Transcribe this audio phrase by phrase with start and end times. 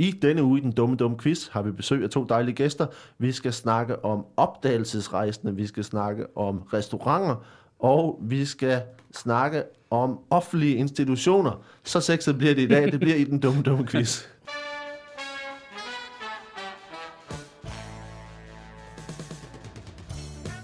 [0.00, 2.86] I denne uge i Den Dumme Dumme Quiz har vi besøg af to dejlige gæster.
[3.18, 7.44] Vi skal snakke om opdagelsesrejsende, vi skal snakke om restauranter,
[7.78, 8.82] og vi skal
[9.14, 11.62] snakke om offentlige institutioner.
[11.84, 14.26] Så sexet bliver det i dag, det bliver i Den Dumme Dumme Quiz.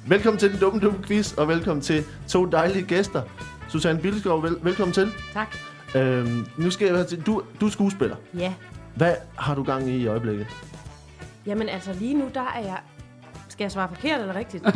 [0.09, 3.23] Velkommen til Den Dumme Dumme Quiz, og velkommen til to dejlige gæster.
[3.69, 5.09] Susanne Billeskov, vel, velkommen til.
[5.33, 5.57] Tak.
[5.97, 8.17] Øhm, nu skal jeg du, du er skuespiller.
[8.39, 8.55] Ja.
[8.97, 10.47] Hvad har du gang i i øjeblikket?
[11.47, 12.79] Jamen altså lige nu, der er jeg...
[13.49, 14.65] Skal jeg svare forkert eller rigtigt?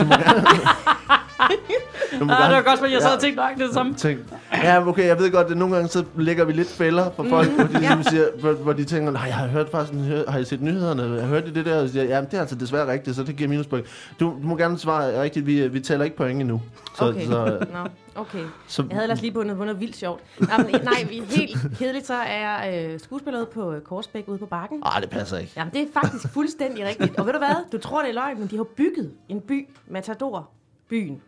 [2.20, 3.94] Må Ah, det var godt, men jeg sad og tænkte nok det samme.
[3.94, 4.18] Tænk.
[4.52, 7.50] Ja, okay, jeg ved godt, at nogle gange så lægger vi lidt fælder for folk,
[7.50, 7.78] hvor, de, ja.
[7.78, 9.94] ligesom siger, hvor, hvor de tænker, nej, jeg har hørt faktisk,
[10.28, 11.02] har I set nyhederne?
[11.02, 13.36] Jeg har hørt det der, og siger, ja, det er altså desværre rigtigt, så det
[13.36, 13.86] giver minuspoint.
[14.20, 16.62] Du, du må gerne svare rigtigt, vi, vi tæller ikke point endnu.
[16.96, 17.26] Så, Okay.
[17.26, 17.78] så, Nå,
[18.20, 18.44] okay.
[18.66, 20.20] så, Jeg havde ellers lige bundet på noget vildt sjovt.
[20.40, 24.38] Nej, men, nej vi- helt kedeligt, så er jeg øh, skuespiller på øh, Korsbæk ude
[24.38, 24.82] på Bakken.
[24.84, 25.52] Ah, det passer ikke.
[25.56, 27.18] Jamen, det er faktisk fuldstændig rigtigt.
[27.18, 27.54] Og ved du hvad?
[27.72, 30.50] Du tror, det er løgn, men de har bygget en by, Matador,
[30.90, 31.22] byen.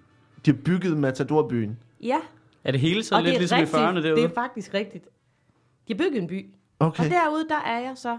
[0.47, 1.79] De har bygget Matadorbyen.
[2.03, 2.19] Ja,
[2.65, 3.77] Er det hele så og det lidt er ligesom rigtigt.
[3.77, 4.23] i 40'erne derude?
[4.23, 5.05] Det er faktisk rigtigt.
[5.89, 6.55] De har bygget en by.
[6.79, 7.05] Okay.
[7.05, 8.19] Og derude, der er jeg så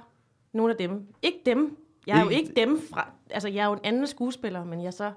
[0.54, 1.08] nogle af dem.
[1.22, 1.78] Ikke dem.
[2.08, 3.08] Jeg er jo Ikke- ikke dem fra...
[3.30, 5.12] Altså, jeg er jo en anden skuespiller, men jeg, så,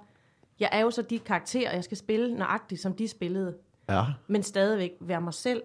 [0.61, 3.55] jeg er jo så de karakterer, jeg skal spille nøjagtigt, som de spillede.
[3.89, 4.05] Ja.
[4.27, 5.63] Men stadigvæk være mig selv.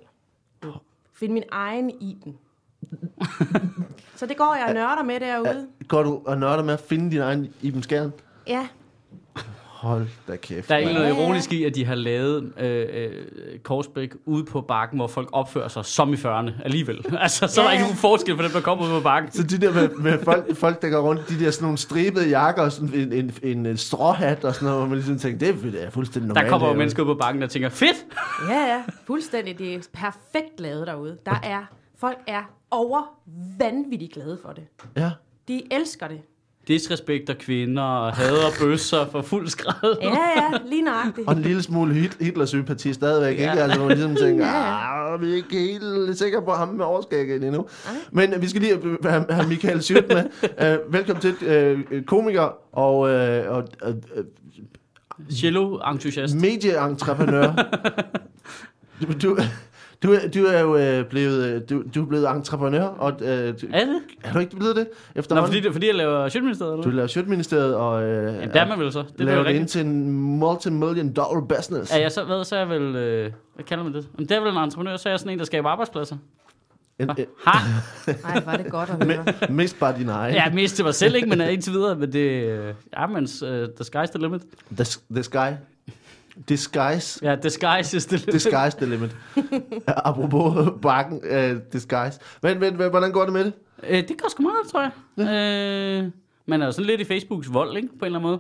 [1.14, 2.38] Finde min egen i den.
[4.16, 5.68] så det går jeg og nørder med derude.
[5.88, 8.12] Går du og nørder med at finde din egen Iben Skjern?
[8.48, 8.68] Ja.
[9.80, 10.70] Hold da kæft.
[10.70, 14.62] Der er ikke noget ironisk i, at de har lavet øh, øh, Korsbæk ude på
[14.62, 17.06] bakken, hvor folk opfører sig som i 40'erne alligevel.
[17.20, 19.32] altså, så er der ikke nogen forskel på dem, der kommer ud på bakken.
[19.32, 22.30] Så de der med, med folk, folk, der går rundt, de der sådan nogle stribede
[22.30, 25.54] jakker og sådan en, en, en, en stråhat og sådan noget, hvor man ligesom tænker,
[25.54, 26.46] det er fuldstændig normalt.
[26.46, 28.06] Der kommer jo mennesker ud på bakken, der tænker, fedt!
[28.50, 28.84] Ja, ja.
[29.08, 29.60] Fuldstændig.
[29.60, 31.18] Det er perfekt lavet derude.
[31.26, 31.66] Der er...
[31.98, 32.42] Folk er
[32.72, 33.20] over
[33.60, 34.64] vanvittigt glade for det.
[34.98, 35.12] Ja.
[35.48, 36.22] De elsker det.
[36.70, 39.96] Disrespekt af kvinder og hader bøsser for fuld skræd.
[40.02, 40.58] Ja, ja.
[40.70, 41.28] Lige nøjagtigt.
[41.28, 43.52] Og en lille smule Hit- Hitler-sympati stadigvæk, Ja.
[43.52, 43.64] ikke?
[43.64, 46.86] Altså, hvor man ligesom tænker, Ja, ah, vi er ikke helt sikre på ham med
[46.86, 47.66] overskægget endnu.
[48.12, 50.24] Men øh, vi skal lige have, have Michael Schødt med.
[50.88, 51.36] Uh, velkommen til,
[51.98, 53.94] uh, komiker og, uh, og uh,
[55.36, 56.36] Cello-entusiast.
[56.36, 57.54] medieentreprenør.
[59.02, 59.38] du, du,
[60.04, 63.54] du, er- du er jo øh, blevet, øh, du, du er blevet entreprenør, og øh,
[63.62, 64.02] du, Er det?
[64.24, 65.48] er du ikke blevet det Nå, efterhånden?
[65.52, 68.68] fordi, det, fordi jeg laver Sjøtministeriet, eller Du laver Sjøtministeriet og øh, Jamen, der er
[68.68, 69.00] man vel så.
[69.14, 71.94] Det er laver det ind til en multi-million dollar business.
[71.94, 74.08] Er jeg så, hvad, så er jeg vel, øh, hvad kalder man det?
[74.18, 76.16] Jamen, det er vel en entreprenør, så er jeg sådan en, der skaber arbejdspladser.
[77.00, 77.60] En, øh, Ha!
[78.24, 79.26] Nej, var det godt at høre.
[79.50, 80.36] mist bare din egen.
[80.36, 81.30] Jeg mistede mig selv, ikke?
[81.30, 82.44] Men uh, indtil videre, men det...
[82.44, 84.42] øh, Ja, men uh, the sky's the limit.
[84.78, 85.50] The, the sky.
[86.50, 87.26] Disguise.
[87.26, 88.34] Ja, sky's is the limit.
[88.34, 89.16] Disguise the limit.
[89.88, 92.20] Apropos bakken, uh, disguise.
[92.44, 93.54] Men, men, men, hvordan går det med det?
[93.90, 94.92] Øh, det går sgu meget, tror jeg.
[95.18, 96.02] Ja.
[96.04, 96.12] Øh,
[96.46, 97.88] man er jo sådan lidt i Facebooks vold, ikke?
[97.88, 98.40] På en eller anden måde.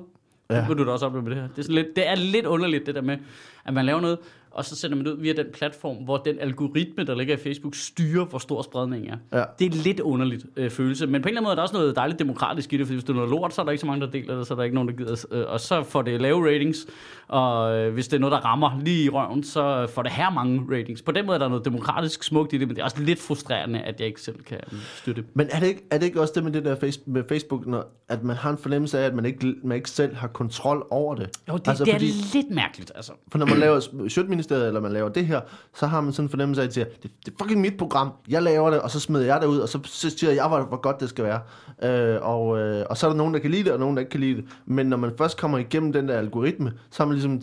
[0.49, 0.65] Ja.
[0.69, 1.47] Det du da også opleve med det her.
[1.47, 3.17] Det er, sådan lidt, det er lidt underligt, det der med,
[3.65, 4.17] at man laver noget,
[4.51, 7.37] og så sender man det ud via den platform, hvor den algoritme, der ligger i
[7.37, 9.39] Facebook, styrer, hvor stor spredningen er.
[9.39, 9.43] Ja.
[9.59, 11.75] Det er lidt underligt øh, følelse, men på en eller anden måde er der også
[11.75, 13.81] noget dejligt demokratisk i det, fordi hvis det er noget lort, så er der ikke
[13.81, 15.25] så mange, der deler det, så er der ikke nogen, der gider.
[15.31, 16.87] Øh, og så får det lave ratings,
[17.29, 20.29] og øh, hvis det er noget, der rammer lige i røven, så får det her
[20.29, 21.01] mange ratings.
[21.01, 23.19] På den måde er der noget demokratisk smukt i det, men det er også lidt
[23.19, 25.23] frustrerende, at jeg ikke selv kan øh, støtte.
[25.33, 27.67] Men er det, ikke, er det ikke også det med det der face, med Facebook,
[27.67, 30.87] når, at man har en fornemmelse af, at man ikke, man ikke selv har kontrol
[30.89, 31.29] over det?
[31.49, 31.99] Jo, det, altså, det er
[32.33, 33.11] lidt mærkeligt, altså.
[33.31, 35.41] For når man laver Sjøtministeriet, eller man laver det her,
[35.75, 38.43] så har man sådan en fornemmelse af, at det, det er fucking mit program, jeg
[38.43, 40.81] laver det, og så smider jeg det ud, og så så siger jeg, hvor, hvor
[40.81, 41.39] godt det skal være.
[41.83, 43.99] Øh, og, øh, og så er der nogen, der kan lide det, og nogen, der
[43.99, 44.45] ikke kan lide det.
[44.65, 47.41] Men når man først kommer igennem den der algoritme, så har man ligesom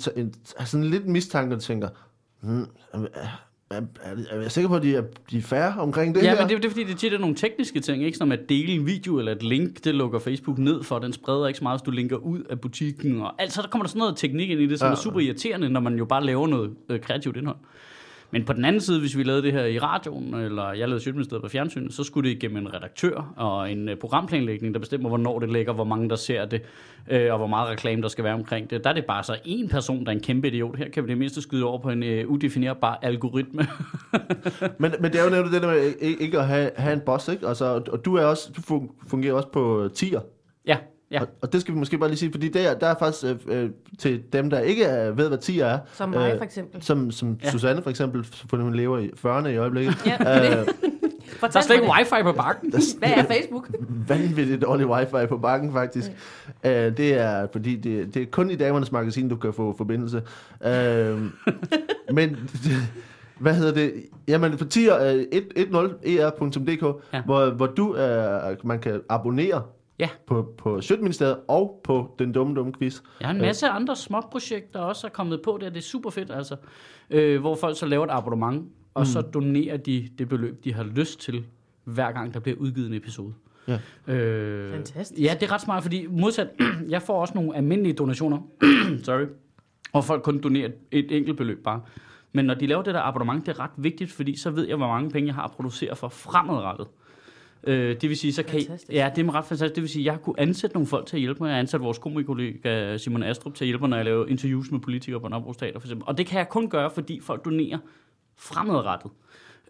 [0.59, 1.89] har sådan lidt mistanke, og tænker,
[2.41, 3.01] hmm, er,
[3.71, 3.81] er,
[4.31, 6.41] er, jeg sikker på, at de er, de er færre omkring det Ja, her?
[6.41, 8.19] men det, det er fordi, det tit er nogle tekniske ting, ikke?
[8.19, 11.47] Som at dele en video eller et link, det lukker Facebook ned for, den spreder
[11.47, 13.21] ikke så meget, hvis du linker ud af butikken.
[13.21, 14.91] Og alt, så der kommer der sådan noget teknik ind i det, som Ja.
[14.91, 14.95] ja.
[14.97, 17.57] er super irriterende, når man jo bare laver noget øh, kreativt indhold.
[18.37, 21.01] Men på den anden side, hvis vi lavede det her i radioen, eller jeg lavede
[21.05, 25.09] Sjøtministeriet på fjernsynet, så skulle det igennem en redaktør og en øh, programplanlægning, der bestemmer,
[25.09, 26.63] hvornår det ligger, hvor mange der ser det,
[27.11, 28.85] øh, og hvor meget reklame der skal være omkring det.
[28.85, 30.77] Der er det bare så en person, der er en kæmpe idiot.
[30.79, 33.67] Her kan vi det mindste skyde over på en øh, udefinerbar algoritme.
[34.79, 37.29] Men, men det er jo netop det der med ikke, at have, have en boss,
[37.29, 37.49] ikke?
[37.49, 40.21] Altså, og- du, er også, du fun- fungerer også på tier.
[40.67, 40.77] ja,
[41.11, 41.21] ja.
[41.21, 43.63] Og, og det skal vi måske bare lige sige, fordi der, der er faktisk øh,
[43.65, 46.83] øh, til dem, der ikke er, ved, hvad tier er, Som mig, øh, for eksempel.
[46.83, 47.51] som, som Ja.
[47.51, 50.07] Susanne for eksempel, for hun lever i 40'erne i øjeblikket.
[50.07, 50.67] Ja, Øh,
[51.41, 52.73] Fortæl Der er slet ikke wifi på bakken.
[52.73, 52.81] det.
[52.99, 53.69] Hvad er Facebook?
[54.09, 56.11] vanvittigt dårlig wifi på bakken, faktisk.
[56.65, 60.23] Øh, det er, fordi det, det er kun i damernes magasin, du kan få forbindelse.
[60.67, 61.21] Øh,
[62.17, 62.37] men
[63.39, 63.93] hvad hedder det?
[64.29, 67.17] Jamen, for tier øh, 10er.dk, Ja.
[67.19, 67.23] ja.
[67.25, 69.63] hvor, hvor du, øh, man kan abonnere
[69.99, 70.09] Ja.
[70.27, 73.01] på, på Sjøtministeriet og på Den Dumme Dumme Quiz.
[73.21, 75.69] Jeg har en masse andre små projekter også er kommet på der.
[75.69, 76.57] Det er super fedt, altså.
[77.11, 79.07] Øh, hvor folk så laver et abonnement, og mm.
[79.07, 81.45] så donerer de det beløb, de har lyst til,
[81.85, 83.33] hver gang der bliver udgivet en episode.
[83.69, 83.79] Ja.
[84.15, 85.21] Øh, Fantastisk.
[85.21, 86.49] Ja, det er ret smart, fordi modsat,
[86.89, 88.39] jeg får også nogle almindelige donationer,
[89.05, 89.27] sorry,
[89.91, 91.81] hvor folk kun donerer et enkelt beløb bare.
[92.33, 94.77] Men når de laver det der abonnement, det er ret vigtigt, fordi så ved jeg,
[94.77, 96.87] hvor mange penge jeg har at producere for fremadrettet.
[97.65, 98.93] Øh, det vil sige, så kan Fantastisk.
[98.93, 99.75] ja, det er ret fantastisk.
[99.75, 101.49] Det vil sige, jeg har kunne ansætte nogle folk til at hjælpe mig.
[101.49, 104.71] Jeg har ansat vores komikollega Simon Astrup til at hjælpe mig, når jeg laver interviews
[104.71, 106.09] med politikere på Nørrebro Teater, for eksempel.
[106.09, 107.79] Og det kan jeg kun gøre, fordi folk donerer
[108.37, 109.11] fremadrettet.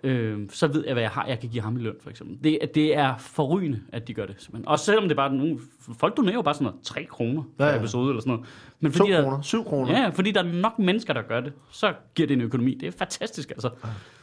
[0.02, 2.38] Øh, så ved jeg, hvad jeg har, jeg kan give ham i løn, for eksempel.
[2.44, 4.68] Det, det er forrygende, at de gør det, simpelthen.
[4.68, 5.58] Også selvom det er bare nogle...
[5.98, 7.72] Folk donerer jo bare sådan noget 3 kroner per ja.
[7.72, 7.78] ja.
[7.78, 8.46] episode eller sådan noget.
[8.81, 10.00] Men 2 fordi der, kroner, 7 kroner.
[10.00, 12.75] Ja, fordi der er nok mennesker, der gør det, så giver det en økonomi.
[12.81, 13.70] Det er fantastisk, altså.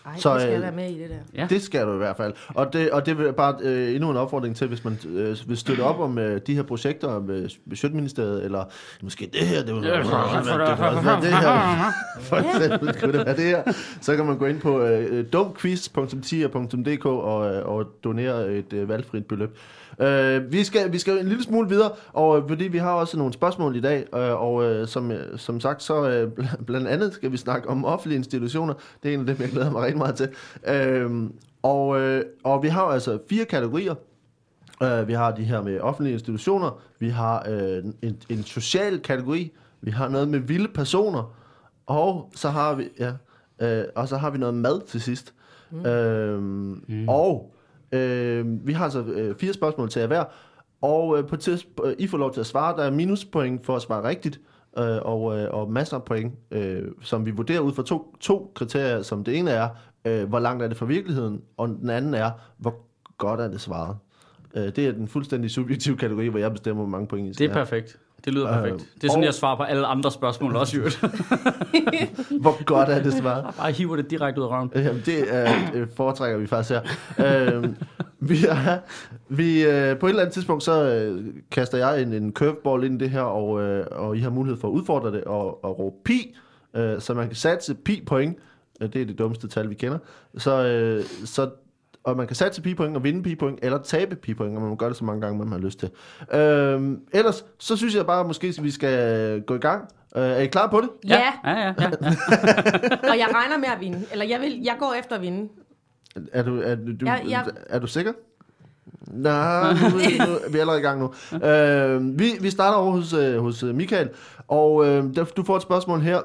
[0.05, 1.15] Ej, Så, det skal øh, jeg være med i det der.
[1.41, 1.47] Ja.
[1.49, 2.33] Det skal du i hvert fald.
[2.47, 5.57] Og det, og det vil bare øh, endnu en opfordring til, hvis man øh, vil
[5.57, 8.63] støtte op om øh, de her projekter med Budgetministeriet, eller
[9.01, 11.91] måske det her, det, var, det, var, det her,
[12.29, 13.63] for eksempel kunne det være det her,
[14.01, 19.25] så kan man gå ind på øh, dumquiz.10.dk og, øh, og donere et øh, valgfrit
[19.25, 19.57] beløb.
[19.99, 23.17] Øh, vi, skal, vi skal en lille smule videre, og øh, fordi vi har også
[23.17, 26.87] nogle spørgsmål i dag, øh, og øh, som, øh, som sagt, så øh, bl- blandt
[26.87, 28.73] andet skal vi snakke om offentlige institutioner.
[29.03, 30.29] Det er en af dem, jeg glæder mig rigtig meget til.
[30.67, 31.29] Øh,
[31.63, 33.95] og, øh, og vi har altså fire kategorier.
[34.83, 39.51] Øh, vi har de her med offentlige institutioner, vi har øh, en, en social kategori,
[39.81, 41.35] vi har noget med vilde personer,
[41.85, 43.11] og så har vi, ja,
[43.61, 45.33] øh, og så har vi noget mad til sidst.
[45.71, 45.85] Mm.
[45.85, 47.09] Øh, mm.
[47.09, 47.55] Og
[47.93, 50.23] øh, vi har altså øh, fire spørgsmål til jer hver,
[50.81, 52.77] og øh, på tids, øh, I får lov til at svare.
[52.77, 54.41] Der er minuspoint for at svare rigtigt,
[54.77, 58.51] øh, og, øh, og masser af point, øh, som vi vurderer ud fra to, to
[58.55, 59.69] kriterier, som det ene er,
[60.05, 62.75] øh, hvor langt er det fra virkeligheden, og den anden er, hvor
[63.17, 63.97] godt er det svaret.
[64.55, 67.35] Øh, det er den fuldstændig subjektive kategori, hvor jeg bestemmer, hvor mange point I Det
[67.35, 67.99] skal er perfekt.
[68.25, 68.77] Det lyder Øh, perfekt.
[68.95, 70.91] Det er sådan, og- jeg svarer på alle andre spørgsmål også, have.
[72.41, 73.43] Hvor godt er det svaret?
[73.43, 74.71] Jeg bare hiver det direkte ud af røven.
[74.75, 76.79] Jamen, det er, øh, foretrækker vi faktisk
[77.17, 77.55] her.
[77.57, 77.75] øhm,
[78.19, 78.77] vi er,
[79.29, 83.01] vi, øh, på et eller andet tidspunkt, så øh, kaster jeg en, en curveball ind
[83.01, 85.79] i det her, og, øh, og I har mulighed for at udfordre det og, og
[85.79, 86.35] råbe pi,
[86.75, 88.37] øh, så man kan satse pi point.
[88.81, 89.97] Øh, Det er det dummeste tal, vi kender.
[90.37, 91.49] Så, øh, så
[92.03, 94.61] og man kan satse pi point og vinde pi point, eller tabe pi point, og
[94.61, 95.89] man må gøre det så mange gange, man har lyst til.
[96.39, 99.87] Øhm, ellers, så synes jeg bare, måske vi skal gå i gang.
[100.15, 100.89] Øh, er I klar på det?
[101.07, 101.73] Ja, Ja, ja, ja.
[101.79, 101.89] ja.
[103.11, 104.05] og jeg regner med at vinde.
[104.11, 105.49] Eller jeg, vil, jeg går efter at vinde.
[106.33, 107.41] Er du, er du, Ja, ja.
[107.69, 108.13] er du sikker?
[109.07, 111.13] Nej, nu, nu, vi er allerede i gang nu.
[111.47, 114.09] Øh, vi, vi starter over hos, øh, hos øh, Michael,
[114.47, 115.03] og øh,
[115.37, 116.19] du får et spørgsmål her,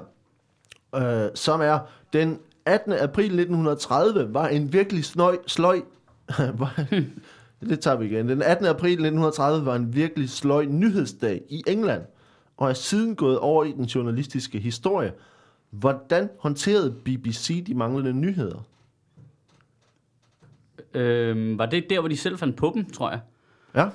[0.95, 1.79] øh, som er,
[2.13, 2.93] den 18.
[2.93, 5.81] april 1930 var en virkelig snøj, sløj...
[7.61, 8.29] det tager vi igen.
[8.29, 8.67] Den 18.
[8.67, 12.03] april 1930 var en virkelig sløj nyhedsdag i England,
[12.57, 15.13] og er siden gået over i den journalistiske historie.
[15.71, 18.67] Hvordan håndterede BBC de manglende nyheder?
[20.95, 23.21] Øhm, var det der, hvor de selv fandt på dem, tror jeg?
[23.75, 23.89] Ja,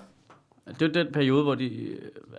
[0.79, 1.71] Det var den periode, hvor de...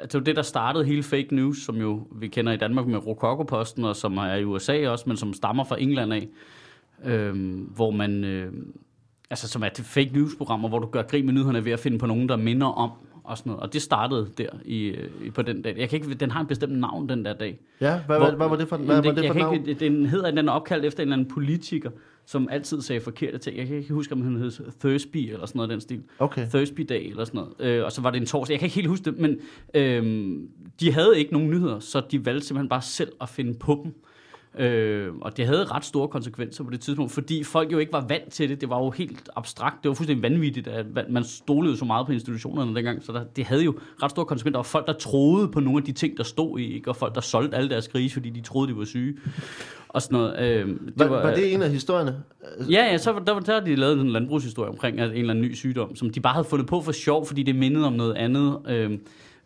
[0.00, 3.06] Altså, det det, der startede hele fake news, som jo vi kender i Danmark med
[3.06, 6.28] Rococo-posten, og som er i USA også, men som stammer fra England af.
[7.04, 8.24] Øhm, hvor man...
[8.24, 8.52] Øh,
[9.30, 11.98] altså, som er til fake news-programmer, hvor du gør grin med nyhederne ved at finde
[11.98, 12.90] på nogen, der minder om
[13.24, 13.62] og sådan noget.
[13.62, 15.78] Og det startede der i, øh, i, på den dag.
[15.78, 17.60] Jeg kan ikke, den har en bestemt navn, den der dag.
[17.80, 19.68] Ja, hvad, Hvor- hvad, var det for, hvad Jamen, var det jeg for kan navn?
[19.68, 21.90] Ikke, den hedder, den er opkaldt efter en eller anden politiker,
[22.26, 23.56] som altid sagde forkerte ting.
[23.56, 24.50] Jeg kan ikke huske, om han hed
[24.80, 26.02] Thursby eller sådan noget den stil.
[26.18, 26.48] Okay.
[26.48, 27.78] Thursby Day eller sådan noget.
[27.78, 28.52] Øh, og så var det en torsdag.
[28.52, 29.38] Jeg kan ikke helt huske det, men
[29.74, 30.36] øh,
[30.80, 33.94] de havde ikke nogen nyheder, så de valgte simpelthen bare selv at finde på dem.
[34.58, 38.06] Øh, og det havde ret store konsekvenser på det tidspunkt, fordi folk jo ikke var
[38.08, 38.60] vant til det.
[38.60, 39.76] Det var jo helt abstrakt.
[39.82, 43.04] Det var fuldstændig vanvittigt, at man stolede så meget på institutionerne dengang.
[43.04, 44.58] Så der, det havde jo ret store konsekvenser.
[44.58, 46.90] Var folk, der troede på nogle af de ting, der stod i, ikke?
[46.90, 49.14] og folk, der solgte alle deres grise, fordi de troede, de var syge.
[49.88, 50.38] Og sådan noget.
[50.40, 52.16] Øh, det Var, var det en af historierne?
[52.70, 55.30] Ja, ja, så var- der, var- der har de lavet en landbrugshistorie omkring en eller
[55.30, 57.92] anden ny sygdom, som de bare havde fundet på for sjov, fordi det mindede om
[57.92, 58.58] noget andet.
[58.68, 58.98] Øh,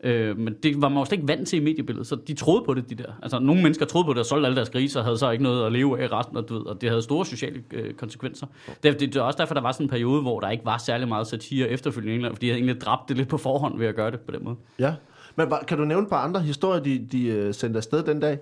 [0.05, 2.63] øh, men det var man jo slet ikke vant til i mediebilledet, så de troede
[2.67, 3.13] på det, de der.
[3.23, 5.45] Altså, nogle mennesker troede på det og solgte alle deres griser, og havde så ikke
[5.45, 8.47] noget at leve af resten, og, du ved, og det havde store sociale øh, konsekvenser.
[8.83, 10.79] Det, det, det er også derfor, der var sådan en periode, hvor der ikke var
[10.79, 13.79] særlig meget satire efterfølgende i England, fordi de havde egentlig dræbt det lidt på forhånd
[13.79, 14.57] ved at gøre det på den måde.
[14.79, 14.95] Ja.
[15.37, 18.39] Men kan du nævne et par andre historier, de, de øh, sendte afsted den dag,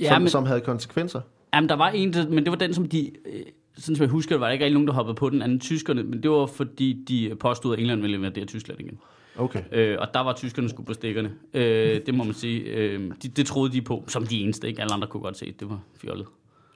[0.00, 1.20] Ja, som, men- som havde konsekvenser?
[1.54, 3.10] Jamen, der var en, men det var den, som de...
[3.26, 3.40] Øh,
[3.78, 5.60] sådan som jeg husker, det, var der ikke rigtig nogen, der hoppede på den anden
[5.60, 8.98] tyskerne, men det var fordi, de påstod, at England ville invadere Tyskland igen.
[9.38, 9.62] Okay.
[9.72, 11.32] Øh, og der var tyskerne sgu på stikkerne.
[11.54, 12.60] Øh, det må man sige.
[12.62, 14.68] Øh, de, det troede de på, som de eneste.
[14.68, 14.80] Ikke?
[14.82, 16.26] Alle andre kunne godt se, at det var fjollet.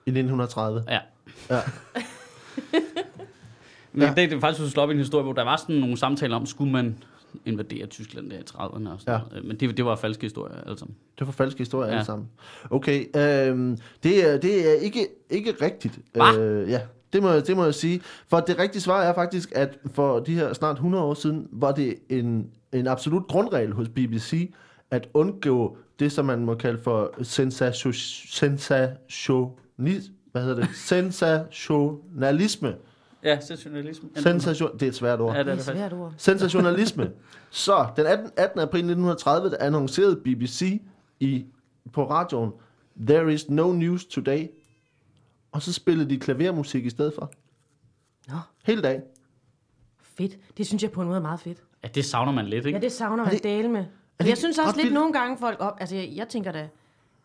[0.07, 0.85] I 1930.
[0.89, 0.99] Ja.
[1.51, 1.61] Ja.
[3.93, 4.09] Men Ja.
[4.09, 6.37] det, det er faktisk slå op i en historie, hvor der var sådan nogle samtaler
[6.37, 6.97] om, skulle man
[7.47, 9.19] invadere Tyskland der i 30'erne og sådan Ja.
[9.31, 9.45] noget.
[9.45, 10.97] Men det, det var falske historier alle sammen.
[11.19, 11.89] Det var falske historier.
[11.89, 11.95] Ja.
[11.95, 12.29] alle sammen.
[12.71, 15.99] Okay, øhm, det, er, det er ikke, ikke rigtigt.
[16.13, 16.39] Hva?
[16.39, 16.81] Øh, ja,
[17.13, 18.01] det må, jeg- det må jeg sige.
[18.29, 21.73] For det rigtige svar er faktisk, at for de her snart 100 år siden, var
[21.73, 24.53] det en, en absolut grundregel hos BBC,
[24.91, 30.15] at undgå det, som man må kalde for sensation, sensationisme.
[30.33, 30.69] Hvad hedder det?
[30.85, 32.75] Sensationalisme.
[33.25, 34.09] Ja, sensationalisme.
[34.17, 35.33] Sensation, det er et svært ord.
[35.35, 36.13] Ja, Det det er er et svært ord.
[36.17, 37.11] Sensationalisme.
[37.51, 38.61] Så, den 18, 18.
[38.61, 40.83] april 1930, der annoncerede BBC
[41.21, 41.45] i,
[41.93, 42.51] på radioen,
[43.07, 44.47] There is no news today.
[45.53, 47.31] Og så spillede de klavermusik i stedet for.
[48.29, 48.35] Nå,
[48.67, 49.03] Hele dagen.
[50.03, 50.39] fedt.
[50.59, 51.59] Det synes jeg på en måde er meget fedt.
[51.83, 52.79] Ja, det savner man lidt, ikke?
[52.79, 53.85] Ja, det savner Er man det- dele med.
[54.19, 54.95] Men jeg synes også lidt vildt?
[54.95, 55.77] nogle gange folk op...
[55.81, 56.69] Altså, jeg, jeg tænker da...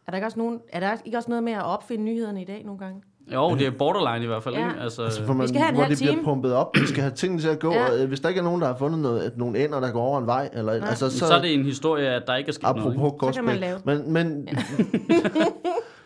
[0.08, 2.46] Er der, ikke også nogen, er der ikke også noget med at opfinde nyhederne i
[2.46, 3.02] dag nogle gange?
[3.34, 4.68] Jo, det er borderline i hvert fald, Ja.
[4.70, 4.82] ikke?
[4.82, 6.24] Altså, Altså, for man, skal have en hvor det bliver time.
[6.24, 6.76] pumpet op.
[6.82, 7.72] Vi skal have tingene til at gå.
[7.74, 7.80] Ja.
[7.84, 7.92] Ja.
[7.92, 9.92] Og, øh, hvis der ikke er nogen, der har fundet noget, at nogle ender, der
[9.92, 10.50] går over en vej.
[10.54, 12.94] Eller, altså, så, så er det en historie, at der ikke er sket noget.
[12.96, 13.86] Apropos Så kan man Korsbæk.
[13.86, 14.04] lave.
[14.14, 14.48] Men, men,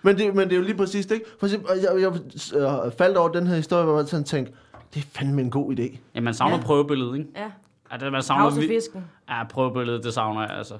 [0.03, 1.25] men, det, men det er jo lige præcis det, ikke?
[1.39, 2.11] For eksempel, jeg, jeg,
[2.53, 4.53] jeg øh, faldt over den her historie, hvor man sådan tænkte,
[4.93, 5.97] det er fandme en god idé.
[6.15, 6.59] Ja, man savner Ja.
[6.61, 6.65] ja.
[6.65, 7.29] prøvebilledet, ikke?
[7.35, 7.51] Ja,
[7.91, 9.03] Ja, det, man savner vi- pausefisken.
[9.29, 10.73] Ja, prøvebilledet, det savner jeg, altså.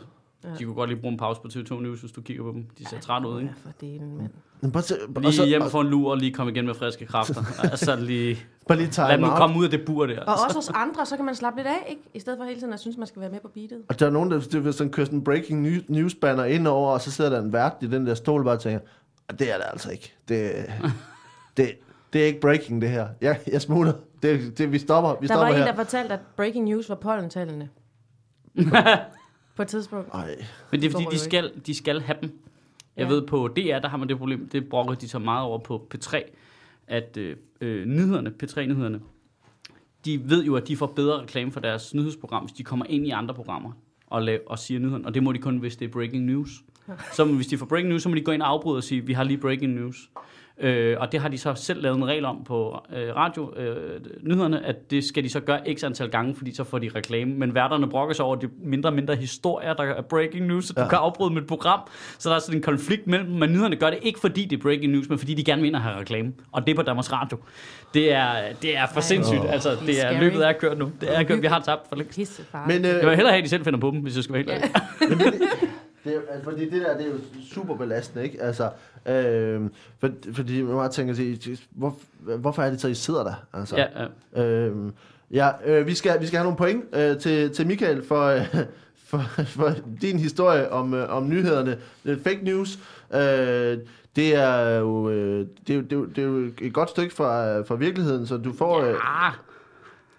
[0.44, 0.50] Ja.
[0.50, 0.56] Ja.
[0.56, 2.66] De kunne godt lige bruge en pause på TV2 News, hvis du kigger på dem.
[2.80, 3.54] De ser træt ud, Ja, ikke?
[3.64, 4.30] for delen, mand.
[4.62, 6.66] Men bare, se- og Lige så- hjem og- for en lur og lige komme igen
[6.66, 7.44] med friske kræfter.
[7.72, 8.38] altså lige...
[8.68, 10.20] Bare lige time Lad dem komme ud af det bur der.
[10.22, 12.02] Og også hos andre, så kan man slappe lidt af, ikke?
[12.14, 13.78] I stedet for hele tiden at synes, man skal være med på beatet.
[13.90, 16.68] Og der er nogen, der det vil sådan køre sådan en breaking news, banner ind
[16.68, 18.86] over, og så sidder der en vært i den der stol bare og tænker, "Ah,
[19.40, 20.14] det er det altså ikke.
[20.28, 20.56] Det,
[21.58, 21.78] det,
[22.14, 23.08] det er ikke breaking, det her.
[23.22, 23.94] Jeg, jeg smutter.
[24.24, 25.66] Det, det, vi stopper, vi Der var stopper en, her.
[25.76, 27.70] der fortalte, at breaking news var pollentallene.
[29.56, 30.10] på et tidspunkt.
[30.14, 30.36] Ej,
[30.72, 32.40] Men det er fordi, de skal, de skal have dem.
[32.98, 33.14] Jeg Ja.
[33.14, 35.88] ved, på DR, der har man det problem, det brokker de så meget over på
[35.96, 36.22] P3,
[36.88, 39.00] at øh, øh, nyhederne, P3-nyhederne,
[40.06, 43.08] de ved jo, at de får bedre reklame for deres nyhedsprogram, hvis de kommer ind
[43.08, 43.72] i andre programmer
[44.08, 45.06] og, lav, og siger nyhederne.
[45.06, 46.50] Og det må de kun, hvis det er breaking news.
[47.18, 49.02] Så hvis de får breaking news, så må de gå ind og afbryde og sige,
[49.06, 49.96] vi har lige breaking news.
[50.64, 54.00] Øh, og det har de så selv lavet en regel om på øh, radio, øh,
[54.24, 57.34] nyhederne, at det skal de så gøre x antal gange, fordi så får de reklame.
[57.34, 60.74] Men værterne brokker sig over de mindre og mindre historier, der er breaking news, så
[60.74, 60.84] du Ja.
[60.84, 60.90] ja.
[60.90, 61.80] kan afbryde med et program.
[62.18, 64.58] Så der er sådan en konflikt mellem dem, men nyhederne gør det ikke, fordi det
[64.58, 66.34] er breaking news, men fordi de gerne vil ind og have reklame.
[66.52, 67.38] Og det er på Danmarks Radio.
[67.94, 69.02] Det er, det er for Ej.
[69.02, 69.40] sindssygt.
[69.40, 69.54] Åh.
[69.54, 70.92] Altså, det er, løbet er kørt nu.
[71.02, 71.42] Det er kørt.
[71.42, 72.42] Vi har tabt for længst.
[72.68, 74.34] Men, øh, Jeg vil hellere have, at de selv finder på dem, hvis jeg skal
[74.34, 74.72] være helt ærlig.
[76.04, 77.18] Det, er, altså, fordi det der, det er jo
[77.54, 78.42] super belastende, ikke?
[78.42, 78.70] Altså,
[79.06, 79.62] øh,
[80.00, 81.40] for, fordi man bare tænker sig,
[81.72, 81.98] hvor,
[82.38, 83.34] hvorfor er det så, I sidder der?
[83.54, 83.86] Altså, Ja,
[84.36, 84.44] ja.
[84.44, 84.76] øh,
[85.32, 88.46] ja øh, vi, skal, vi skal have nogle point øh, til, til Michael for, øh,
[89.06, 91.78] for, for din historie om, øh, om nyhederne.
[92.06, 92.80] Er fake news.
[93.14, 93.78] Øh,
[94.16, 96.90] det er jo, øh, det, er, jo- det, er, jo- det er jo et godt
[96.90, 98.80] stykke fra, fra virkeligheden, så du får...
[98.82, 99.34] Øh, Ah,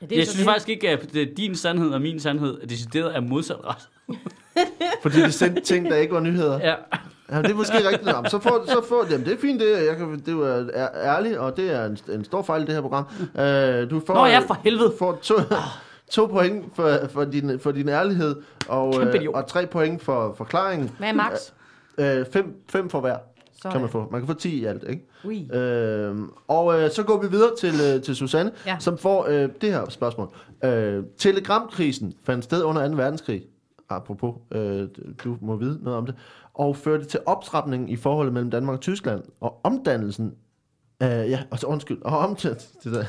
[0.02, 0.50] ja, det er jeg så synes det.
[0.52, 3.88] faktisk ikke, at din sandhed og min sandhed er decideret af modsat ret.
[5.02, 6.58] Fordi de sendte ting, der ikke var nyheder.
[6.62, 6.74] Ja.
[7.32, 8.04] Ja, det er måske rigtigt.
[8.22, 10.42] Men så får, så får jamen, det er fint, det, jeg kan, det er jo
[10.74, 13.04] er, ærligt, og det er en, en stor fejl i det her program.
[13.20, 14.92] Uh, du får, Nå ja, for helvede.
[14.98, 15.34] får to,
[16.10, 18.36] to point for, for, din, for din ærlighed,
[18.68, 19.34] og, uh, idiot.
[19.34, 20.90] og tre point for forklaringen.
[20.98, 21.50] Hvad er max?
[21.98, 23.16] Uh, fem, fem for hver
[23.70, 24.08] kan man få.
[24.10, 25.02] Man kan få 10 i alt, ikke?
[25.24, 25.48] Ui.
[25.54, 28.76] Uh, og uh, så går vi videre til, uh, til Susanne, Ja.
[28.78, 30.28] som får uh, det her spørgsmål.
[30.66, 32.94] Uh, telegramkrisen fandt sted under 2.
[32.96, 33.42] verdenskrig.
[33.96, 34.60] Apropos, uh,
[35.24, 36.14] du må vide noget om det.
[36.54, 39.22] Og førte til optrapningen i forholdet mellem Danmark og Tyskland.
[39.40, 40.34] Og omdannelsen
[41.00, 42.50] uh, ja, og så undskyld, og om til,
[42.84, 43.04] det der,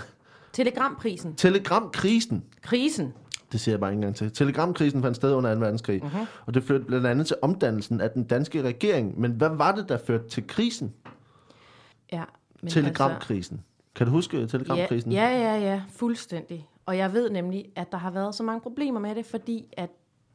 [0.54, 1.36] Telegramprisen.
[1.36, 3.14] telegramkrisen, Krisen.
[3.52, 4.32] det siger jeg bare ikke engang til.
[4.32, 5.60] Telegramkrisen fandt sted under 2.
[5.60, 6.26] verdenskrig, uh-huh.
[6.46, 9.20] og det førte blandt andet til omdannelsen af den danske regering.
[9.20, 10.94] Men hvad var det, der førte til krisen?
[12.12, 12.24] Ja.
[12.62, 13.62] Men Telegramkrisen.
[13.96, 15.12] Kan du huske Altså, telegramkrisen?
[15.12, 16.68] ja, ja, ja, ja, fuldstændig.
[16.86, 19.90] Og jeg ved nemlig, at der har været så mange problemer med det, fordi at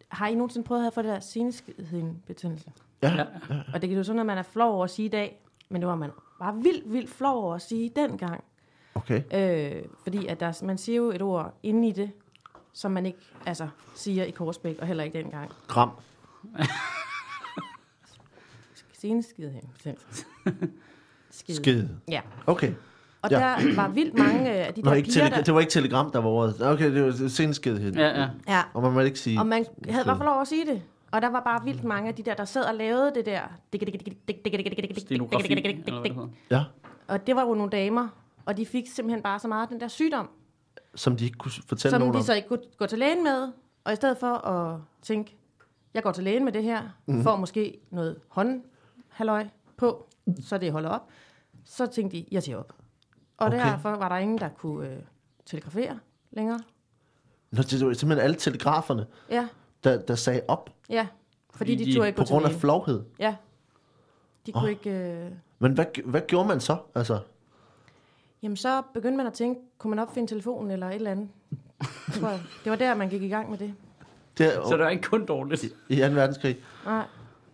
[0.09, 2.73] har I nogensinde prøvet at få det der seneskidhedbetændelse?
[3.03, 3.15] ja.
[3.17, 3.25] Ja.
[3.75, 5.83] Og det kan jo sådan noget, man er flov over at sige i dag, men
[5.83, 8.45] det var man bare vildt, vildt flov over at sige dengang.
[8.95, 9.23] Okay.
[9.35, 12.11] Øh, fordi at der, man siger jo et ord inde i det,
[12.73, 15.53] som man ikke altså, siger i Korsbæk, og heller ikke dengang.
[15.69, 15.91] Gram.
[19.00, 20.27] Seneskidhedbetændelse.
[21.31, 21.55] Skid.
[21.55, 21.88] Skid.
[22.09, 22.21] Ja.
[22.47, 22.73] Okay.
[23.37, 23.68] Og Ja.
[23.68, 25.42] der var vildt mange af de Nå, der ikke piger, tele- der...
[25.42, 26.66] det var ikke telegram, der var ordet.
[26.66, 27.92] Okay, det var senskidhed.
[27.94, 28.28] Ja, ja.
[28.49, 29.40] Ja, Og man må ikke sige...
[29.40, 30.82] Og man havde bare fået lov at sige det.
[31.12, 33.40] Og der var bare vildt mange af de der, der sad og lavede det der.
[34.97, 35.76] Stenografi.
[36.50, 36.64] Ja,
[37.08, 38.08] Og det var jo nogle damer,
[38.44, 40.30] og de fik simpelthen bare så meget af den der sygdom,
[40.94, 42.25] som de ikke kunne fortælle som nogen de om.
[42.25, 43.49] så ikke kunne gå til lægen med.
[43.85, 45.37] Og i stedet for at tænke,
[45.94, 47.23] jeg går til lægen med det her, Mhm.
[47.23, 50.06] får måske noget håndhalløj på,
[50.44, 51.08] så det holder op,
[51.64, 52.73] så tænkte de, jeg siger op.
[53.38, 53.59] Og Okay.
[53.59, 54.97] derfor var der ingen, der kunne øh,
[55.47, 55.99] telegrafere
[56.30, 56.61] længere.
[57.50, 59.49] Nå, det var simpelthen alle telegraferne, Ja,
[59.85, 61.07] der, der sagde op ja.
[61.50, 63.04] Fordi Fordi de, de- tog ikke på grund af flovhed.
[63.18, 63.37] Ja.
[64.47, 64.71] De kunne oh.
[64.71, 64.90] ikke...
[64.90, 65.30] Øh...
[65.59, 66.76] Men hvad, hvad gjorde man så?
[66.95, 67.18] Altså,
[68.42, 71.28] Jamen, så begyndte man at tænke, kunne man opfinde telefonen eller et eller andet?
[72.12, 72.40] Tror jeg.
[72.64, 73.75] Det var der, man gik i gang med det.
[74.38, 75.64] det, Så det var ikke kun dårligt.
[75.64, 76.07] i 2.
[76.07, 76.57] verdenskrig.
[76.85, 77.04] Nej.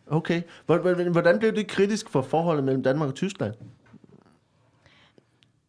[0.07, 0.43] Okay.
[0.67, 3.55] Hvordan blev det kritisk for forholdet mellem Danmark og Tyskland?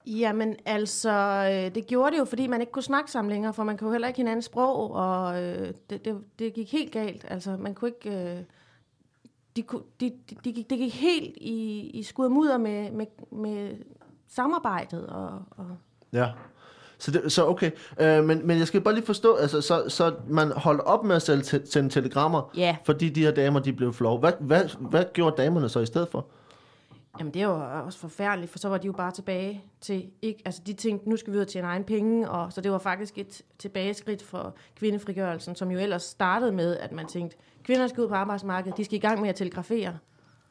[0.07, 1.11] Jamen, altså,
[1.51, 3.91] øh, det gjorde det jo, fordi man ikke kunne snakke sammen længere, for man kunne
[3.91, 7.25] heller ikke hinandens sprog, og øh, det, det, det gik helt galt.
[7.27, 8.33] Altså, man kunne ikke...
[8.37, 8.43] Øh,
[9.55, 12.91] de, kunne, de, de, de gik, det gik helt i, i skud og mudder med,
[12.91, 13.71] med, med
[14.27, 15.65] samarbejdet, og, og
[16.13, 16.29] Ja.
[16.97, 17.71] Så, det, så okay.
[17.99, 21.15] Øh, men, men jeg skal bare lige forstå, altså, så, så man holdt op med
[21.15, 24.19] at sende, te- sende telegrammer, ja, fordi de her damer, de blev flove.
[24.19, 26.25] Hvad, hvad, hvad gjorde damerne så i stedet for?
[27.19, 30.05] Jamen, det var også forfærdeligt, for så var de jo bare tilbage til...
[30.21, 32.71] Ikke, altså, de tænkte, nu skal vi ud og tjene egen penge, og så det
[32.71, 37.87] var faktisk et tilbageskridt for kvindefrigørelsen, som jo ellers startede med, at man tænkte, kvinder
[37.87, 39.97] skal ud på arbejdsmarkedet, de skal i gang med at telegrafere,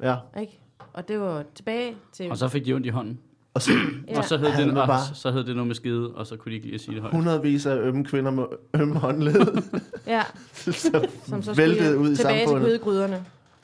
[0.03, 0.17] Ja.
[0.41, 0.61] ikke?
[0.93, 2.31] Og det var tilbage til...
[2.31, 3.19] Og så fik de ondt i hånden.
[3.55, 3.71] Og så
[4.09, 4.19] ja.
[4.19, 6.51] Og så hed, det, og bare- så hed det noget med skide, og så kunne
[6.51, 7.15] de ikke lige at sige det højt.
[7.15, 8.45] hundredvis af ømme kvinder med
[8.75, 9.63] ømme håndled,
[10.07, 10.23] Ja,
[10.55, 12.81] så som så væltede ud i tilbage til samfundet.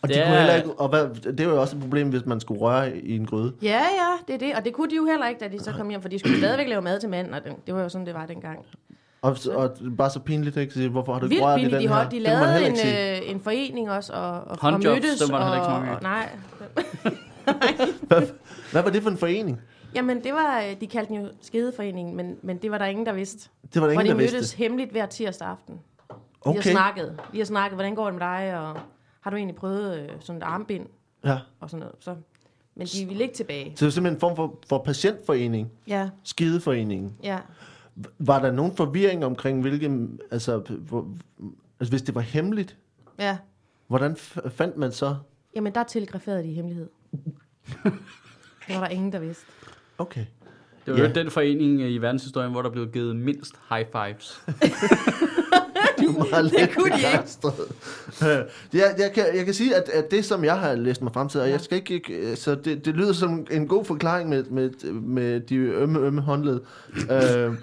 [0.02, 2.08] Og de Det kunne er- heller ikke, og hvad, det var jo også et problem,
[2.08, 3.52] hvis man skulle røre i en gryde.
[3.62, 4.54] Ja, ja, det er det.
[4.56, 6.38] Og det kunne de jo heller ikke, da de så kom hjem, for de skulle
[6.38, 8.58] stadigvæk lave mad til manden, og det, det var jo sådan, det var dengang.
[9.22, 10.74] Og, og bare så pinligt, ikke?
[10.74, 11.88] Så Hvorfor har du ikke rørt i den de, her?
[11.94, 13.16] holdt, de lavede en, sige.
[13.22, 15.20] øh, en forening også, og, og, og Håndjobs, mødtes.
[15.20, 15.96] dem var der heller ikke så og, mange af.
[15.96, 16.28] og, nej,
[18.08, 18.22] Hvad,
[18.72, 19.60] hvad var det for en forening?
[19.94, 23.06] Jamen, det var, øh, de kaldte den jo Skedeforeningen, men, men det var der ingen,
[23.06, 23.48] der vidste.
[23.74, 24.56] Det var der Hvor ingen, de der mødtes vidste.
[24.56, 25.74] hemmeligt hver tirsdag aften.
[25.74, 26.62] De Okay.
[26.62, 27.16] har snakket.
[27.32, 28.76] De har snakket, hvordan går det med dig, og
[29.20, 30.86] har du egentlig prøvet øh, sådan et armbind
[31.24, 31.38] Ja.
[31.60, 31.94] og sådan noget.
[32.00, 32.16] Så,
[32.74, 33.64] men de ville ikke tilbage.
[33.64, 37.14] Så det var simpelthen en form for, for patientforening, Ja, skideforeningen.
[37.22, 37.38] ja.
[38.18, 41.08] Var der nogen forvirring omkring, hvilke, altså, hvor,
[41.80, 42.76] altså hvis det var hemmeligt,
[43.18, 43.38] Ja.
[43.86, 45.16] hvordan f- fandt man så?
[45.56, 46.88] Jamen, der telegraferede de i hemmelighed.
[48.68, 49.46] det var der ingen, der vidste.
[49.98, 50.26] Okay.
[50.86, 51.08] Det var Ja.
[51.08, 54.44] jo den forening i verdenshistorien, hvor der blev givet mindst high fives.
[56.24, 58.40] Det meget Det kunne de ikke.
[58.40, 58.44] Øh,
[58.80, 61.28] jeg, jeg, kan, jeg kan sige, at, at det, som jeg har læst mig frem
[61.28, 61.52] til, og Ja.
[61.52, 65.40] jeg skal ikke, ikke så det, det lyder som en god forklaring med, med, med
[65.40, 66.60] de ømme, ømme håndled.
[67.10, 67.54] øh,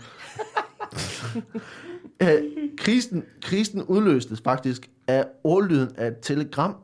[2.21, 2.43] øh,
[2.77, 6.75] krisen, krisen udløstes faktisk af ordlyden af et telegram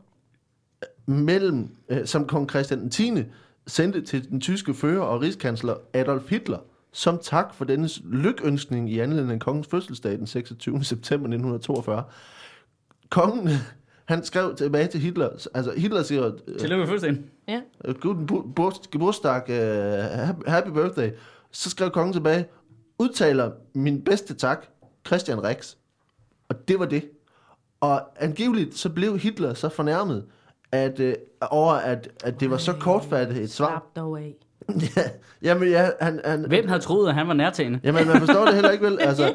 [1.05, 3.11] mellem, øh, som kong Christian den 10.
[3.67, 6.57] sendte til den tyske fører og rigskansler Adolf Hitler,
[6.93, 10.83] som tak for dennes lykønskning i anledning af kongens fødselsdag den 26.
[10.83, 12.03] september 1942.
[13.09, 13.49] Kongen,
[14.05, 17.25] han skrev tilbage til Hitler, altså Hitler siger, øh, Tillykke med fødselsdagen.
[17.47, 17.61] Ja.
[17.85, 18.27] øh, Guten
[18.91, 21.09] Geburtstag, uh, happy birthday.
[21.51, 22.45] Så skrev kongen tilbage,
[22.99, 24.65] udtaler min bedste tak,
[25.07, 25.75] Christian Rex.
[26.49, 27.09] Og det var det.
[27.79, 30.25] Og angiveligt så blev Hitler så fornærmet,
[30.71, 33.67] at, øh, over at, at det var så kortfattet et svar.
[33.67, 34.35] Slap dog af.
[34.81, 35.03] Ja,
[35.47, 37.79] jamen, ja, han, han, Hvem havde troet, at han var nærtagende?
[37.83, 38.97] Jamen, man forstår det heller ikke vel.
[39.09, 39.33] Altså,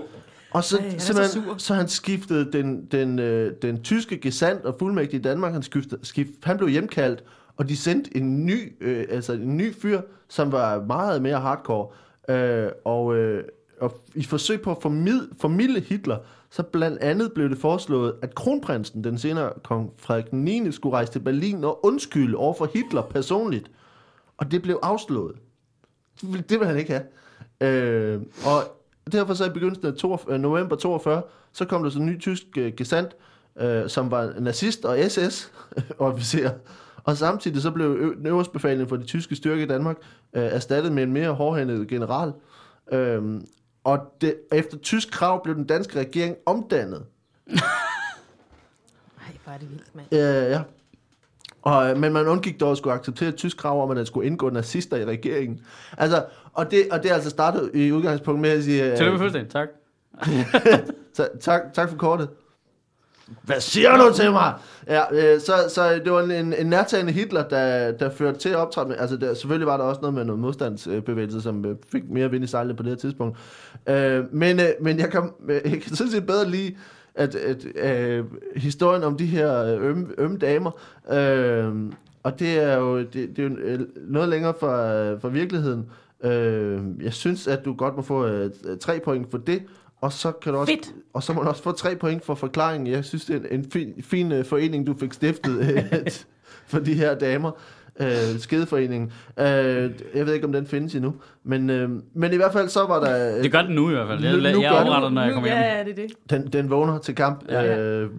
[0.51, 1.55] og så, Ej, han så sur.
[1.59, 6.07] så han skiftede den, den, øh, den tyske gesandt og fuldmægtige i Danmark, han, skiftede,
[6.07, 7.25] skift, han blev hjemkaldt,
[7.57, 11.89] og de sendte en ny, øh, altså en ny fyr, som var meget mere hardcore.
[12.29, 13.45] Øh, og, øh,
[13.81, 16.17] og i forsøg på at formid, formidle Hitler,
[16.51, 20.73] så blandt andet blev det foreslået, at kronprinsen, den senere kong Frederik 9.
[20.73, 23.71] skulle rejse til Berlin og undskylde over for Hitler personligt.
[24.39, 25.37] Og det blev afslået.
[26.21, 27.05] Det vil- han ikke have.
[27.61, 28.63] Øh, og
[29.13, 31.23] derfor så i begyndelsen af 42, øh, november 42,
[31.53, 33.17] så kom der så en ny tysk øh, gesandt,
[33.61, 36.51] øh, som var nazist og SS-officer.
[37.05, 39.97] Og samtidig så blev ø- den øverste befaling for de tyske styrker i Danmark
[40.33, 42.33] øh, erstattet med en mere hårdhændet general.
[42.93, 43.41] Øh,
[43.85, 47.05] og det, efter tysk krav blev den danske regering omdannet.
[47.47, 47.61] Ej,
[49.45, 50.07] hvor er det vildt, mand.
[50.13, 50.63] Øh, ja.
[51.63, 54.27] Og, øh, men man undgik dog at skulle acceptere tysk krav om, at der skulle
[54.27, 55.61] indgå nazister i regeringen.
[55.99, 58.91] Altså, og det, og det er altså startet i udgangspunkt med at sige...
[58.91, 59.69] øh, Tillykke med fødselsdagen, tak.
[61.17, 62.29] Ta- tak, tak for kortet.
[63.43, 64.55] Hvad siger du til mig?
[64.87, 68.93] Ja, øh, så, så det var en, en, nærtagende Hitler, der, der førte til optræden.
[68.93, 72.45] Altså, der, selvfølgelig var der også noget med noget modstandsbevægelse, som øh, fik mere vind
[72.45, 73.39] i sejlet på det her tidspunkt.
[73.89, 76.77] Øh, men, øh, men jeg kan, øh, jeg kan sådan set bedre lige
[77.15, 78.25] at, at, øh,
[78.57, 80.71] historien om de her øh, ømme, ømme damer.
[81.13, 81.73] Øh,
[82.23, 85.87] og det er jo, det, det er jo øh, noget længere fra, fra virkeligheden.
[86.25, 89.63] Øh, jeg synes, at du godt må få øh, tre point for det.
[90.01, 90.93] Og så kan du også, Fedt.
[91.15, 92.87] og så må du også få tre point for forklaringen.
[92.87, 95.83] Jeg synes, det er en, en fin, fin øh, forening, du fik stiftet øh,
[96.71, 97.51] for de her damer.
[98.01, 99.13] Øh, skedeforeningen.
[99.39, 101.15] Øh, jeg ved ikke, om den findes endnu.
[101.45, 103.37] Men, øh, men i hvert fald så var der...
[103.37, 104.23] Øh, Det gør den nu i hvert fald.
[104.25, 104.89] Jeg, Nu- nu jeg gør den.
[104.89, 105.59] opretter, når jeg kommer hjem.
[105.59, 106.13] Ja, ja, det er det.
[106.31, 107.45] den, den vågner til kamp.
[107.49, 107.63] Ja.
[107.63, 107.79] Ja.
[107.79, 108.11] Øh,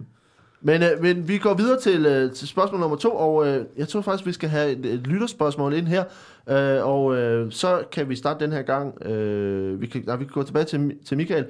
[0.60, 3.88] men, øh, men vi går videre til, øh, til spørgsmål nummer to, og øh, jeg
[3.88, 6.04] tror faktisk, vi skal have et, et lytterspørgsmål ind her.
[6.48, 9.06] Øh, og øh, så kan vi starte den her gang.
[9.06, 11.46] Øh, vi, kan, nej, vi kan gå tilbage til, til Michael.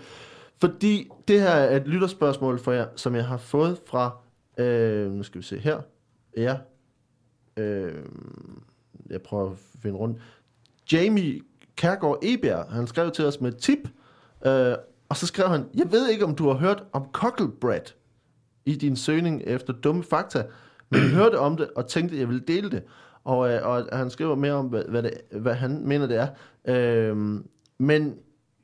[0.60, 4.16] Fordi det her er et lytterspørgsmål for jer, som jeg har fået fra...
[4.58, 5.80] Øh, nu skal vi se her.
[6.36, 6.56] Ja.
[7.56, 7.94] Øh,
[9.10, 10.18] jeg prøver at finde rundt.
[10.92, 11.40] Jamie
[11.76, 13.88] Kærgaard Eberg, han skrev til os med et tip,
[14.46, 14.74] øh,
[15.08, 17.92] og så skrev han, jeg ved ikke, om du har hørt om cocklebread
[18.70, 20.42] i din søgning efter dumme fakta,
[20.90, 22.82] men jeg hørte om det og tænkte, at jeg ville dele det.
[23.24, 26.28] Og, øh, og han skriver mere om, hvad, hvad, det, hvad han mener, det er.
[26.64, 27.40] Øh,
[27.78, 28.14] men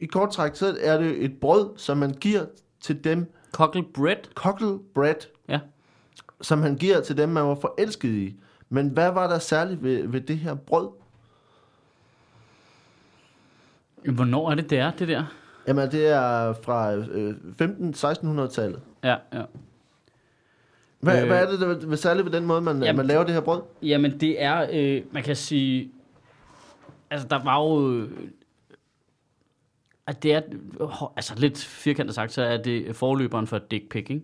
[0.01, 2.45] i kort træk, så er det et brød, som man giver
[2.81, 4.17] til dem, Cockle bread.
[4.35, 5.15] cocklebread,
[5.49, 5.61] Ja.
[6.41, 8.37] som han giver til dem, man var forelsket i.
[8.69, 10.89] Men hvad var der særligt ved, ved det her brød?
[14.15, 15.25] Hvornår er det, det er, det der?
[15.69, 18.81] Jamen, det er fra øh, 15-1600-tallet.
[19.05, 19.43] Ja, ja.
[21.01, 21.27] Hvad, Øh.
[21.27, 23.41] hvad er det, der er særligt ved den måde, man, Jamen- man laver det her
[23.41, 23.63] brød?
[23.83, 25.91] Jamen, det er, øh, man kan sige,
[27.11, 28.11] altså der var jo, øh,
[30.07, 30.41] at det er,
[31.17, 34.23] altså lidt firkantet sagt, så er det forløberen for dick pic, ikke?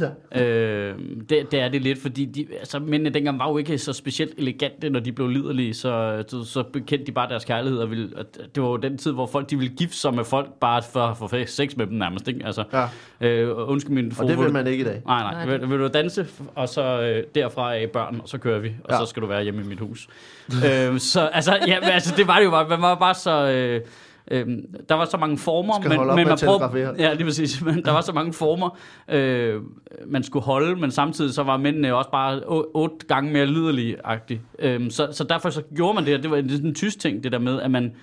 [0.00, 0.42] Ja.
[0.42, 3.92] Øh, det, det er det lidt, fordi de, altså, mændene dengang var jo ikke så
[3.92, 7.78] specielt elegante, når de blev liderlige, så, så, så bekendte de bare deres kærlighed.
[7.78, 8.24] Og ville, og
[8.54, 11.00] det var jo den tid, hvor folk de ville gifte sig med folk, bare for
[11.00, 12.28] at få sex med dem nærmest.
[12.28, 12.46] Ikke?
[12.46, 12.86] Altså, Ja,
[13.20, 15.02] øh, undskyld min og det vil man ikke i dag.
[15.06, 15.46] Nej, nej.
[15.46, 15.56] Nej.
[15.58, 18.90] Vil, vil du danse, og så øh, derfra af børn, og så kører vi, og
[18.90, 18.94] ja.
[18.94, 19.00] Ja.
[19.00, 20.08] så skal du være hjemme i mit hus.
[20.66, 22.68] øh, så altså, ja, men, altså, det var det jo bare.
[22.68, 23.50] Man var bare så...
[23.50, 23.80] Øh,
[24.30, 26.94] Øhm, der var så mange former, men, men man telegrafere.
[26.98, 27.62] ja, lige præcis.
[27.64, 29.60] Men der var så mange former, øh,
[30.06, 32.40] man skulle holde, men samtidig så var mændene også bare
[32.74, 34.40] otte gange mere liderlige-agtige.
[34.58, 36.98] Øhm, så, så derfor så gjorde man det, og det var det sådan en tysk
[36.98, 37.94] ting, det der med, at man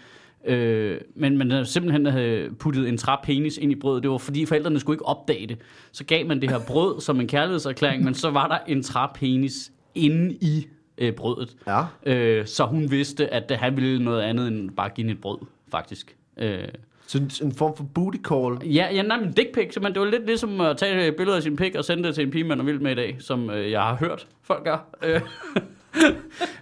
[0.45, 4.03] Øh, men man simpelthen havde puttet en træ penis ind i brødet.
[4.03, 5.57] Det var fordi forældrene skulle ikke opdage det.
[5.91, 9.07] Så gav man det her brød som en kærlighedserklæring, men så var der en træ
[9.15, 11.55] penis inde i øh, brødet.
[11.67, 11.83] Ja.
[12.05, 15.37] Øh, så hun vidste, at han ville noget andet end bare give hende et brød,
[15.71, 16.15] faktisk.
[16.39, 16.59] Øh,
[17.07, 18.73] Så en, form for booty call.
[18.75, 19.93] ja, ja, nej, men dick pic, simpelthen.
[19.93, 22.23] Det var lidt ligesom at tage et billede af sin pik og sende det til
[22.25, 24.85] en pige, man er vild med i dag, som øh, jeg har hørt folk gør.
[25.03, 25.21] Øh,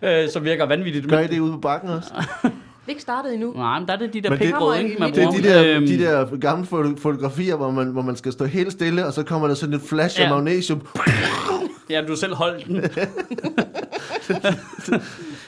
[0.23, 1.07] øh, som virker vanvittigt.
[1.09, 2.13] Gør I det ude på bakken også?
[2.85, 3.53] Vi er ikke startet endnu.
[3.55, 4.99] Nej, men der er det de der Men det- pikbrød, Kommer ikke?
[4.99, 8.15] man Det er de der, Øhm, de der gamle foto- fotografier, hvor man, hvor man
[8.15, 10.29] skal stå helt stille, og så kommer der sådan et flash af Ja.
[10.29, 10.81] magnesium.
[11.89, 12.83] Ja, du selv holdt den.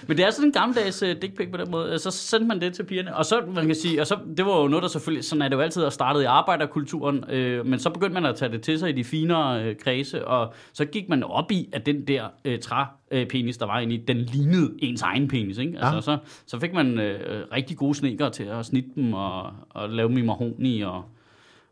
[0.10, 2.00] Men det er sådan en gammeldags uh, dick pic på den måde.
[2.00, 3.15] Så sendte man det til pigerne.
[3.15, 5.48] Og så, man kan sige, og så, det var jo noget, der selvfølgelig, sådan er
[5.48, 7.24] det jo altid, at startede i arbejderkulturen.
[7.30, 10.28] Øh, men så begyndte man at tage det til sig i de finere øh, kredse,
[10.28, 13.80] og så gik man op i, at den der øh, træ øh, penis, der var
[13.80, 15.58] inde i, den lignede ens egen penis.
[15.58, 15.78] Ikke?
[15.80, 16.02] Altså, Ja.
[16.02, 20.10] så, så fik man øh, rigtig gode sneker til at snitte dem og, og lave
[20.10, 21.04] dem i mahoni og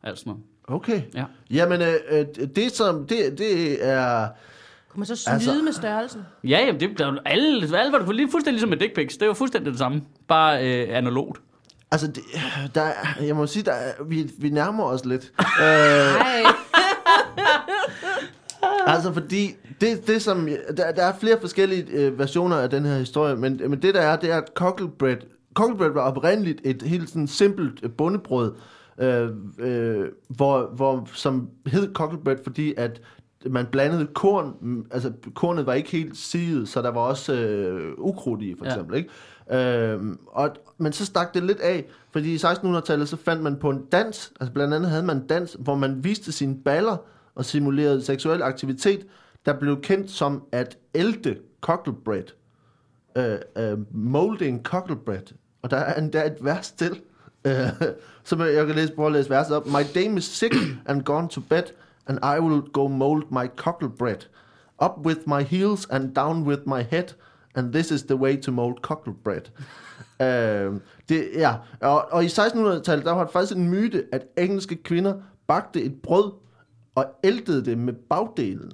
[0.04, 0.43] alt sådan noget.
[0.67, 1.02] Okay.
[1.15, 1.23] Ja.
[1.52, 4.28] Jamen, øh, øh, det som, det, det er...
[4.97, 5.63] Kunne man så snyde Altså- altså...
[5.63, 6.21] med størrelsen?
[6.43, 8.77] Ja, jamen, det, der, er jo alle, alle var det kunne lige fuldstændig ligesom med
[8.77, 9.13] dick pics.
[9.13, 10.01] Det er jo fuldstændig det samme.
[10.27, 11.41] Bare øh, analogt.
[11.91, 12.23] Altså, det,
[12.75, 15.23] der, er- jeg må sige, der er, vi, vi nærmer os lidt.
[15.39, 15.65] øh,
[16.19, 16.43] Nej.
[18.93, 20.49] altså, fordi det, det som...
[20.77, 24.01] Der, der er flere forskellige øh, versioner af den her historie, men, men det der
[24.01, 25.17] er, det er, at cocklebread...
[25.53, 28.53] Cocklebread var oprindeligt et helt sådan simpelt øh, bondebrød,
[28.99, 29.29] øh,
[29.60, 33.01] øh, hvor, hvor, som hed cocklebread, fordi at
[33.49, 37.93] man blandede korn, mm, altså kornet var ikke helt siget, så der var også øh,
[37.97, 38.71] ukrudt i, for Ja.
[38.71, 39.10] eksempel, ikke?
[39.51, 43.69] Øhm, og, men så stak det lidt af, fordi i 1600-tallet så fandt man på
[43.69, 46.97] en dans, altså blandt andet havde man en dans, hvor man viste sine baller
[47.36, 49.05] og simulerede seksuel aktivitet,
[49.45, 52.23] der blev kendt som at ælte cocklebread.
[53.17, 55.33] Øh, øh, molding cocklebread.
[55.62, 56.99] Og der er endda et vers til,
[57.45, 57.53] øh,
[58.23, 59.67] som jeg kan læse, prøve at læse verset op.
[59.67, 60.55] My dame is sick
[60.86, 61.63] and gone to bed,
[62.08, 64.28] and I will go mold my cocklebread.
[64.84, 67.04] Up with my heels and down with my head,
[67.56, 69.41] and this is the way to mold cocklebread.
[70.22, 70.74] øh,
[71.10, 75.13] det, ja, og, og i 1600-tallet, der var det faktisk en myte, at engelske kvinder
[75.48, 76.32] bagte et brød
[76.96, 78.72] og æltede det med bagdelen.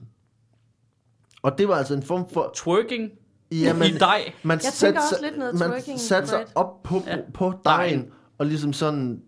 [1.43, 2.51] Og det var altså en form for...
[2.55, 3.11] Twerking
[3.51, 4.35] Jamen, i dig.
[4.43, 6.51] man Jeg tænker også lidt noget man twerking satte sig bread.
[6.55, 7.17] op på, Ja.
[7.33, 8.05] på dejen,
[8.37, 9.21] og ligesom sådan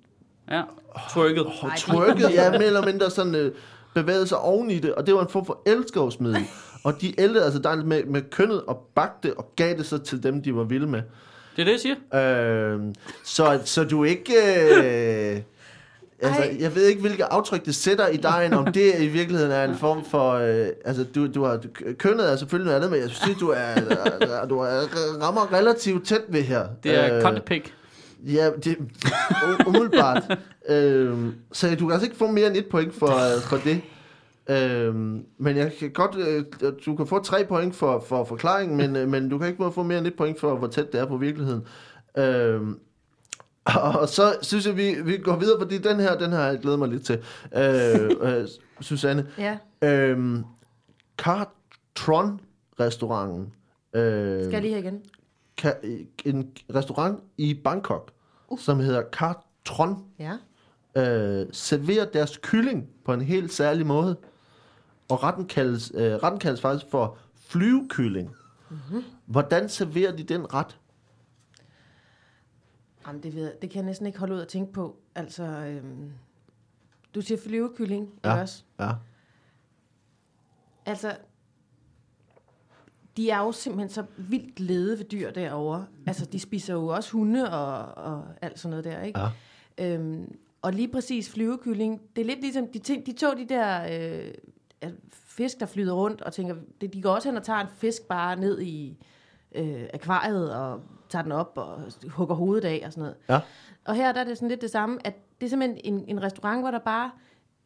[0.51, 0.63] Ja,
[1.09, 1.45] twerket.
[1.77, 3.51] twerkede, ja, mere eller mindre sådan øh,
[3.95, 6.41] bevægede sig oven i det, og det var en form for elskovsmiddel.
[6.83, 10.23] Og de ældede altså dejen med, med kønnet og bagte og gav det så til
[10.23, 11.01] dem, de var vilde med.
[11.55, 12.73] Det er det, jeg siger.
[12.75, 12.79] Øh,
[13.23, 14.33] så, så du ikke...
[15.35, 15.41] Øh,
[16.19, 16.57] Altså, Ej.
[16.59, 19.75] jeg ved ikke, hvilke aftryk det sætter i dejen, om det i virkeligheden er en
[19.85, 20.31] form for...
[20.33, 21.59] Øh, altså, du, du har,
[21.97, 24.81] kønnet er selvfølgelig noget andet, men jeg synes, du er, du er
[25.23, 26.67] rammer relativt tæt ved her.
[26.83, 27.73] Det er Øh, contepik.
[28.25, 30.37] Ja, det u- umiddelbart.
[30.69, 33.81] øhm, så du kan altså ikke få mere end et point for, øh, for det.
[34.49, 36.43] Øhm, men jeg kan godt, øh,
[36.85, 39.83] du kan få tre point for, for forklaringen, men, øh, men du kan ikke få
[39.83, 41.63] mere end et point for, hvor tæt det er på virkeligheden.
[42.17, 42.79] Øhm,
[43.65, 46.77] og så synes jeg, vi, vi går videre, fordi den her, den her jeg glæder
[46.77, 47.19] mig lidt til.
[47.55, 48.47] Øh, øh,
[48.81, 49.27] Susanne.
[49.47, 50.43] Ja, Øhm,
[51.21, 53.53] Cartron-restauranten.
[53.93, 55.01] Øh, skal jeg lige her igen?
[55.61, 55.87] ka-
[56.25, 58.11] en restaurant i Bangkok,
[58.49, 58.59] uh.
[58.59, 60.37] som hedder Cartron, Ja.
[60.95, 64.17] øh, serverer deres kylling på en helt særlig måde.
[65.09, 68.35] Og retten kaldes, øh, retten kaldes faktisk for flyvekylling.
[68.69, 69.03] Mm-hmm.
[69.25, 70.79] Hvordan serverer de den ret?
[73.07, 74.97] Jamen, det, ved jeg, det kan jeg næsten ikke holde ud at tænke på.
[75.15, 76.11] Altså, øhm,
[77.15, 78.09] du siger flyvekylling.
[78.23, 78.41] Ja.
[78.41, 78.63] også?
[78.79, 78.91] Ja.
[80.85, 81.17] Altså,
[83.17, 85.85] de er jo simpelthen så vildt lede ved dyr derovre.
[86.07, 89.19] Altså, de spiser jo også hunde og, og alt sådan noget der, ikke?
[89.19, 89.29] Ja.
[89.77, 93.87] Øhm, og lige præcis flyvekylling, det er lidt ligesom, de, ting, de tog de der
[93.91, 97.67] øh, fisk, der flyder rundt, og tænker, det, de går også hen og tager en
[97.77, 98.97] fisk bare ned i
[99.55, 103.15] øh, akvariet, og tager den op og hugger hovedet af og sådan noget.
[103.29, 103.39] Ja.
[103.85, 106.23] Og her der er det sådan lidt det samme, at det er simpelthen en, en
[106.23, 107.11] restaurant, hvor der bare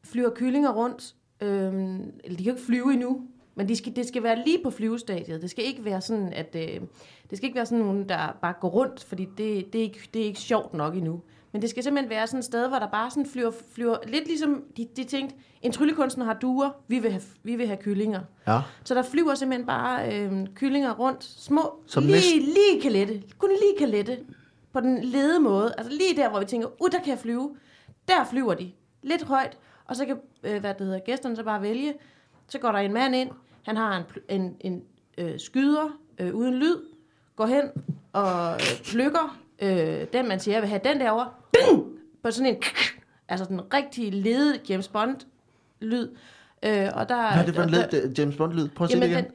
[0.04, 1.16] flyver kyllinger rundt.
[1.42, 4.70] Øhm, eller de kan ikke flyve endnu, men de skal, det skal være lige på
[4.72, 5.42] flyvestadiet.
[5.42, 6.82] Det skal ikke være sådan, at øh,
[7.30, 10.00] det skal ikke være sådan nogen, der bare går rundt, fordi det, det, er ikke,
[10.14, 11.22] det er ikke sjovt nok endnu.
[11.52, 14.28] Men det skal simpelthen være sådan et sted, hvor der bare sådan flyver, flyver lidt
[14.28, 18.20] ligesom de, de tænkte, en tryllekunstner har duer, vi vil have, vi vil have kyllinger.
[18.48, 18.60] Ja.
[18.84, 23.24] Så der flyver simpelthen bare øh, kyllinger rundt, små, Som lige, næsten- lige kan lette,
[23.38, 24.18] kun lige kan lette,
[24.74, 25.74] på den lede måde.
[25.78, 27.56] Altså lige der, hvor vi tænker, uh, der kan jeg flyve.
[28.08, 28.72] Der flyver de,
[29.04, 31.94] lidt højt, og så kan, øh, hvad det hedder, gæsterne så bare vælge.
[32.50, 33.30] Så går der en mand ind,
[33.66, 34.04] han har en,
[34.42, 34.84] en, en
[35.18, 36.76] øh, skyder øh, uden lyd,
[37.36, 37.64] går hen
[38.14, 38.60] og øh,
[38.92, 41.86] plukker øh, den, man siger, jeg vil have den derovre, Ding!
[42.24, 42.62] på sådan en,
[43.30, 45.16] altså den rigtige lede James Bond
[45.80, 46.08] lyd.
[46.64, 48.68] Øh, og der, Hvad er det for en der- led, James Bond-lyd?
[48.70, 49.24] Prøv at se det Jamen, igen.
[49.26, 49.34] den,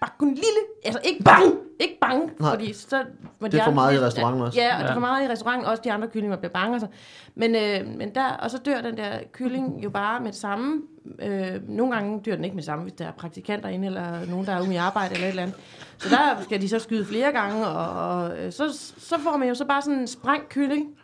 [0.00, 2.50] bare kun en lille, altså ikke bang, ikke bang, Nej.
[2.50, 3.04] fordi så...
[3.38, 4.60] må Det er de for andre- meget i restauranten også.
[4.60, 6.72] Ja, og det er for meget i restauranten, også de andre kyllinger bliver bange.
[6.74, 6.88] Altså.
[7.34, 10.82] Men, øh, men der, og så dør den der kylling jo bare med det samme.
[11.18, 14.46] Øh, nogle gange dør den ikke med samme, hvis der er praktikanter inde, eller nogen,
[14.46, 15.56] der er ude i arbejde, eller et eller andet.
[15.98, 19.48] Så der skal de så skyde flere gange, og, og øh, så, så får man
[19.48, 20.96] jo så bare sådan en sprængt kylling.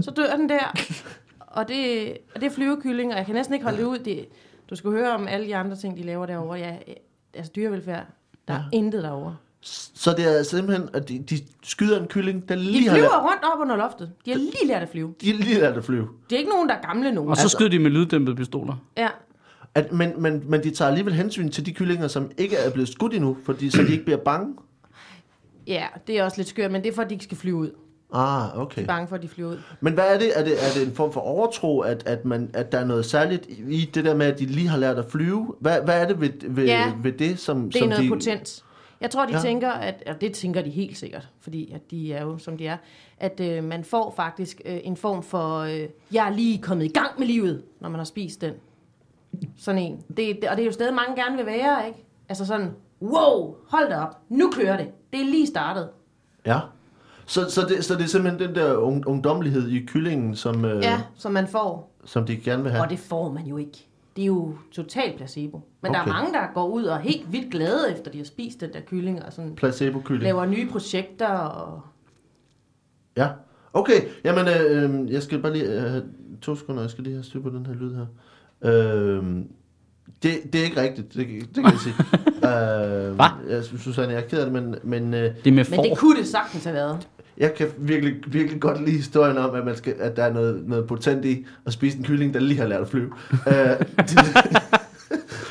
[0.00, 0.74] Så dør den der,
[1.38, 3.98] og det, og det er flyvekylling, og jeg kan næsten ikke holde det ud.
[3.98, 4.28] Det,
[4.70, 6.58] du skal høre om alle de andre ting, de laver derovre.
[6.58, 6.76] Ja,
[7.34, 8.06] altså dyrevelfærd,
[8.48, 9.36] der er intet derovre.
[9.94, 13.08] Så det er simpelthen, at de, de skyder en kylling, der De lige har flyver
[13.08, 14.10] lært, rundt op under loftet.
[14.24, 15.14] De har lige lært at flyve.
[15.20, 16.08] de har lige lært at flyve.
[16.30, 17.30] Det er ikke nogen, der er gamle nogen.
[17.30, 18.74] Og så Altså- skød de med lyddæmpede pistoler.
[18.96, 19.08] Ja,
[19.74, 22.88] At, men, men, men de tager alligevel hensyn til de kyllinger, som ikke er blevet
[22.88, 24.54] skudt endnu, fordi, så de ikke bliver bange.
[25.66, 27.56] ja, det er også lidt skørt, men det er for, at de ikke skal flyve
[27.56, 27.70] ud.
[28.14, 28.82] Ah, De okay.
[28.82, 29.58] er bange for, at de flyver ud.
[29.80, 30.38] Men hvad er det?
[30.38, 33.04] Er det, er det en form for overtro, at, at, man, at der er noget
[33.06, 35.54] særligt i det der med, at de lige har lært at flyve?
[35.60, 38.08] Hvad, hvad er det ved, ved, Ja, ved det, som, Det er som noget de...
[38.08, 38.64] potens.
[39.00, 39.40] Jeg tror, de Ja.
[39.40, 42.66] tænker, at, og det tænker de helt sikkert, fordi at de er jo, som de
[42.66, 42.76] er,
[43.18, 46.88] at øh, man får faktisk øh, en form for, øh, jeg er lige kommet i
[46.88, 48.52] gang med livet, når man har spist den.
[49.56, 49.96] Sådan en.
[50.16, 52.04] Det, det, og det er jo stadig mange gerne vil være, ikke?
[52.28, 52.70] Altså sådan,
[53.02, 54.86] wow, hold da op, nu kører det.
[55.12, 55.88] Det er lige startet.
[56.46, 56.60] Ja.
[57.26, 60.82] Så, så, det, så det er simpelthen den der ung, ungdommelighed i kyllingen, som, øh,
[60.82, 61.92] Ja, som man får.
[62.04, 62.82] som de gerne vil have.
[62.84, 63.88] Og det får man jo ikke.
[64.16, 65.60] Det er jo total placebo.
[65.82, 65.98] Men okay.
[66.00, 68.60] der er mange, der går ud og er helt vildt glade, efter de har spist
[68.60, 70.22] den der kylling, og sådan Placebo-kylling.
[70.24, 71.28] laver nye projekter.
[71.28, 71.80] Og...
[73.16, 73.28] Ja.
[73.72, 75.96] Okay, jamen, øh, øh, jeg skal bare lige...
[75.96, 76.02] Øh,
[76.42, 78.06] to sekunder, jeg skal lige have styr på den her lyd her.
[78.64, 79.24] Øh,
[80.22, 81.94] det, det er ikke rigtigt, det, det kan jeg sige.
[83.08, 83.24] øh, Hva?
[83.48, 85.82] jeg, Susanne, jeg er ked af det, men, men øh, Det er med Men for.
[85.82, 87.08] det kunne det sagtens have været.
[87.38, 90.68] Jeg kan virkelig, virkelig godt lide historien om, at, man skal, at der er noget,
[90.68, 93.10] noget potent i at spise en kylling, der lige har lært at flyve.
[93.44, 94.18] det,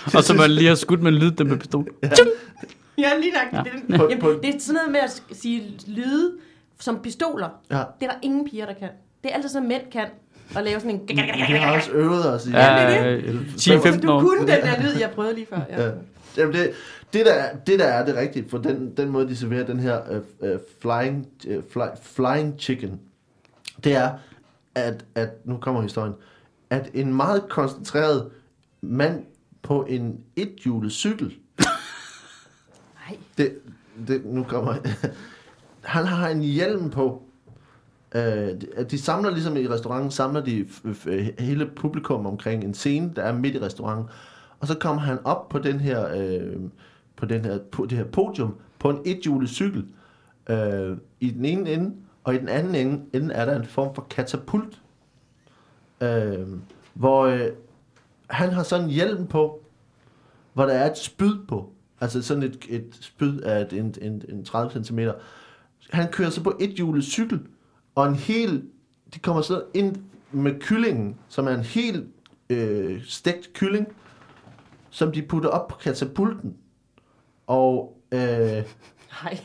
[0.15, 1.87] Og så man lige har skudt med en lyddæmpet pistol.
[2.97, 3.53] Ja, lige nok.
[3.53, 3.57] Ja.
[3.57, 3.63] Ja.
[3.97, 6.31] Det, På- jamen, det er sådan noget med at sige lyde
[6.79, 7.49] som pistoler.
[7.71, 8.87] ja, Det er der ingen piger, der kan.
[9.23, 10.05] Det er altid sådan, mænd kan.
[10.57, 11.01] At lave sådan en...
[11.47, 12.57] vi har også øvet os i Ja,
[12.89, 14.19] det er øh, Så 10-15 du år.
[14.21, 15.59] kunne den der lyd, jeg prøvede lige før.
[15.69, 15.83] Ja.
[15.85, 15.89] Ja.
[16.37, 16.71] Jamen det,
[17.13, 19.79] det, der, er- det der er det rigtige for den, den måde, de serverer den
[19.79, 22.99] her uh, uh, flying, uh, fly, flying chicken,
[23.83, 24.11] det er,
[24.75, 26.13] at, at, nu kommer historien,
[26.69, 28.29] at en meget koncentreret
[28.81, 29.23] mand
[29.61, 31.33] på en ethjulet cykel,
[33.07, 33.17] Nej.
[33.37, 33.57] det,
[34.07, 34.75] det, nu kommer
[35.81, 37.21] han har en hjelm på,
[38.15, 40.65] Øh, de, samler ligesom i restauranten, samler de
[41.39, 44.05] hele publikum omkring en scene, der er midt i restauranten.
[44.65, 46.59] Og så kommer han op på den her, øh,
[47.15, 49.85] på den her, på det her podium på en ethjulet cykel.
[50.49, 53.95] Øh, I den ene ende, og i den anden ende, ende er der en form
[53.95, 54.81] for katapult.
[56.01, 56.47] Øh,
[56.93, 57.47] hvor øh,
[58.29, 59.63] han har sådan en hjelm på,
[60.53, 61.73] hvor der er et spyd på.
[62.01, 64.99] Altså sådan et, et spyd af et, en, en, en 30 cm.
[65.89, 67.39] Han kører så på ethjulet cykel,
[67.95, 68.63] og en hel,
[69.13, 69.95] de kommer så ind
[70.31, 72.07] med kyllingen, som er en helt
[72.49, 73.87] øh, stegt kylling,
[74.95, 76.53] som de putter op på katapulten.
[77.47, 78.19] Og øh,
[79.23, 79.39] Nej.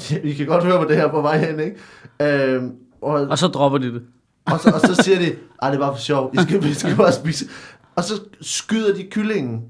[0.24, 2.54] I kan godt høre på det her på vej hen, ikke?
[2.54, 2.62] Øh,
[3.00, 4.02] og, Og så dropper de det.
[4.44, 6.74] og, så, og så siger de, ej, det er bare for sjov, I skal, I
[6.74, 7.48] skal bare spise.
[7.96, 9.68] Og så skyder de kyllingen.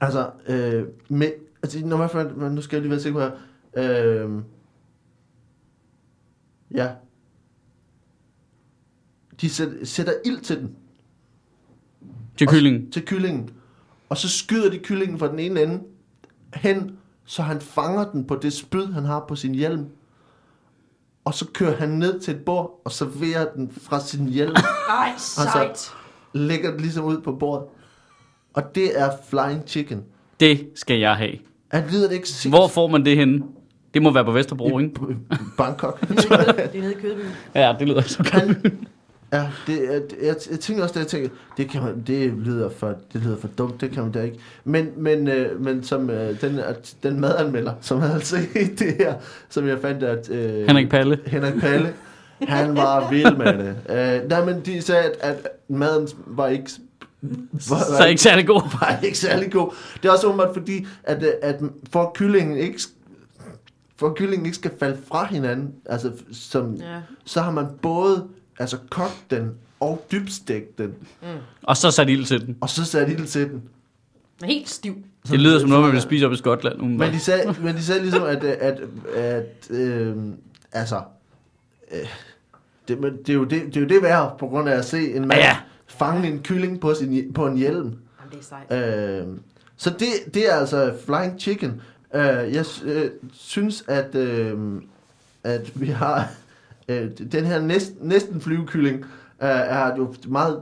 [0.00, 1.30] Altså, øh, med,
[1.62, 3.36] altså, når man, men nu skal jeg lige være sikker på
[3.80, 4.22] her.
[4.24, 4.42] Øh,
[6.74, 6.90] ja.
[9.40, 10.76] De sæt, sætter ild til den,
[12.38, 12.90] Til kyllingen.
[12.90, 13.50] til kyllingen.
[14.08, 15.80] Og så skyder de kyllingen fra den ene ende
[16.54, 16.90] hen,
[17.24, 19.86] så han fanger den på det spyd, han har på sin hjelm.
[21.24, 24.54] Og så kører han ned til et bord og serverer den fra sin hjelm.
[24.90, 25.92] Ej, sejt.
[26.34, 27.66] lægger den ligesom ud på bordet.
[28.54, 30.04] Og det er flying chicken.
[30.40, 31.32] Det skal jeg have.
[31.68, 33.42] Han lyder det ikke sindssygt Hvor får man det henne?
[33.94, 35.00] Det må være på Vesterbro, i ikke?
[35.56, 36.00] Bangkok.
[36.08, 37.30] Det er nede- i Kødbyen.
[37.54, 38.32] Ja, det lyder så godt.
[38.34, 38.86] Han,
[39.32, 42.70] ja, det, er- jeg, jeg tænker også, det jeg tænker, det, kan man, det, lyder
[42.70, 44.38] for, det lyder for dumt, det kan man da ikke.
[44.64, 49.14] Men, men, øh, men som øh, den, at, den madanmelder, som havde set det her,
[49.48, 50.30] som jeg fandt, at...
[50.30, 51.18] Øh, Henrik Palle.
[51.26, 51.94] Henrik Palle,
[52.42, 53.76] han var vild med det.
[54.22, 56.70] Øh, nej, men de sagde, at, at maden var ikke...
[57.68, 58.62] Var, Så ikke særlig god.
[58.80, 59.70] var ikke særlig god.
[60.02, 61.56] Det er også åbenbart fordi, at, øh, at
[61.92, 62.80] for at kyllingen ikke
[63.96, 66.74] for at kyllingen ikke skal falde fra hinanden, altså som.
[66.74, 66.84] Ja.
[67.24, 68.24] så har man både
[68.58, 70.94] altså kogt den og dybstegt den,
[71.62, 72.56] Og så sat ild til den.
[72.60, 73.62] og så sat ild til den.
[74.40, 74.96] Den er helt stiv.
[75.30, 76.76] Det lyder som noget, man vil spise op i Skotland.
[76.76, 77.12] Men umiddelbart.
[77.12, 78.80] de sagde, men de sagde ligesom, at, øh, at,
[79.14, 80.16] at øh,
[80.72, 81.02] altså,
[81.92, 81.98] øh,
[82.88, 84.84] det, men det, er jo det, det er jo det værd, på grund af at
[84.84, 85.56] se en mand ja.
[85.86, 87.76] fange en kylling på, sin, på en hjelm.
[87.76, 87.96] Jamen,
[88.30, 89.20] det er sejt.
[89.20, 89.26] Øh,
[89.76, 91.82] så det, det er altså Flying Chicken.
[92.14, 92.22] Øh,
[92.54, 94.58] jeg øh, synes, at, øh,
[95.44, 96.30] at vi har
[96.88, 98.96] øh, den her næst, næsten flyvekylling,
[99.42, 100.60] øh, er jo meget,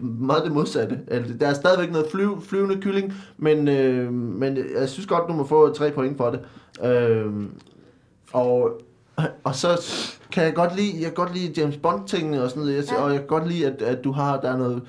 [0.00, 0.98] meget det modsatte.
[1.08, 5.32] Altså, der er stadigvæk noget flyv, flyvende kylling, men, øh, men jeg synes godt, du
[5.32, 6.40] må få tre point for det.
[6.90, 7.26] Øh,
[8.32, 8.80] og,
[9.44, 9.68] og så
[10.32, 13.02] kan jeg godt lide, jeg kan godt lide James Bond-tingene og sådan noget, jeg, Ja.
[13.02, 14.82] og jeg kan godt lide, at, at du har, der er noget,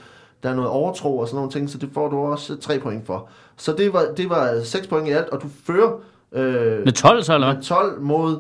[0.44, 3.06] der er noget overtro og sådan nogle ting, så det får du også tre point
[3.06, 3.30] for.
[3.58, 5.92] Så det var, det var 6 point i alt, og du fører
[6.32, 7.56] øh, Med 12 så, eller hvad?
[7.56, 8.38] med 12 mod,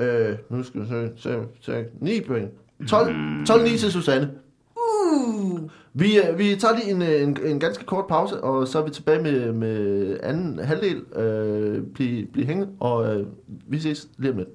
[0.00, 2.50] øh, nu skal vi se, se, se 9 point.
[2.88, 3.14] 12,
[3.46, 4.30] 12 9 til Susanne.
[4.76, 5.60] Uh.
[5.94, 8.84] Vi, øh, vi tager lige en, øh, en, en ganske kort pause, og så er
[8.84, 10.96] vi tilbage med, med anden halvdel.
[11.16, 13.26] Øh, bliv, bliv hængende, og øh,
[13.68, 14.48] vi ses lige om lidt.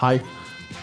[0.00, 0.20] Hej.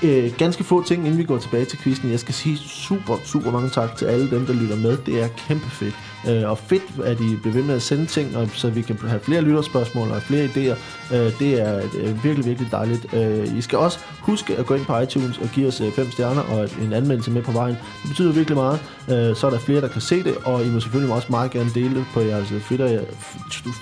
[0.03, 2.11] Øh, ganske få ting, inden vi går tilbage til quizzen.
[2.11, 4.97] Jeg skal sige super, super mange tak til alle dem, der lytter med.
[5.05, 5.95] Det er kæmpe fedt.
[6.29, 8.97] Øh, og fedt, at I bliver ved med at sende ting, og, så vi kan
[9.07, 10.75] have flere lytterspørgsmål og flere idéer.
[11.15, 13.13] Øh, det er øh, virkelig, virkelig dejligt.
[13.13, 16.11] Øh, I skal også huske at gå ind på iTunes og give os øh, fem
[16.11, 17.75] stjerner og en anmeldelse med på vejen.
[18.01, 18.79] Det betyder virkelig meget.
[19.09, 21.51] Øh, så er der flere, der kan se det, og I må selvfølgelig også meget
[21.51, 23.01] gerne dele det på jeres øh, Twitter,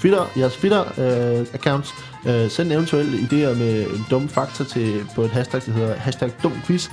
[0.02, 1.94] Twitter, jeres Twitter øh, accounts.
[2.26, 6.90] Øh, send eventuelle idéer med dumme fakta til, på et hashtag, der hedder hashtag dumquiz.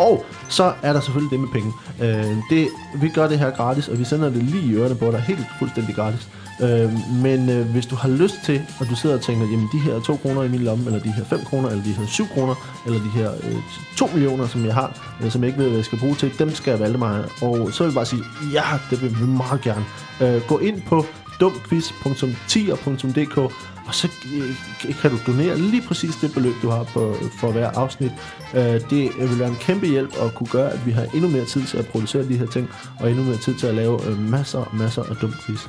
[0.00, 1.72] Og så er der selvfølgelig det med penge.
[2.00, 5.10] Øh, det, vi gør det her gratis, og vi sender det lige i ørerne på
[5.10, 6.28] dig, helt fuldstændig gratis.
[6.62, 6.90] Øh,
[7.22, 10.00] men øh, hvis du har lyst til, og du sidder og tænker, jamen de her
[10.00, 12.54] 2 kroner i min lomme, eller de her 5 kroner, eller de her 7 kroner,
[12.86, 13.56] eller de her øh,
[13.96, 16.38] 2 millioner, som jeg har, øh, som jeg ikke ved, hvad jeg skal bruge til,
[16.38, 17.24] dem skal jeg valge mig.
[17.42, 19.84] Og så vil jeg bare sige, ja, det vil vi meget gerne.
[20.20, 21.06] Øh, gå ind på
[21.40, 23.52] dumquiz.tier.dk
[23.90, 27.70] og så øh, kan du donere lige præcis det beløb, du har på, for hver
[27.70, 28.12] afsnit.
[28.54, 31.44] Øh, det vil være en kæmpe hjælp at kunne gøre, at vi har endnu mere
[31.44, 34.18] tid til at producere de her ting, og endnu mere tid til at lave øh,
[34.18, 35.60] masser og masser af dum quiz.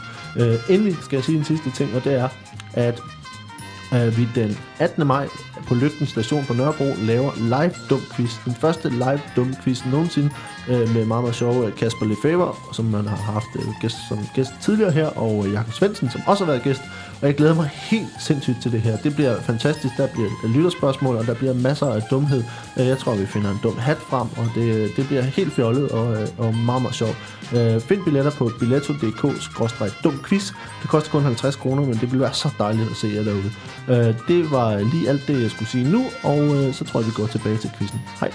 [0.69, 2.29] Endelig skal jeg sige en sidste ting, og det er,
[2.73, 3.01] at
[3.93, 5.07] øh, vi den 18.
[5.07, 5.27] maj
[5.67, 8.31] på Lygten station på Nørrebro laver live dum quiz.
[8.45, 10.29] Den første live dum quiz nogensinde,
[10.69, 14.51] øh, med meget, meget sjove Kasper Lefebvre, som man har haft øh, gæst, som gæst
[14.61, 16.81] tidligere her, og øh, Jakob Svendsen, som også har været gæst.
[17.21, 18.97] Og jeg glæder mig helt sindssygt til det her.
[18.97, 19.97] Det bliver fantastisk.
[19.97, 22.43] Der bliver lytterspørgsmål, og der bliver masser af dumhed.
[22.79, 25.89] Øh, jeg tror, vi finder en dum hat frem, og det, det bliver helt fjollet
[25.89, 27.17] og, øh, og meget, meget sjovt.
[27.55, 30.53] Øh, find billetter på billetto.dk-dumquiz.
[30.81, 33.51] Det koster kun 50 kroner, men det vil være så dejligt at se jer derude.
[34.27, 37.27] Det var lige alt det, jeg skulle sige nu, og så tror jeg, vi går
[37.27, 37.99] tilbage til quizzen.
[38.19, 38.31] Hej.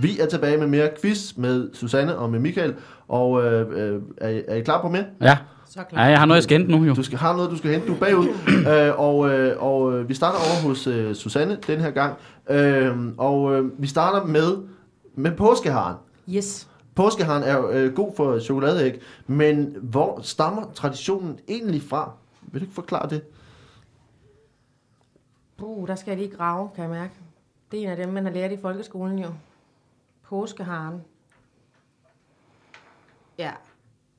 [0.00, 2.74] Vi er tilbage med mere quiz med Susanne og med Michael.
[3.08, 5.04] Og øh, øh, er, I- er I klar på mere?
[5.22, 5.36] Ja.
[5.76, 6.08] Så ja, klar.
[6.08, 6.94] jeg har noget, jeg skal hente nu jo.
[6.94, 7.86] Du skal have noget, du skal hente.
[7.86, 8.28] Du er bagud.
[8.72, 12.16] øh, og øh, og øh, vi starter over hos øh, Susanne den her gang.
[12.50, 14.56] Øh, og øh, vi starter med,
[15.14, 15.96] med påskeharen.
[16.30, 16.68] Yes.
[16.94, 22.12] Påskeharen er jo øh, god for chokoladeæg, men hvor stammer traditionen egentlig fra?
[22.42, 23.22] Vil du ikke forklare det?
[25.62, 27.14] Uh, der skal jeg lige grave, kan jeg mærke.
[27.70, 29.28] Det er en af dem, man har lært i folkeskolen jo.
[30.28, 31.00] Påskeharen.
[33.38, 33.50] Ja.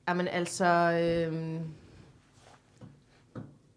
[0.07, 0.65] Jamen altså...
[0.65, 1.59] Øhm,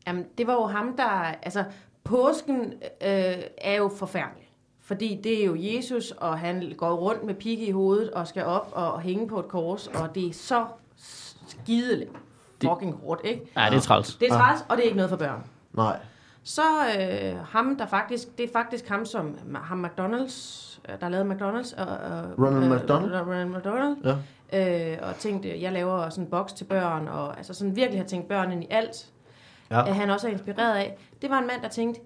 [0.06, 1.34] jamen, det var jo ham, der...
[1.42, 1.64] Altså,
[2.04, 4.50] påsken øh, er jo forfærdelig.
[4.80, 8.44] Fordi det er jo Jesus, og han går rundt med pigge i hovedet og skal
[8.44, 10.66] op og hænge på et kors, og det er så
[11.48, 12.10] skideligt
[12.64, 13.52] fucking hårdt, ikke?
[13.56, 14.14] Ja, det er træls.
[14.14, 15.44] Det er træls, og det er ikke noget for børn.
[15.72, 15.98] Nej.
[16.42, 16.62] Så
[16.98, 21.80] øh, ham, der faktisk, det er faktisk ham, som ham McDonald's, øh, der lavet McDonald's.
[21.80, 23.20] Og, og, Ronald øh, McDonald?
[23.20, 23.96] Ronald McDonald.
[24.04, 24.16] Ja.
[24.52, 28.06] Øh, og tænkte, jeg laver sådan en boks til børn, og altså sådan virkelig har
[28.06, 29.12] tænkt børnene i alt.
[29.70, 29.78] Ja.
[29.86, 29.92] Ja.
[29.92, 30.96] han også er inspireret af.
[31.22, 32.00] Det var en mand, der tænkte,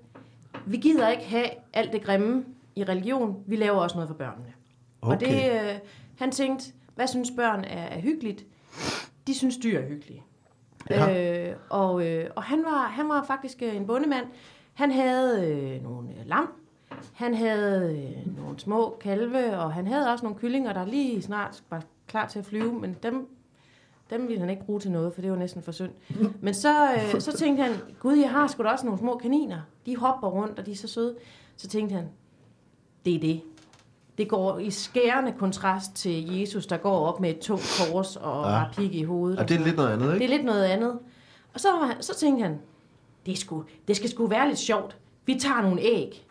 [0.66, 2.44] vi gider ikke have alt det grimme
[2.76, 4.52] i religion, vi laver også noget for børnene.
[5.00, 5.72] Og det, Okay.
[5.74, 5.78] øh,
[6.18, 8.44] han tænkte, hvad synes børn er, er hyggeligt?
[9.26, 10.22] De synes dyr er hyggelige.
[10.90, 11.48] Ja.
[11.50, 14.26] Øh, og øh, og han, var, han var faktisk øh, en bondemand.
[14.74, 16.48] Han havde øh, nogle øh, lam,
[17.14, 21.62] han havde øh, nogle små kalve, og han havde også nogle kyllinger, der lige snart
[21.70, 21.82] var
[22.14, 23.28] klar til at flyve, men dem,
[24.10, 25.90] dem ville han ikke bruge til noget, for det var næsten for synd.
[26.44, 29.60] Men så, øh, så tænkte han, gud, jeg har sgu da også nogle små kaniner.
[29.86, 31.16] De hopper rundt, og de er så søde.
[31.56, 32.08] Så tænkte han,
[33.04, 33.40] det er det.
[34.18, 38.44] Det går i skærende kontrast til Jesus, der går op med et tungt kors og
[38.44, 38.50] Ja.
[38.50, 38.56] ja.
[38.58, 39.38] har pigge i hovedet.
[39.38, 40.24] Og og det er lidt noget andet, det ikke?
[40.24, 40.98] er lidt noget andet.
[41.54, 41.68] Og så,
[42.00, 42.58] så tænkte han,
[43.26, 44.96] det, sgu, det skal sgu være lidt sjovt.
[45.26, 46.26] Vi tager nogle æg.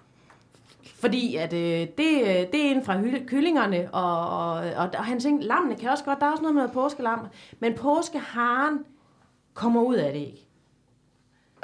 [1.03, 5.19] Fordi at, øh, det, øh, det er en fra kyllingerne, og, og, og, og han
[5.19, 7.27] tænkte, lammene kan også godt, der er også noget med noget påskelam.
[7.59, 8.79] Men påskeharen
[9.53, 10.47] kommer ud af et æg.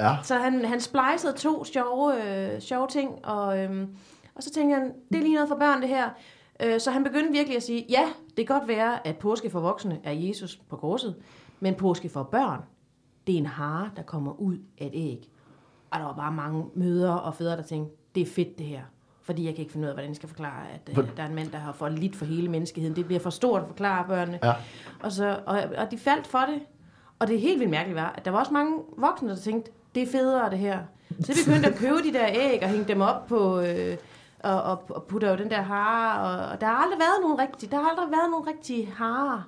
[0.00, 0.16] Ja.
[0.22, 3.96] Så han, han splicede to sjove, øh, sjove ting, og, øhm,
[4.34, 6.10] og så tænkte han, det er lige noget for børn det her.
[6.62, 9.60] Øh, så han begyndte virkelig at sige, ja, det kan godt være, at påske for
[9.60, 11.16] voksne er Jesus på korset,
[11.60, 12.60] men påske for børn,
[13.26, 15.30] det er en hare, der kommer ud af et æg.
[15.90, 18.82] Og der var bare mange mødre og fædre, der tænkte, det er fedt det her.
[19.22, 21.26] Fordi jeg kan ikke finde ud af, hvordan jeg skal forklare, at øh, der er
[21.28, 22.96] en mand, der har fået lidt for hele menneskeheden.
[22.96, 24.38] Det bliver for stort at forklare børnene.
[24.42, 24.52] Ja.
[25.02, 26.60] Og, så, og, og de faldt for det.
[27.18, 30.02] Og det helt vildt mærkeligt var, at der var også mange voksne, der tænkte, det
[30.02, 30.78] er federe det her.
[31.20, 33.60] Så de begyndte at købe de der æg og hænge dem op på...
[33.60, 33.96] Øh,
[34.42, 37.38] og, og, og putter jo den der hare, og, og der har aldrig været nogen
[37.38, 39.42] rigtige, der har aldrig været nogen rigtige harer.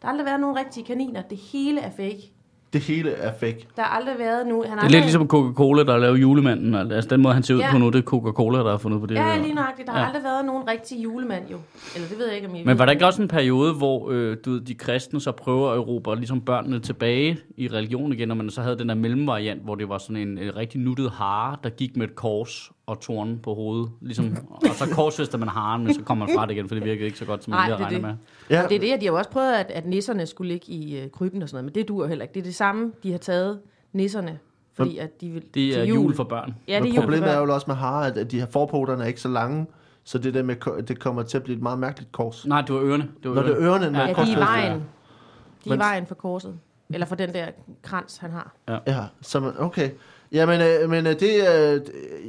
[0.00, 1.22] Der har aldrig været nogen rigtige kaniner.
[1.22, 2.32] Det hele er fake.
[2.72, 3.66] Det hele er fake.
[3.76, 4.68] Der har aldrig været nogen...
[4.68, 6.74] Han har Det er aldrig, lidt ligesom Coca-Cola, der laver julemanden.
[6.92, 7.70] Altså den måde, han ser ud Ja.
[7.72, 9.14] på nu, det er Coca-Cola, der har fundet på det.
[9.14, 9.86] Ja, lige nøjagtigt.
[9.86, 10.06] Der har Ja.
[10.06, 11.58] aldrig været nogen rigtig julemand, jo.
[11.94, 14.10] Eller det ved jeg ikke, om I Men var der ikke også en periode, hvor
[14.10, 18.30] øh, du ved, de kristne så prøver at erobre ligesom børnene tilbage i religion igen,
[18.30, 21.10] og man så havde den der mellemvariant, hvor det var sådan en øh, rigtig nuttet
[21.10, 23.90] hare, der gik med et kors og torn på hovedet.
[24.00, 26.84] Ligesom, og så korsfester man haren, men så kommer man fra det igen, for det
[26.84, 28.18] virkede ikke så godt, som man lige det havde regnet det.
[28.50, 28.56] med.
[28.58, 30.72] Ja, Det er det, at de har jo også prøvet, at, at nisserne skulle ligge
[30.72, 32.34] i øh, kryben og sådan noget, men det dur heller ikke.
[32.34, 33.60] Det er det samme, de har taget
[33.92, 34.38] nisserne,
[34.74, 36.54] fordi at de vil Det er til jul for børn.
[36.68, 39.02] Ja, det er jul problemet er jo også med harer, at- at de her forpoterne
[39.02, 39.66] er ikke så lange,
[40.04, 42.46] så det der med, det kommer til at blive et meget mærkeligt kors.
[42.46, 43.08] Nej, det var ørerne.
[43.22, 44.82] Det var Når det er ørerne, Ja, ja, Ja, de er i vejen.
[45.64, 46.58] De er i vejen for korset.
[46.90, 47.46] Eller for den der
[47.82, 48.52] krans, han har.
[48.86, 49.90] Ja, så man, okay.
[50.32, 51.80] Jamen, øh, men øh, det er, øh,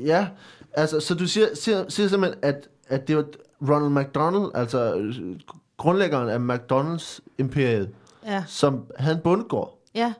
[0.05, 0.27] ja,
[0.73, 3.25] altså, så du siger, siger, siger simpelthen, at, at det var
[3.69, 5.15] Ronald McDonald, altså øh,
[5.77, 7.89] grundlæggeren af McDonald's imperiet,
[8.25, 8.43] Ja.
[8.47, 10.13] som havde en bondegård, Ja.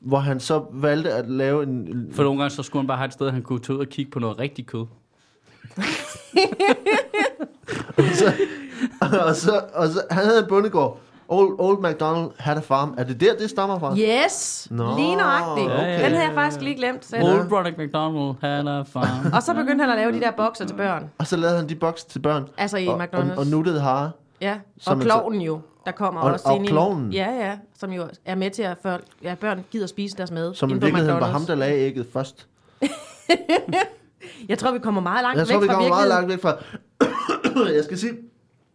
[0.00, 2.08] hvor han så valgte at lave en...
[2.12, 3.88] For nogle gange, så skulle han bare have et sted, han kunne tage ud og
[3.88, 4.86] kigge på noget rigtig kød.
[8.14, 8.32] så,
[9.00, 11.00] og, så, og så, han havde en bondegård.
[11.28, 12.94] Old, Old McDonald had a farm.
[12.98, 13.96] Er det der, det stammer fra?
[13.98, 14.68] Yes!
[14.70, 15.66] Nå, Lige nøjagtigt.
[15.70, 16.04] okay.
[16.04, 17.22] Den havde jeg faktisk lige glemt selv.
[17.24, 19.32] Old Ronald McDonald had a farm.
[19.34, 21.10] Og så begyndte han at lave de der bokser til børn.
[21.18, 22.48] Og så lavede han de boks til børn.
[22.58, 23.38] Altså i og, og, McDonald's.
[23.38, 24.10] og nuttede hare.
[24.40, 24.56] Ja,
[24.86, 26.68] og klovnen jo, der kommer Og- også og ind i...
[26.68, 27.12] klovnen?
[27.12, 30.54] Ja, ja, som jo er med til at folk, ja, børn gider spise deres mad.
[30.54, 32.46] Som i virkeligheden var ham, der lagde ægget først.
[34.48, 36.28] Jeg tror, vi kommer meget langt Jeg tror, væk vi fra kommer meget virkeligheden.
[36.28, 36.64] langt
[37.50, 37.72] væk fra...
[37.76, 38.12] jeg skal sige,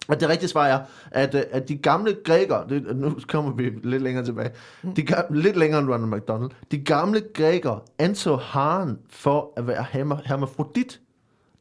[0.10, 0.80] at det rigtige svar er,
[1.12, 4.52] at, øh, at de gamle grækere, det, nu kommer vi lidt længere tilbage,
[4.96, 9.84] de gamle, lidt længere end Ronald McDonald, de gamle grækere anså haren for at være
[9.84, 11.02] herma- hermafrodit.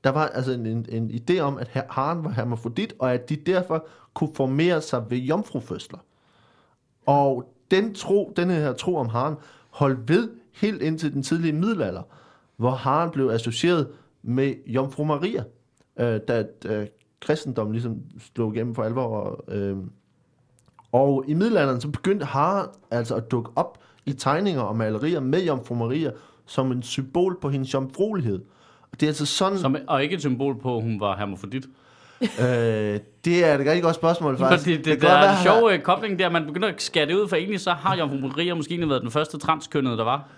[0.04, 3.36] Der var altså en, en, en idé om, at haren var hermafrodit, og at de
[3.36, 5.98] derfor kunne formere sig ved jomfrufødsler.
[7.06, 9.34] Og den tro, denne her tro om haren,
[9.70, 12.02] holdt ved helt indtil den tidlige middelalder,
[12.56, 13.88] hvor haren blev associeret
[14.22, 15.44] med Jomfru Maria,
[16.00, 16.86] øh, da, da
[17.20, 17.96] kristendommen ligesom
[18.34, 19.06] slog igennem for alvor.
[19.06, 19.76] Og, øh,
[20.92, 25.44] og i middelalderen så begyndte haren altså at dukke op i tegninger og malerier med
[25.44, 26.10] Jomfru Maria
[26.46, 28.42] som en symbol på hendes jomfruelighed.
[28.92, 31.66] Og det er altså sådan, Som, og ikke et symbol på, at hun var hermafrodit.
[32.20, 34.62] øh, det er et rigtig godt spørgsmål faktisk.
[34.62, 37.06] Fordi det, det, kan der er en sjov øh, kobling der, man begynder at skære
[37.06, 40.04] det ud, for egentlig så har Jomfru Maria måske egentlig været den første transkønnede, der
[40.04, 40.28] var.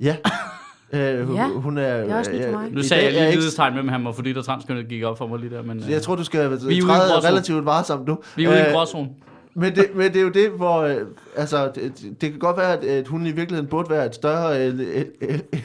[0.00, 0.16] Ja.
[0.92, 2.70] Øh, hun, Ja, hun er, det er også nyt for mig.
[2.72, 5.02] Nu i sagde jeg lige et lidestegn med, at han var fordi der transkønnet gik
[5.04, 7.64] op for mig lige der, men øh, Jeg tror, du skal Vi i træde relativt
[7.64, 8.18] varsomt nu.
[8.36, 9.08] vi er ude i en Øh, gråzone.
[9.54, 10.80] Men det, men det er jo det, hvor...
[10.80, 10.96] Øh,
[11.36, 14.66] altså, det, det kan godt være, at, at hun i virkeligheden burde være et større
[14.66, 14.78] øh,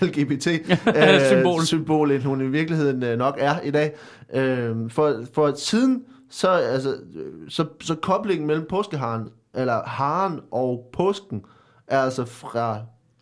[0.01, 1.61] LGBT-symbol, Symbol.
[1.65, 3.93] symbol, end hun i virkeligheden øh, nok er i dag.
[4.33, 10.89] Øh, for, for siden, så, altså, øh, så, så koblingen mellem påskeharen, eller haren og
[10.93, 11.41] påsken,
[11.87, 12.79] er altså fra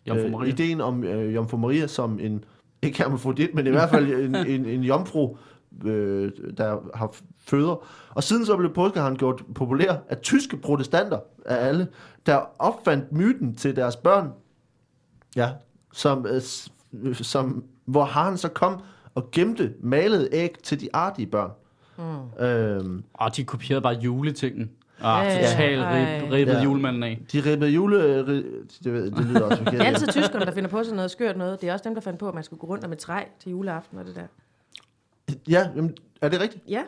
[0.08, 0.48] Jomfru øh, Maria.
[0.50, 2.44] ideen om øh, Jomfru Maria som en,
[2.82, 5.36] ikke hermafrodit, men i hvert fald en, en, en jomfru,
[5.84, 7.86] øh, der har føder.
[8.10, 11.88] Og siden så blev påskeharen gjort populær af tyske protestanter, af alle,
[12.26, 14.32] der opfandt myten til deres børn,
[15.36, 15.50] ja,
[15.92, 16.42] som, øh,
[17.02, 18.80] øh, som, hvor haren så kom
[19.14, 21.50] og gemte malede æg til de artige børn.
[21.98, 22.44] Mm.
[22.44, 24.70] Øhm, Og de kopierede bare juletingen.
[25.02, 26.20] Ah, Ja, ja, totalt ej.
[26.22, 26.62] rib, ribbet Ja.
[26.62, 27.20] julemanden af.
[27.32, 28.02] de ribbede jule...
[28.02, 28.30] øh, ri-
[28.84, 29.72] Det, det lyder også forkert.
[29.72, 31.60] Det er altid tyskerne, der finder på sådan noget skørt noget.
[31.60, 33.50] Det er også dem, der fandt på, at man skulle gå rundt med træ til
[33.50, 34.22] juleaften og det der.
[35.48, 36.64] Ja, jamen, er det rigtigt?
[36.68, 36.82] Ja,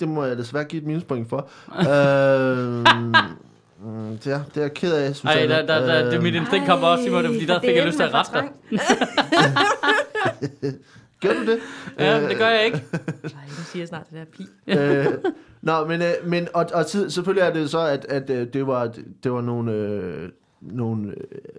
[0.00, 1.48] Det må jeg desværre give et minuspoint for.
[1.90, 3.14] øhm,
[3.82, 5.48] mm, det, er, det er jeg ked af, Ej, Susanne.
[5.48, 8.04] der, der, der, det, mit instinkt kom også, Simon, fordi der fik jeg lyst til
[8.04, 8.48] at rette dig.
[11.26, 11.58] Gør du det?
[11.98, 12.84] Ja, men det gør jeg ikke.
[13.22, 14.46] Nej, nu siger jeg snart det der pi.
[14.66, 18.46] øh, nå, men, øh, men og, og tid, selvfølgelig er det så, at, at øh,
[18.52, 20.28] det var, det var nogle, øh,
[20.60, 21.14] nogle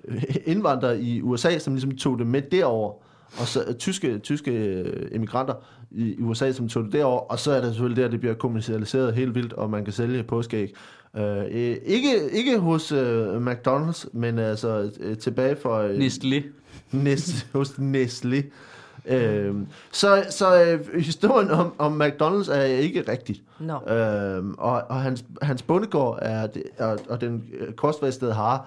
[0.07, 2.93] øh, indvandrere i USA, som ligesom tog det med derover
[3.39, 5.53] og så øh, tyske, tyske øh, emigranter
[5.91, 8.35] i, i USA, som tog det derover og så er det selvfølgelig der, det bliver
[8.35, 10.73] kommercialiseret helt vildt, og man kan sælge påskeæg.
[11.17, 15.77] Øh, øh, ikke, ikke hos øh, McDonald's, men altså øh, tilbage for...
[15.77, 16.43] Øh, Nestlé.
[16.91, 18.43] Næst, hos Nestlé.
[19.09, 23.41] Øhm, så så øh, historien om, om McDonald's er ikke rigtig.
[23.59, 23.93] Nå.
[23.93, 28.59] Øhm, og, og hans, hans bondegård er, det, og, og den øh, korsvestede hare.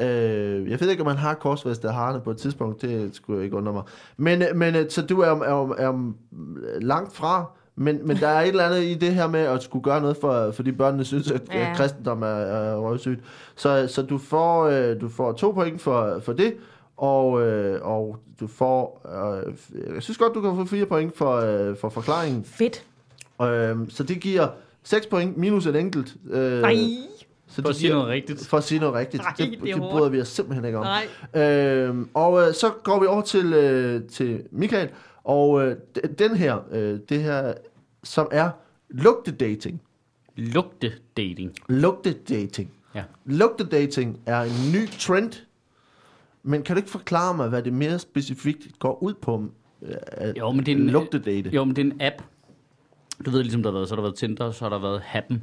[0.00, 2.82] Øh, jeg ved ikke, om man har korsvestede harerne på et tidspunkt.
[2.82, 3.82] Det skulle jeg ikke undre mig.
[4.16, 7.44] Men, øh, men øh, så du er, er, er, er langt fra.
[7.80, 10.16] Men, men der er et eller andet i det her med at skulle gøre noget
[10.20, 11.74] for, fordi børnene synes, at, ja.
[11.76, 13.20] Kristendom er, er røvsygt.
[13.56, 16.54] Så, så du, får, øh, du får to point for, for det,
[16.98, 19.02] og, øh, og du får...
[19.46, 19.54] Øh,
[19.94, 22.44] jeg synes godt, du kan få fire point for, øh, for forklaringen.
[22.44, 22.84] Fedt.
[23.42, 24.48] Øh, så det giver
[24.82, 26.16] 6 point minus et enkelt.
[26.30, 26.74] Øh, Nej.
[27.46, 28.46] så For det at sige noget rigtigt.
[28.46, 29.22] For at sige noget rigtigt.
[29.22, 30.84] Nej, det, det det bryder vi os simpelthen ikke om.
[31.32, 31.42] Nej.
[31.44, 34.88] Øhm, og øh, så går vi over til, øh, til Michael,
[35.24, 35.76] og øh,
[36.18, 37.54] den her, øh, det her,
[38.04, 38.50] som er
[38.90, 39.82] lugtedating.
[40.36, 41.54] Lugte-dating.
[41.68, 42.70] Lugtedating.
[42.94, 43.02] Ja.
[43.24, 45.32] Lugtedating er en ny trend,
[46.42, 49.44] men kan du ikke forklare mig, hvad det mere specifikt går ud på?
[49.82, 51.50] Øh, at Jo, men det er en, lugtedate.
[51.50, 52.14] Jo, men det er en app.
[53.26, 55.00] Du ved ligesom, der har været, så har der været Tinder, så har der været
[55.00, 55.42] Happen.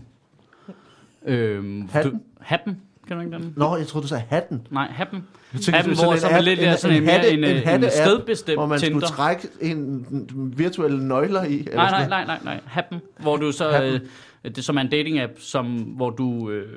[1.26, 2.12] Øhm, Happen?
[2.14, 2.82] Du, Happen?
[3.08, 3.54] Kan du ikke den?
[3.58, 4.68] Nå, jeg troede, du sagde hatten.
[4.72, 5.24] Nej, Happen.
[5.52, 7.56] Tænkte, Happen, hvor så en er app- lidt en, sådan en, mere hatte- en, en,
[7.58, 9.00] en hatte-app, stedbestemt Hvor man Tinder.
[9.00, 11.60] skulle trække en, en virtuelle nøgler i.
[11.60, 12.60] eller Nej, nej, nej, nej, nej.
[12.66, 14.02] Happen, hvor du så, Happen.
[14.44, 16.68] øh, det som er en dating-app, som, hvor du, øh,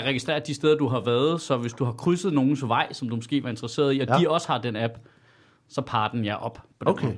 [0.00, 3.08] der registrerer de steder, du har været, så hvis du har krydset nogens vej, som
[3.08, 4.18] du måske var interesseret i, og Ja.
[4.18, 4.92] de også har den app,
[5.68, 7.06] så parer den jer op på den Okay.
[7.06, 7.16] måde.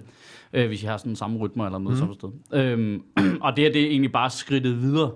[0.53, 2.15] Øh, hvis I har sådan samme rytmer eller noget mm.
[2.15, 2.29] sted.
[2.53, 3.03] Øhm,
[3.45, 5.13] og det her, det er egentlig bare skridtet videre.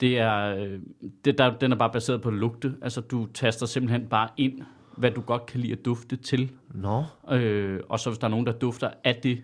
[0.00, 0.78] Det er, øh,
[1.24, 2.74] det der, den er bare baseret på lugte.
[2.82, 4.60] Altså, du taster simpelthen bare ind,
[4.96, 6.50] hvad du godt kan lide at dufte til.
[6.74, 9.42] Nå, Øh, og så hvis der er nogen, der dufter af det,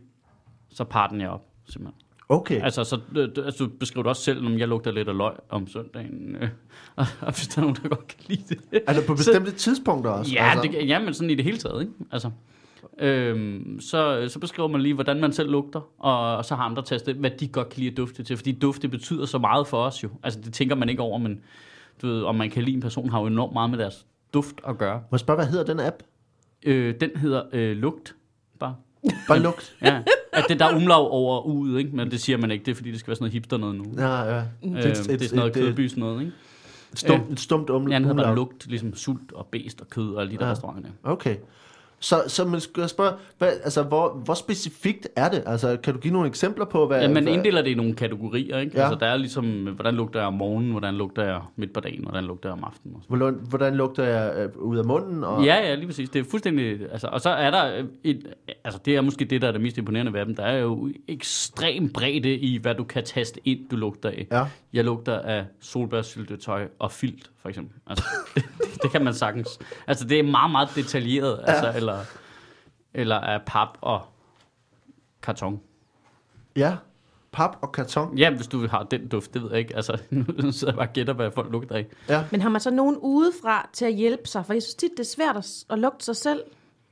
[0.71, 2.01] så parer den jer op, simpelthen.
[2.33, 2.63] Okay.
[2.63, 5.67] Altså, så, du- altså, du beskriver også selv, om jeg lugter lidt af løg om
[5.67, 6.37] søndagen.
[6.41, 6.49] Øh,
[6.97, 8.59] og, og hvis der er nogen, der godt kan lide det.
[8.89, 10.33] Det på bestemte tidspunkter også?
[10.33, 11.93] Ja, det, ja, men sådan i det hele taget, ikke?
[12.13, 12.31] Altså,
[12.99, 16.83] øhm, så, så beskriver man lige, hvordan man selv lugter, og, og så har andre
[16.83, 19.85] testet, hvad de godt kan lide at dufte til, fordi dufte betyder så meget for
[19.85, 20.09] os jo.
[20.23, 21.41] Altså, det tænker man ikke over, men
[22.03, 24.55] du ved, om man kan lide en person, har jo enormt meget med deres duft
[24.69, 24.95] at gøre.
[24.95, 25.97] Må jeg spørge, hvad hedder den app?
[26.63, 28.15] Øh, den hedder øh, Lugt,
[29.29, 29.39] bare.
[29.41, 29.75] Lugt.
[29.83, 30.03] Ja.
[30.33, 31.97] at det der er umlaug over u'et, ikke?
[31.97, 33.77] Men det siger man ikke, det er fordi, det skal være sådan noget hipster noget
[33.77, 33.85] nu.
[33.99, 34.37] Ja, ja.
[34.39, 36.33] Øh, et- det er sådan noget et- et- kødbys noget, ikke?
[36.93, 37.91] Et stumt, et stumt umlaut.
[37.91, 40.47] Ja, han hedder bare lugt, ligesom sult og bæst og kød og alle de der
[40.47, 40.53] Ja.
[40.53, 40.91] restauranter.
[41.03, 41.37] Okay.
[42.03, 45.43] Så, så man skal spørge, hvad, altså, hvor, hvor specifikt er det?
[45.47, 47.01] Altså, kan du give nogle eksempler på, hvad...
[47.01, 48.73] Ja, man hvad, inddeler det i nogle kategorier, ikke?
[48.75, 48.83] Ja.
[48.83, 52.03] Altså, der er ligesom, hvordan lugter jeg om morgenen, hvordan lugter jeg midt på dagen,
[52.03, 52.97] hvordan lugter jeg om aftenen.
[52.97, 55.25] Og hvordan, hvordan lugter jeg øh, ud af munden?
[55.25, 56.11] Og, Ja, ja, lige præcis.
[56.11, 56.81] Det er fuldstændig...
[56.93, 58.27] Altså, og så er der et...
[58.65, 60.37] Altså, det er måske det, der er det mest imponerende ved dem.
[60.37, 64.27] Der er jo ekstrem bredde i, hvad du kan taste ind, du lugter af.
[64.31, 64.45] Ja.
[64.73, 67.77] Jeg lugter af solbærsyltetøj og filt, for eksempel.
[67.87, 68.45] Altså, det,
[68.83, 69.59] det kan man sagtens.
[69.87, 71.39] Altså, det er meget, meget detaljeret.
[71.47, 71.53] Ja.
[71.53, 72.05] Altså, eller,
[72.95, 74.01] eller af pap og
[75.23, 75.61] karton.
[76.57, 76.77] ja.
[77.33, 78.19] Pap og karton.
[78.19, 79.77] Ja, hvis du har den duft, det ved jeg ikke.
[79.77, 81.87] Altså, nu sidder jeg bare og gætter, hvad folk lugter af.
[82.09, 82.25] Ja.
[82.31, 84.47] Men har man så nogen udefra til at hjælpe sig?
[84.47, 86.43] For jeg synes tit, det er svært at, at lugte sig selv.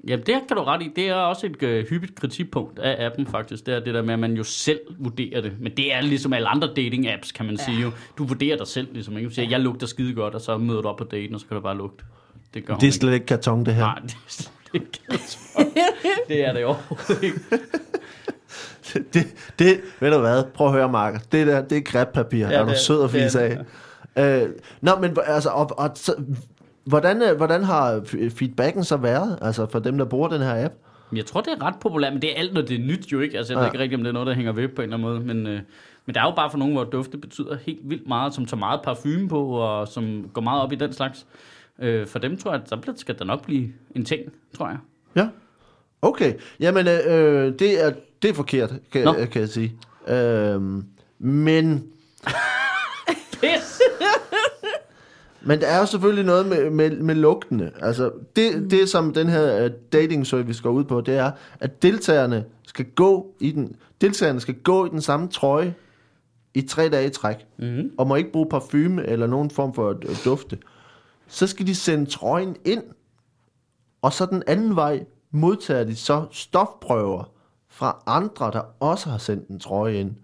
[0.09, 0.90] Jamen, det kan du ret i.
[0.96, 3.66] Det er også et øh, hyppigt kritikpunkt af appen, faktisk.
[3.66, 5.53] Det er det der med, at man jo selv vurderer det.
[5.61, 7.64] Men det er ligesom alle andre dating-apps, kan man ja.
[7.64, 7.90] sige jo.
[8.18, 9.16] Du vurderer dig selv, ligesom.
[9.16, 9.28] Ikke?
[9.28, 11.46] Du siger, jeg lugter skide godt, og så møder du op på daten, og så
[11.46, 12.05] kan du bare lugte.
[12.55, 12.96] Det gør Det er ikke.
[12.96, 13.82] slet ikke karton, det her.
[13.82, 14.53] Nej, det er slet
[16.28, 17.40] Det er det overhovedet ikke.
[19.14, 19.26] Det,
[19.58, 20.44] det, ved du hvad?
[20.54, 21.32] Prøv at høre, Mark.
[21.32, 22.48] Det der, det er græbpapir.
[22.48, 23.66] Ja, er du sød fise det,
[24.16, 24.42] af?
[24.42, 24.48] Øh,
[24.80, 26.14] nå, men altså, og, og, så,
[26.84, 28.00] hvordan, øh, hvordan har
[28.36, 29.38] feedbacken så været?
[29.42, 30.74] Altså for dem, der bruger den her app?
[31.12, 33.20] Jeg tror, det er ret populært, men det er alt, når det er nyt jo
[33.20, 33.38] ikke.
[33.38, 33.72] Altså, jeg ved Ja.
[33.72, 35.34] ikke rigtig, om det er noget, der hænger ved på en eller anden måde.
[35.34, 35.60] Men, øh,
[36.06, 38.58] men der er jo bare for nogen, hvor dufte betyder helt vildt meget, som tager
[38.58, 41.26] meget parfume på, og som går meget op i den slags.
[41.81, 44.20] Øh, for dem tror jeg, at der skal der nok blive en ting,
[44.57, 44.78] tror jeg.
[45.16, 45.28] Ja.
[46.03, 46.35] Okay.
[46.61, 49.12] Jamen, øh, øh, det, er, det er forkert, kan, Nå.
[49.12, 49.76] kan jeg sige.
[50.09, 50.61] Øh,
[51.18, 51.85] men,
[53.41, 53.81] Pis!
[55.47, 57.70] men der er jo selvfølgelig noget med, med, med lugtene.
[57.83, 61.83] Altså, det, det, som den her uh, dating service går ud på, det er, at
[61.83, 65.74] deltagerne skal gå i den, deltagerne skal gå i den samme trøje
[66.55, 67.91] i tre dage i træk, Mm-hmm.
[67.99, 70.59] og må ikke bruge parfume eller nogen form for øh, dufte.
[71.31, 72.83] Så skal de sende trøjen ind,
[74.03, 77.24] og så den anden vej modtager de så stofprøver
[77.68, 80.14] fra andre, der også har sendt en trøje ind,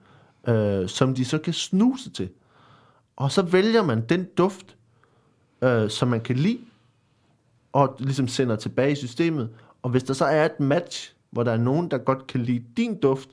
[0.49, 2.31] øh, som de så kan snuse til.
[3.17, 4.77] Og så vælger man den duft,
[5.63, 6.59] øh, som man kan lide,
[7.73, 9.51] og ligesom sender tilbage i systemet.
[9.83, 12.65] Og hvis der så er et match, hvor der er nogen, der godt kan lide
[12.77, 13.29] din duft,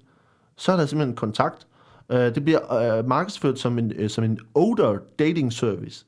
[0.56, 1.68] så er der simpelthen en kontakt.
[2.10, 6.06] Øh, det bliver øh, markedsført som en, øh, som en odor dating service.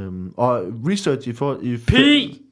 [0.00, 1.58] Øhm, og research i for...
[1.62, 2.42] I, Pi!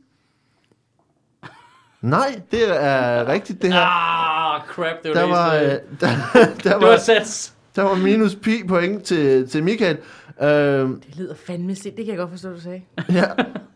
[2.03, 3.81] Nej, det er rigtigt det her.
[3.81, 5.61] Ah, crap, det var Der det var, øh,
[6.01, 7.55] der, der, Det var var, sats.
[7.77, 9.97] der var minus pi point til, til Michael.
[10.43, 11.97] Øhm, Det lyder fandme sind.
[11.97, 12.83] Det kan jeg godt forstå, du sagde.
[13.13, 13.25] ja,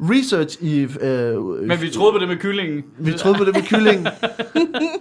[0.00, 0.80] research i...
[1.00, 2.84] Øh, Men vi troede på det med kyllingen.
[2.98, 4.06] Vi troede på det med kylling.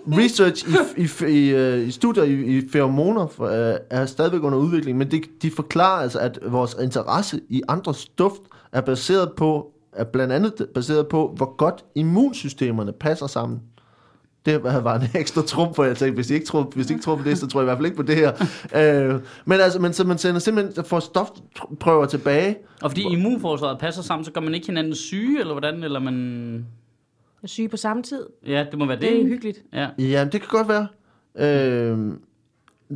[0.08, 0.66] Research
[0.98, 4.98] i, i, i, øh, i studier i, i feromoner for, øh, er stadigvæk under udvikling,
[4.98, 8.42] men de, de forklarer altså, at vores interesse i andres duft
[8.72, 13.62] er baseret på, er blandt andet baseret på, hvor godt immunsystemerne passer sammen.
[14.46, 17.04] Det var en ekstra trum for, jeg tænkte, hvis I ikke tror, hvis I ikke
[17.04, 18.32] tror på det, så tror jeg i hvert fald ikke på det her.
[18.76, 22.58] Øh, men altså, men, så man sender simpelthen, får stofprøver tilbage.
[22.82, 25.84] Og fordi immunforsvaret passer sammen, så gør man ikke hinanden syge, eller hvordan?
[25.84, 26.66] Eller man...
[27.44, 28.26] Er syge på samme tid.
[28.48, 29.10] Ja, det må være det.
[29.10, 29.58] Det er hyggeligt.
[29.74, 29.88] Ja.
[30.00, 30.88] Ja, det kan godt være.
[31.36, 31.98] Øh,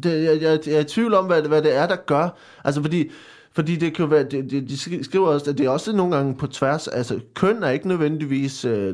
[0.03, 2.37] det, jeg, jeg, jeg er i tvivl om, hvad, hvad det er, der gør.
[2.63, 3.09] Altså, fordi,
[3.55, 6.15] fordi det kan jo være, de, de, de skriver også, at det er også nogle
[6.15, 8.93] gange på tværs, altså køn er ikke nødvendigvis øh,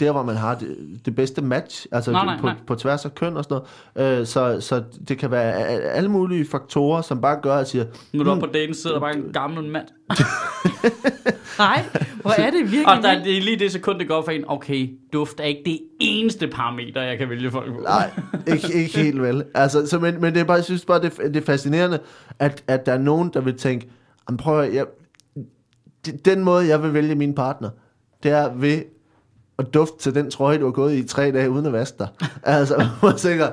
[0.00, 2.54] der, hvor man har det, det bedste match, altså Nej, nej, på, nej.
[2.66, 3.60] på tværs af køn og sådan
[3.96, 4.20] noget.
[4.20, 8.20] Øh, så, så det kan være alle mulige faktorer, som bare gør, at siger, Nu
[8.20, 9.86] er du oppe på daten, sidder der bare en gammel mand.
[11.58, 11.84] Nej,
[12.22, 14.44] hvor er det virkelig Og der, det er lige det sekund, det går for en.
[14.48, 17.80] Okay, duft er ikke det eneste parameter, jeg kan vælge folk på.
[17.80, 18.10] Nej,
[18.46, 19.44] ikke, ikke helt vel.
[19.54, 21.98] Altså, så, men, men det er bare, jeg synes bare, det, er- det er fascinerende,
[22.38, 23.88] at, at der er nogen, der vil tænke,
[24.28, 24.86] "Jamen, prøv at, jeg,
[26.24, 27.70] den måde, jeg vil vælge min partner,
[28.22, 28.82] det er ved
[29.58, 32.08] at dufte til den trøje, du har gået i tre dage uden at vaske dig.
[32.42, 33.48] altså, man tænker,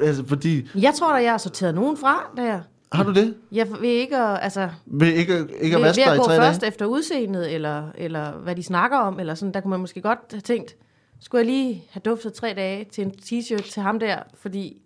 [0.00, 2.60] altså, fordi, Jeg tror da, jeg har sorteret nogen fra der.
[2.92, 3.34] har du det?
[3.52, 6.24] Jeg vil ikke at, altså, Ved ikke, ikke at vaske ved dig at i gå
[6.24, 6.68] tre først dage?
[6.68, 10.18] efter udseendet, eller, eller hvad de snakker om, eller sådan, der kunne man måske godt
[10.30, 10.76] have tænkt,
[11.20, 14.76] skulle jeg lige have duftet tre dage til en t-shirt til ham der, fordi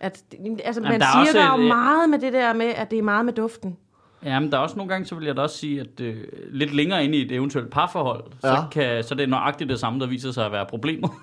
[0.00, 0.22] at,
[0.64, 2.66] altså, Jamen, man der er siger også der jo et- meget med det der med,
[2.66, 3.76] at det er meget med duften.
[4.24, 6.16] Ja, men der er også nogle gange, så vil jeg da også sige, at øh,
[6.50, 8.56] lidt længere inde i et eventuelt parforhold, ja.
[8.56, 11.10] Så, kan, så det er nøjagtigt det samme, der viser sig at være problemet.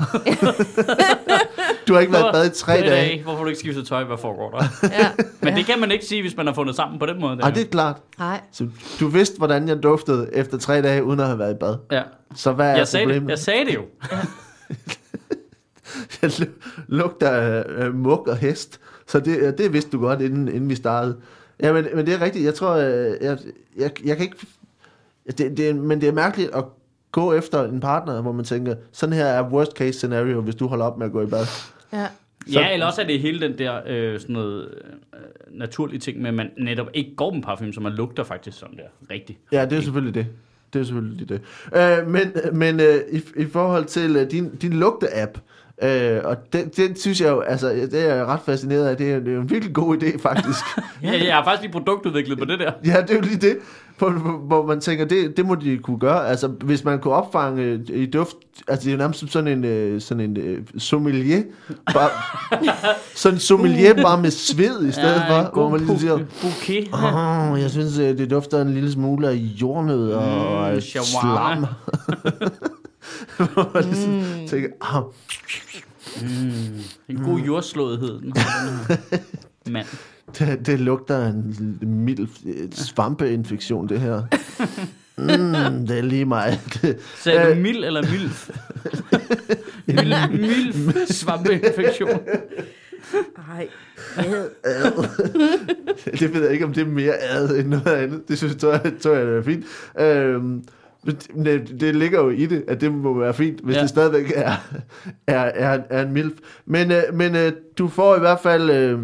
[1.87, 3.23] Du har ikke været i bad i tre Tre dage.
[3.23, 4.03] Hvorfor har du ikke skiftet tøj?
[4.03, 4.65] Hvad foregår der?
[4.83, 5.11] Ja.
[5.41, 5.55] Men ja.
[5.55, 7.39] det kan man ikke sige, hvis man har fundet sammen på den måde.
[7.41, 7.97] Ej, det er klart.
[8.19, 8.41] Nej.
[8.51, 8.67] Så
[8.99, 11.75] du vidste, hvordan jeg duftede efter tre dage, uden at have været i bad.
[11.91, 12.01] Ja.
[12.35, 13.21] Så hvad er Jeg, sagde problemet?
[13.21, 13.29] det.
[13.29, 13.81] jeg sagde det jo.
[16.21, 16.49] det
[16.87, 18.79] lugter af øh, muk og hest.
[19.07, 21.17] Så det, det vidste du godt, inden, inden vi startede.
[21.59, 22.45] Ja, men, men det er rigtigt.
[22.45, 23.37] Jeg tror, øh, jeg,
[23.77, 24.37] jeg, jeg kan ikke...
[25.37, 26.63] Det, det, men det er mærkeligt at
[27.11, 30.67] gå efter en partner, hvor man tænker, sådan her er worst case scenario, hvis du
[30.67, 31.45] holder op med at gå i bad.
[31.93, 32.07] Ja.
[32.47, 34.69] Så- Ja, eller også er det hele den der øh, sådan noget
[35.13, 35.19] øh,
[35.59, 38.77] naturlige ting med, at man netop ikke går med parfume, så man lugter faktisk sådan
[38.77, 39.39] der rigtigt.
[39.51, 40.27] Ja, det er jo selvfølgelig det.
[40.73, 41.41] Det er selvfølgelig det.
[41.75, 45.41] Øh, men men øh, i, i forhold til øh, din, din lugte-app, øh,
[46.23, 48.97] og den, den synes jeg jo, altså, det er jeg ret fascineret af.
[48.97, 50.65] Det er, det er en virkelig god idé, faktisk.
[51.03, 52.71] Ja, jeg har faktisk lige produktudviklet på det der.
[52.85, 53.57] ja, det er jo lige det,
[53.97, 54.09] hvor,
[54.47, 56.27] hvor man tænker, det, det må de kunne gøre.
[56.27, 58.35] Altså, hvis man kunne opfange øh, i duft,
[58.67, 61.41] altså det er jo nærmest som sådan en, øh, sådan en øh, sommelier,
[61.93, 62.09] bare,
[63.15, 66.89] sådan en sommelier bare med sved i stedet ja, for, hvor man ligesom siger, bouquet.
[66.93, 71.65] Åh, jeg synes, øh, det dufter en lille smule af jordnød og Mm, slam.
[73.37, 75.03] Hvor man ligesom tænker, ah,
[76.21, 78.21] Mm, en god jordslåethed.
[78.21, 78.97] Den har
[79.65, 79.85] den mand.
[80.39, 84.21] det, det lugter en mild øh, svampeinfektion, det her.
[85.17, 86.59] Mm, det er lige mig.
[86.73, 87.57] Det, Sagde du Øh.
[87.57, 88.49] mild eller milf?
[89.87, 92.19] mild, milf svampeinfektion.
[93.57, 93.67] Ej.
[96.19, 98.21] det ved jeg ikke, om det er mere ad end noget andet.
[98.27, 99.65] Det synes jeg, tror jeg, tror jeg det er fint.
[99.99, 100.63] Øhm,
[101.45, 103.81] det, det ligger jo i det, at det må være fint, hvis Ja.
[103.81, 104.51] det stadigvæk er,
[105.27, 106.33] er, er, er en milf.
[106.65, 108.69] Men, øh, men øh, du får i hvert fald...
[108.69, 108.99] Øh,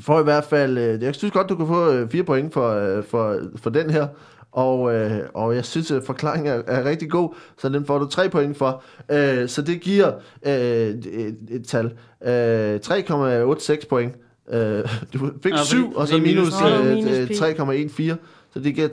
[0.00, 0.78] får i hvert fald...
[0.78, 3.90] Øh, jeg synes godt, du kan få øh, fire point for, øh, for, for den
[3.90, 4.06] her.
[4.52, 8.06] Og, øh, og jeg synes, at forklaringen er, er rigtig god, så den får du
[8.06, 8.82] tre point for.
[9.10, 10.12] Øh, så det giver
[10.46, 11.84] øh, et, et tal.
[12.26, 14.12] Øh, 3,86 point.
[14.52, 14.84] Øh,
[15.14, 18.16] du fik Ja, 7, fordi og så minus øh, Minus øh, 3,14.
[18.52, 18.88] Så det giver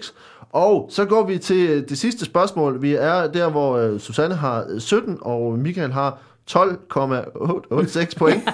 [0.00, 0.12] 3,86.
[0.52, 2.82] Og så går vi til øh, det sidste spørgsmål.
[2.82, 6.18] Vi er der, hvor øh, Susanne har øh, 17, og Michael har
[6.50, 8.42] 12,86 point.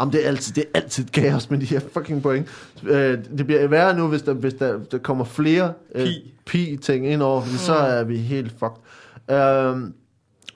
[0.00, 2.48] Jamen, det er altid, det er altid kaos med de her fucking point.
[2.86, 6.34] Øh, det bliver værre nu, hvis der, hvis der, der kommer flere øh, Pi.
[6.46, 9.36] pi-ting ind over, så er vi helt fucked.
[9.36, 9.90] Øh,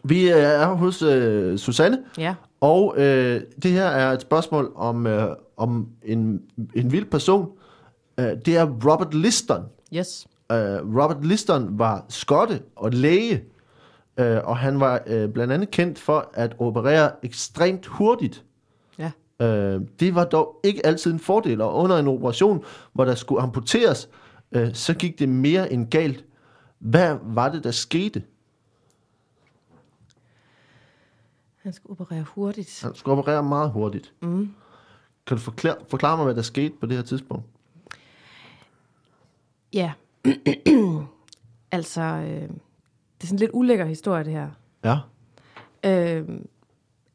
[0.04, 2.34] vi er hos øh, Susanne, Ja.
[2.60, 6.40] og øh, det her er et spørgsmål om, øh, om en,
[6.74, 7.48] en vild person.
[8.20, 9.62] Øh, det er Robert Liston.
[9.94, 10.26] Yes.
[10.52, 10.56] Øh,
[10.96, 13.44] Robert Liston var skotte og læge,
[14.16, 18.44] øh, og han var øh, blandt andet kendt for at operere ekstremt hurtigt.
[18.98, 19.10] Ja.
[19.40, 23.42] Øh, det var dog ikke altid en fordel, og under en operation, hvor der skulle
[23.42, 24.08] amputeres,
[24.52, 26.24] øh, så gik det mere end galt.
[26.78, 28.22] Hvad var det, der skete?
[31.62, 32.82] Han skal operere hurtigt.
[32.82, 34.12] Han skulle operere meget hurtigt.
[34.22, 34.54] Mm.
[35.26, 37.44] Kan du forklare, forklare mig, hvad der skete på det her tidspunkt?
[39.72, 39.92] Ja.
[41.72, 42.48] altså, øh,
[43.18, 44.48] det er sådan en lidt ulækker historie, det her.
[44.84, 44.96] Ja.
[45.84, 46.28] Øh,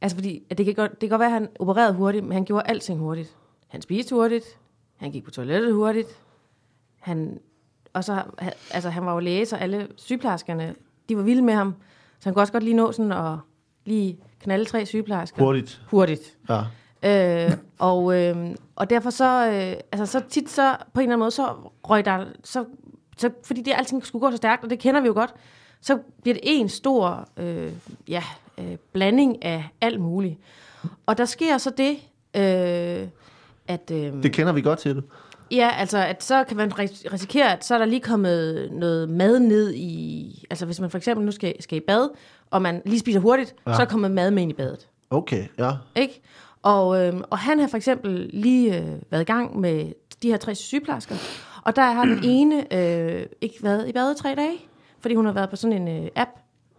[0.01, 2.34] altså, fordi at det, kan godt, det kan godt være, at han opererede hurtigt, men
[2.34, 3.36] han gjorde alting hurtigt.
[3.68, 4.59] Han spiste hurtigt.
[4.97, 6.07] Han gik på toilettet hurtigt.
[6.99, 7.39] Han,
[7.93, 8.24] og så,
[8.72, 10.76] altså, han var jo læge, så alle sygeplejerskerne,
[11.09, 11.76] de var vilde med ham.
[12.20, 13.38] Så han kunne også godt lige nå sådan at
[13.86, 15.43] lige knalde tre sygeplejersker.
[15.43, 15.82] Hurtigt.
[15.88, 16.38] Hurtigt.
[16.49, 16.64] Ja.
[17.03, 21.20] Øh, og, øh, og derfor så, øh, altså så tit så, på en eller anden
[21.20, 21.53] måde, så
[21.84, 22.66] røg der, så,
[23.18, 25.34] så, fordi det alting skulle gå så stærkt, og det kender vi jo godt,
[25.82, 27.72] så bliver det en stor øh,
[28.07, 28.24] ja,
[28.57, 30.39] øh, blanding af alt muligt.
[31.05, 31.91] Og der sker så det,
[32.36, 33.07] øh,
[33.68, 33.91] at...
[33.91, 35.03] Øh, Det kender vi godt til det.
[35.51, 39.09] Ja, altså, at så kan man ris- risikere, at så er der lige kommet noget
[39.09, 40.45] mad ned i...
[40.49, 42.09] Altså, hvis man for eksempel nu skal, skal i bad,
[42.51, 43.76] og man lige spiser hurtigt, ja.
[43.76, 44.88] så er kommet mad med ind i badet.
[45.09, 45.72] Okay, ja.
[45.95, 46.22] Ikke?
[46.61, 49.91] Og, øhm, og han har for eksempel lige øh, været i gang med
[50.24, 51.16] de her tre sygeplejersker,
[51.66, 54.57] og der har den ene øh, ikke været i bad i tre dage,
[54.99, 56.30] fordi hun har været på sådan en øh, app,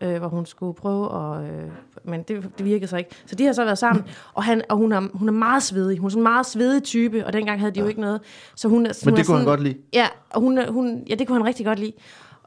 [0.00, 1.44] øh, hvor hun skulle prøve at...
[1.50, 1.68] Øh,
[2.04, 3.10] men det, det virkede så ikke.
[3.26, 4.04] Så de har så været sammen,
[4.34, 5.98] og, han, og hun, er, hun er meget svedig.
[5.98, 8.20] Hun er sådan en meget svedig type, og dengang havde de jo ikke noget.
[8.56, 9.78] Så hun, er- så Men hun det kunne han sådan, godt lide.
[9.92, 11.92] Ja, og hun, hun, ja, det kunne han rigtig godt lide.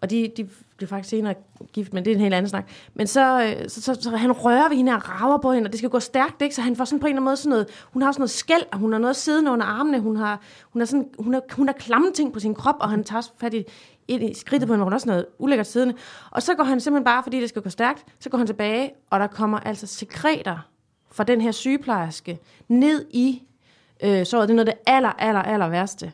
[0.02, 1.34] Og de, de blev faktisk senere
[1.74, 2.70] gift, men det er en helt anden snak.
[2.94, 5.72] Men så, øh, så, så, så han rører ved hende og rager på hende, og
[5.72, 6.56] det skal gå stærkt, ikke?
[6.56, 8.30] Så han får sådan på en eller anden måde sådan noget, hun har sådan noget
[8.30, 10.42] skæld, og hun har noget siddende under armene, hun har,
[10.74, 13.22] hun har, sådan, hun har, hun har klamme ting på sin krop, og han tager
[13.40, 13.64] fat i,
[14.08, 15.96] ind i skridtet på hende, og hun har også noget ulækkert siddende.
[16.32, 18.92] Og så går han simpelthen bare, fordi det skal gå stærkt, så går han tilbage,
[19.10, 20.68] og der kommer altså sekreter
[21.12, 23.42] fra den her sygeplejerske ned i
[24.04, 24.48] øh, såret.
[24.48, 26.12] Det er noget af det aller, aller, aller værste.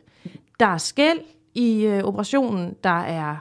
[0.60, 1.20] Der er skæld
[1.54, 3.36] i øh, operationen, der er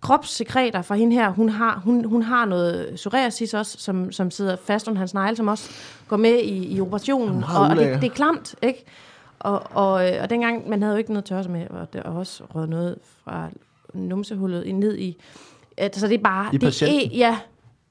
[0.00, 1.30] kropssekreter fra hende her.
[1.30, 5.36] Hun har, hun, hun har noget psoriasis også, som, som sidder fast under hans negle,
[5.36, 5.70] som også
[6.08, 7.44] går med i, i operationen.
[7.44, 8.84] Og, og det, det er klamt, ikke?
[9.38, 12.10] Og, og, øh, og dengang, man havde jo ikke noget tørre med, og der er
[12.10, 13.48] også røget noget fra
[13.94, 15.22] numsehullet ned i.
[15.76, 16.46] Altså, det er bare...
[16.52, 17.10] I det er, patienten?
[17.10, 17.38] ja,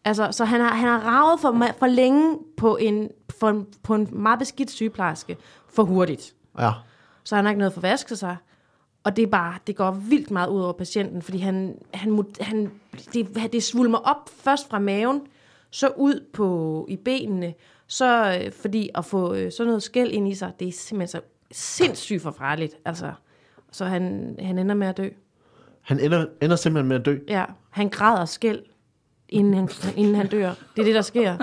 [0.05, 4.07] Altså, så han har, han har ravet for, for længe på en, for på en
[4.11, 5.37] meget beskidt sygeplejerske
[5.73, 6.33] for hurtigt.
[6.59, 6.71] Ja.
[7.23, 8.37] Så han har ikke noget at vaske sig.
[9.03, 12.71] Og det er bare, det går vildt meget ud over patienten, fordi han, han, han,
[13.13, 15.21] det, det svulmer op først fra maven,
[15.71, 17.53] så ud på i benene,
[17.87, 21.21] så øh, fordi at få øh, sådan noget skæld ind i sig, det er simpelthen
[21.21, 21.21] så
[21.51, 22.77] sindssygt forfærdeligt.
[22.85, 23.11] Altså,
[23.71, 25.09] så han, han ender med at dø.
[25.81, 27.17] Han ender, ender simpelthen med at dø.
[27.27, 28.63] Ja, han græder skæld,
[29.29, 30.53] inden han, inden han dør.
[30.75, 31.37] Det er det, der sker.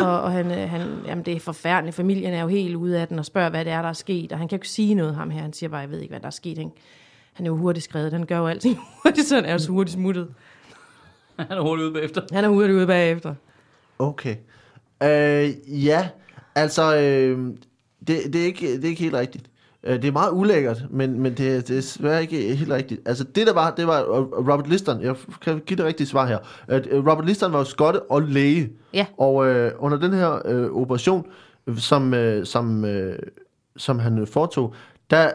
[0.00, 1.96] Og, og han, øh, han, jamen det er forfærdeligt.
[1.96, 4.32] Familien er jo helt ude af den og spørger, hvad det er, der er sket.
[4.32, 5.42] Og han kan jo ikke sige noget, ham her.
[5.42, 6.58] Han siger bare, jeg ved ikke, hvad der er sket.
[6.58, 6.70] Ikke?
[7.32, 8.12] Han er jo hurtigt skrevet.
[8.12, 10.28] Han gør jo alting hurtigt, så han er jo så hurtigt smuttet.
[11.38, 12.22] Han er hurtigt ude bagefter.
[12.32, 13.34] Han er hurtigt ude bagefter.
[13.98, 14.36] Okay.
[15.02, 16.08] Øh, ja,
[16.54, 17.54] altså, øh,
[18.06, 19.46] det, det, er ikke, det er ikke helt rigtigt.
[19.86, 23.00] Øh, det er meget ulækkert, men, men det, er- det er desværre ikke helt rigtigt.
[23.08, 25.02] Altså, det der var, det var øh, Robert Liston.
[25.02, 26.38] Jeg kan give det rigtige svar her.
[26.68, 28.70] Øh, Robert Liston var jo skotte og læge.
[28.94, 29.06] Ja.
[29.18, 31.26] Og øh, under den her øh, operation,
[31.76, 33.18] som, øh, som, øh,
[33.76, 34.74] som han foretog,
[35.10, 35.30] der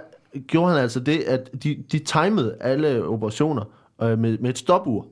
[0.47, 3.63] gjorde han altså det, at de, de timede alle operationer
[4.03, 5.07] øh, med, med et stopur.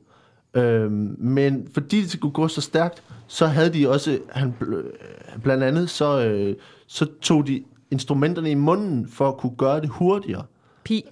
[0.54, 5.64] Øh, men fordi det skulle gå så stærkt, så havde de også, han, bl- blandt
[5.64, 6.56] andet, så, øh,
[6.88, 10.46] så tog de instrumenterne i munden for at kunne gøre det hurtigere.
[10.84, 11.06] Pi.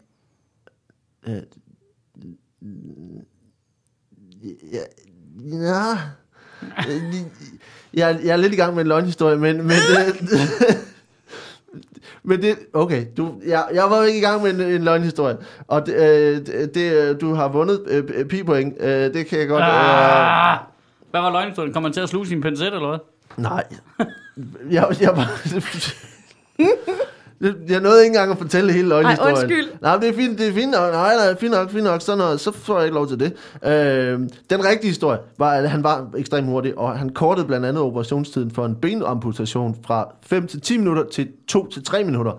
[1.27, 1.39] Ja,
[5.43, 5.97] ja,
[7.93, 10.15] jeg, jeg er lidt i gang med en løgnhistorie, men, men det,
[12.23, 15.85] men det, okay, du, jeg, jeg var ikke i gang med en, en løgnhistorie, og
[15.85, 19.61] det, øh, det, du har vundet øh, pi-point, øh, det kan jeg godt...
[19.61, 20.57] Øh, Ah!
[21.11, 21.73] Hvad var løgnhistorien?
[21.73, 22.99] Kom han til at sluge sin pincet, eller hvad?
[23.37, 23.63] nej,
[24.71, 25.27] jeg, jeg var...
[27.41, 29.35] Jeg nåede ikke engang at fortælle hele løgnhistorien.
[29.35, 29.67] Ej, undskyld.
[29.81, 30.93] Nej, det er fint, det er fint nok.
[30.93, 32.01] Nej, nej, fint nok, fint nok.
[32.01, 33.33] Så, noget, så får jeg ikke lov til det.
[33.63, 37.83] Øh, den rigtige historie var, at han var ekstremt hurtig, og han kortede blandt andet
[37.83, 42.31] operationstiden for en benamputation fra 5 til 10 minutter til 2 til 3 minutter.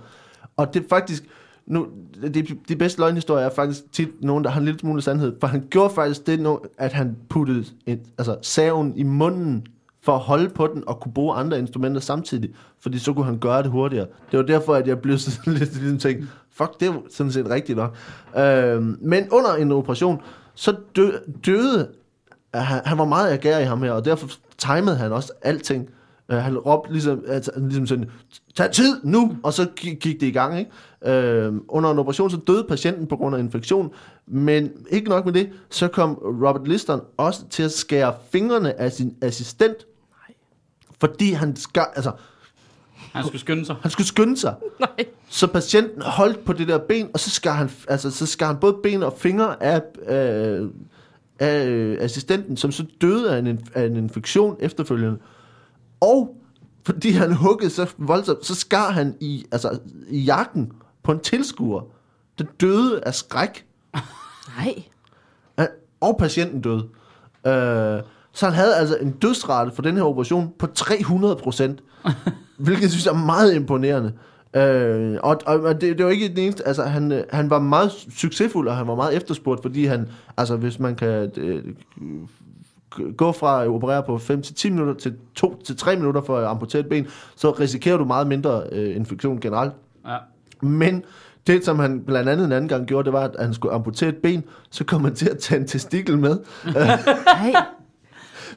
[0.57, 1.25] Og det er faktisk,
[1.67, 1.87] nu,
[2.35, 5.47] de, de bedste løgnhistorier er faktisk tit nogen, der har en lille smule sandhed, for
[5.47, 9.67] han gjorde faktisk det, at han puttede et, altså, saven i munden
[10.09, 12.51] for at holde på den og kunne bruge andre instrumenter samtidig,
[12.81, 14.07] fordi så kunne han gøre det hurtigere.
[14.31, 17.51] Det var derfor, at jeg blev sådan lidt ligesom tænkt, fuck, det er sådan set
[17.51, 17.97] rigtigt nok.
[18.39, 20.21] Øh, men under en operation,
[20.55, 21.11] så dø,
[21.47, 21.89] døde,
[22.57, 24.29] øh, han, han var meget agerig ham her, og derfor
[24.59, 25.89] timede han også alting.
[26.29, 28.11] Øh, han råbte ligesom, altså, ligesom sådan,
[28.57, 30.59] tag tid nu, og så gik, gik det i gang.
[30.59, 31.19] Ikke?
[31.19, 33.91] Øh, under en operation, så døde patienten på grund af infektion,
[34.27, 38.93] men ikke nok med det, så kom Robert Liston også til at skære fingrene af
[38.93, 39.77] sin assistent,
[41.01, 42.13] fordi han, skar, altså,
[43.13, 43.77] Han skulle skynde sig.
[43.83, 44.55] han skulle skynde sig.
[44.81, 45.05] Nej.
[45.29, 48.57] Så patienten holdt på det der ben, og så skar han, altså, så skar han
[48.57, 50.61] både ben og fingre af, af,
[51.39, 55.19] af øh, assistenten, som så døde af en, af en infektion efterfølgende.
[56.01, 56.37] Og
[56.87, 59.79] fordi han huggede så voldsomt, så skar han i, altså,
[60.09, 60.73] i jakken
[61.03, 61.83] på en tilskuer,
[62.39, 63.67] der døde af skræk.
[64.57, 64.83] Nej.
[65.59, 65.69] Han-
[66.01, 66.89] Og patienten døde.
[67.47, 68.03] Øh,
[68.39, 71.83] så han havde altså en dødsrate for den her operation på 300 procent.
[72.59, 74.13] hvilket jeg synes er meget imponerende.
[74.57, 77.91] Øh, og og det, det var ikke den eneste, altså han, øh, han var meget
[78.17, 81.63] succesfuld, og han var meget efterspurgt, fordi han, altså hvis man kan øh,
[83.17, 86.39] gå fra at operere på 5 til 10 minutter til 2 til 3 minutter for
[86.39, 89.73] at amputere et ben, så risikerer du meget mindre øh, infektion generelt.
[90.07, 90.17] Ja.
[90.61, 91.05] Men
[91.47, 94.09] det, som han blandt andet en anden gang gjorde, det var, at han skulle amputere
[94.09, 96.39] et ben, så kom han til at tage en testikel med.
[96.75, 97.65] Nej.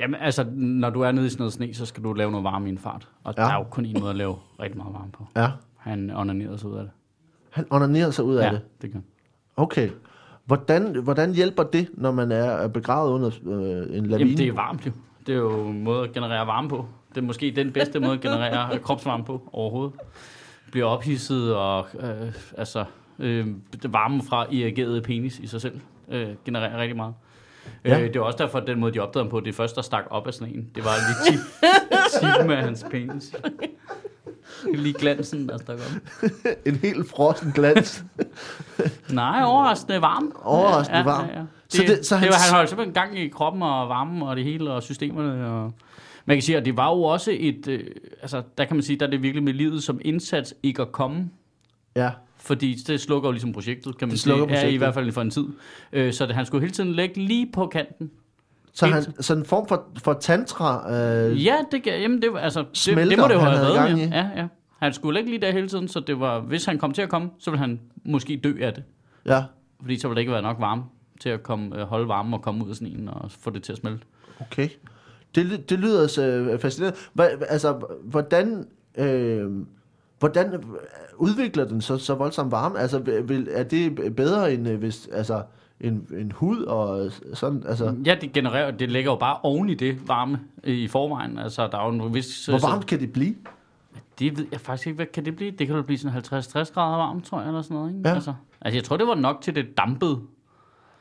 [0.00, 2.44] Jamen, altså, når du er nede i sådan noget sne, så skal du lave noget
[2.44, 3.08] varme i en fart.
[3.24, 3.42] Og ja.
[3.42, 5.26] Der er jo kun en måde at lave rigtig meget varme på.
[5.36, 6.90] Ja, Han onanerede sig ud af det.
[7.50, 8.60] han onanerede sig ud af ja, det.
[8.82, 9.04] det kan.
[9.56, 9.90] Okay.
[10.46, 14.18] Hvordan, hvordan hjælper det, når man er begravet under øh, en lavine?
[14.18, 14.92] Jamen, det er varmt jo.
[15.26, 16.86] Det er jo en måde at generere varme på.
[17.08, 19.92] Det er måske den bedste måde at generere kropsvarme på overhovedet.
[20.72, 22.84] Bliver ophidset og øh, altså,
[23.18, 23.46] øh,
[23.88, 27.14] varme fra irrigeret penis i sig selv øh, genererer rigtig meget.
[27.84, 27.90] Ja.
[27.90, 28.00] Ja.
[28.00, 29.82] Øh, det er også derfor, at den måde, de opdagede ham på, det første, der
[29.82, 31.40] stak op af sneen, det var lige tip,
[32.20, 33.34] tippen af hans penis.
[34.74, 36.22] Lige glansen, der stak op.
[36.66, 38.04] en helt frossen glans.
[39.10, 40.32] Nej, overraskende varm.
[40.42, 41.26] Overraskende varm.
[41.28, 43.28] Det, Så så det- det, så så han- det var, han holdt simpelthen gang i
[43.28, 45.46] kroppen og varmen og det hele og systemerne.
[45.50, 45.72] Og
[46.24, 47.68] man kan sige, at det var jo også et...
[47.68, 47.84] Øh,
[48.22, 50.92] altså, der kan man sige, der er det virkelig med livet som indsats ikke at
[50.92, 51.30] komme.
[51.96, 52.10] Ja.
[52.40, 54.34] Fordi det slukker jo ligesom projektet, kan man Det sige.
[54.34, 54.78] slukker Ja, i projektet.
[54.80, 55.44] hvert fald for en tid.
[55.92, 58.10] Øh, så det, han skulle hele tiden ligge lige på kanten.
[58.72, 60.92] Så, han, så en form for, for tantra...
[60.94, 63.74] Øh, Ja, det, jamen, det, var- altså, det, Smelter, det må det jo have været.
[63.74, 64.06] gang Ja.
[64.06, 64.08] i.
[64.10, 64.46] ja, ja.
[64.78, 67.08] Han skulle ligge lige der hele tiden, så det var, hvis han kom til at
[67.08, 68.82] komme, så ville han måske dø af det.
[69.26, 69.44] ja.
[69.80, 70.82] Fordi så ville der ikke være nok varme
[71.20, 73.72] til at komme, øh, holde varmen og komme ud af sneen og få det til
[73.72, 74.00] at smelte.
[74.40, 74.68] Okay.
[75.34, 76.98] Det, det lyder så øh, fascinerende.
[77.12, 78.66] Hva, altså, hvordan...
[78.98, 79.50] Øh,
[80.20, 80.62] Hvordan
[81.16, 82.78] udvikler den så, så voldsom varme?
[82.78, 85.42] Altså, vil, er det bedre end øh, hvis, altså,
[85.80, 87.62] en, en hud og sådan?
[87.68, 91.38] Altså, Ja, det genererer, det ligger jo bare oven i det varme i forvejen.
[91.38, 92.46] Altså, der er jo en vis...
[92.46, 93.34] hvor varmt kan det blive?
[94.18, 95.50] Det ved jeg faktisk ikke, hvad kan det blive?
[95.50, 98.08] Det kan jo blive sådan 50-60 grader varmt, tror jeg, eller sådan noget, ikke?
[98.08, 98.14] Ja.
[98.14, 100.20] Altså, altså, jeg tror, det var nok til det dampede.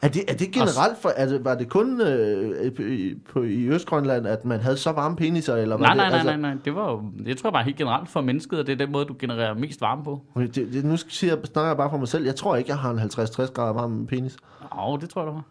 [0.01, 3.67] Er det, er det generelt for, altså, var det kun øh, på, i, på, i
[3.67, 5.55] Østgrønland, at man havde så varme peniser?
[5.55, 6.61] Eller var Nej, det, nej, nej, altså, nej, nej.
[6.65, 9.05] Det var jo, jeg tror bare helt generelt for mennesket, at det er den måde,
[9.05, 10.21] du genererer mest varme på.
[10.35, 12.25] Okay, det, det, nu siger jeg, snakker jeg bare for mig selv.
[12.25, 14.37] Jeg tror ikke, jeg har en 50-60 grader varm penis.
[14.79, 15.43] Åh, det tror jeg, du har.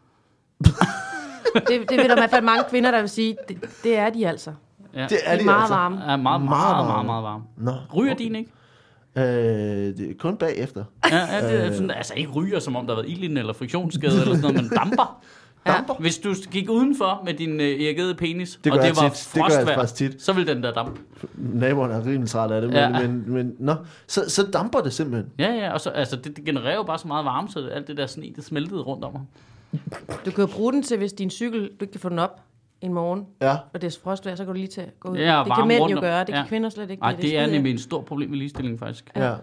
[1.54, 4.10] Det, det vil der i hvert fald mange kvinder, der vil sige, det, det er
[4.10, 4.52] de altså.
[4.94, 5.06] Ja.
[5.06, 5.74] Det er De er de meget altså.
[5.74, 5.96] varme.
[5.96, 7.44] er meget, meget, Meget meget, meget, meget varme.
[7.56, 8.50] Nå, Ryger din ikke?
[9.16, 10.84] Øh, det er kun bagefter.
[11.10, 13.28] Ja, ja det er sådan, altså ikke ryger, som om der har været ild i
[13.28, 15.20] den, eller friktionsskade, eller sådan noget, men damper.
[15.66, 15.72] Ja.
[15.72, 15.94] Damper?
[15.94, 20.04] Hvis du gik udenfor med din øh, irrigerede penis, Det og det var tit.
[20.04, 20.22] Det tit.
[20.22, 21.00] så vil den der dampe.
[21.34, 22.88] Naboerne er rimelig træt af det, men, Ja.
[23.00, 23.74] men, men nå,
[24.06, 25.32] så, så damper det simpelthen.
[25.38, 27.88] Ja, ja, og så, altså, det, det genererer jo bare så meget varme, så alt
[27.88, 29.22] det der sne, det smeltede rundt om mig.
[30.26, 32.40] Du kan jo bruge den til, hvis din cykel, du ikke kan få den op
[32.80, 33.56] en morgen, Ja.
[33.74, 35.16] og det er frostvejr, så kan du lige til at gå ud.
[35.16, 36.44] Ja, det kan mænd rundt jo gøre, det kan ja.
[36.48, 37.00] kvinder slet ikke.
[37.00, 39.10] Nej, det er skider nemlig et stort problem med ligestilling, faktisk.
[39.16, 39.34] ja.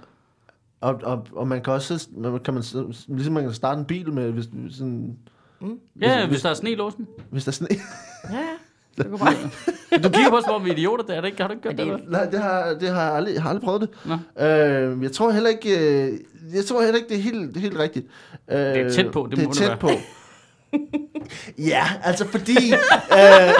[0.81, 2.07] Og, og, og man kan også,
[2.45, 2.63] kan man,
[3.07, 5.17] ligesom man kan starte en bil med, hvis, sådan,
[6.01, 7.07] Ja, Hvis- hvis der er sne i låsen.
[7.29, 7.67] hvis der er sne.
[8.31, 8.43] Ja, ja.
[9.03, 9.33] Det går bare.
[10.03, 11.41] Du kigger på os, hvor vi er idioter, det er det ikke.
[11.41, 11.85] Har du ikke gjort det?
[11.87, 12.09] det er-?
[12.11, 13.89] Nej, det har, det har jeg aldrig, har aldrig prøvet det.
[14.05, 14.43] Nå.
[14.45, 15.69] Øh, jeg tror heller ikke,
[16.05, 16.19] øh,
[16.55, 18.07] jeg tror heller ikke, det er helt, det er helt rigtigt.
[18.51, 19.77] Øh, det er tæt på, det det må er det tæt være.
[19.77, 19.89] på
[21.57, 22.73] ja, altså fordi...
[23.11, 23.53] øh,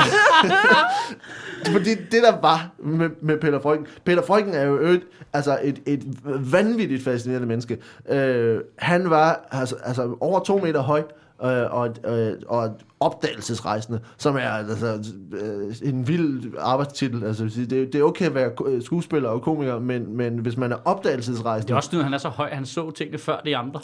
[1.74, 3.88] fordi det der var med, med Peter Frøken...
[4.05, 6.03] Peter Frøken er jo øvrigt, altså et, et
[6.51, 7.78] vanvittigt fascinerende menneske.
[8.09, 11.03] Øh, han var altså, altså over to meter høj,
[11.44, 15.12] øh, og, øh, og opdagelsesrejsende, som er altså,
[15.42, 17.24] øh, en vild arbejdstitel.
[17.24, 20.72] Altså, det, det er okay at være øh, skuespiller og komiker, men, men hvis man
[20.72, 21.68] er opdagelsesrejsende...
[21.68, 23.80] Det er også nu, han er så høj, han så tingene før de andre.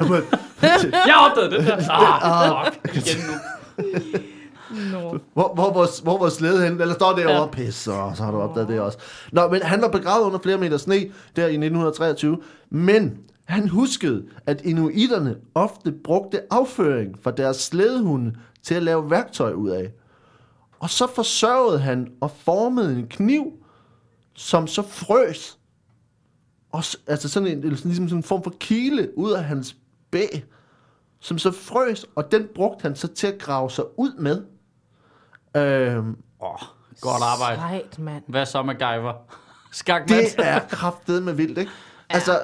[0.00, 0.08] Men-
[1.06, 1.90] Jeg opdagede det der.
[1.90, 3.34] Ah, fuck, igen nu.
[4.92, 5.18] Nå.
[5.34, 6.80] Hvor, hvor, vores, hvor vores slæde henne?
[6.82, 7.32] Eller står derovre?
[7.34, 7.40] Ja.
[7.40, 7.46] Ja.
[7.46, 8.98] Pis, så, så har du opdaget det også.
[9.32, 10.94] Nå, men han var begravet under flere meter sne
[11.36, 12.38] der i 1923.
[12.70, 19.52] Men han huskede, at inuiterne ofte brugte afføring fra deres slædehunde til at lave værktøj
[19.52, 19.92] ud af.
[20.78, 23.52] Og så forsørgede han og formede en kniv,
[24.34, 25.58] som så frøs.
[26.72, 29.76] Og, altså sådan en, eller sådan, ligesom sådan en form for kile ud af hans
[30.10, 30.44] bæg,
[31.20, 34.42] som så frøs, og den brugte han så til at grave sig ud med.
[35.56, 36.58] Øhm, Åh,
[37.00, 37.60] godt arbejde.
[37.60, 38.24] Sejt, mand.
[38.28, 39.14] Hvad så, MacGyver?
[39.72, 40.08] Skakmat.
[40.08, 41.70] det er kraftet med vildt, ikke?
[42.10, 42.40] Altså,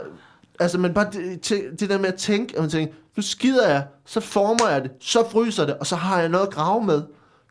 [0.61, 1.51] altså men bare det,
[1.81, 4.91] det, der med at tænke, at man tænker, nu skider jeg, så former jeg det,
[5.01, 7.03] så fryser det, og så har jeg noget at grave med.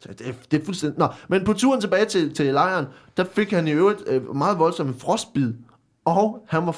[0.01, 0.99] Så det, det er fuldstændig...
[0.99, 2.85] Nå, men på turen tilbage til, til lejren,
[3.17, 5.53] der fik han i øvrigt øh, meget voldsomt en frostbid
[6.05, 6.77] Og han var,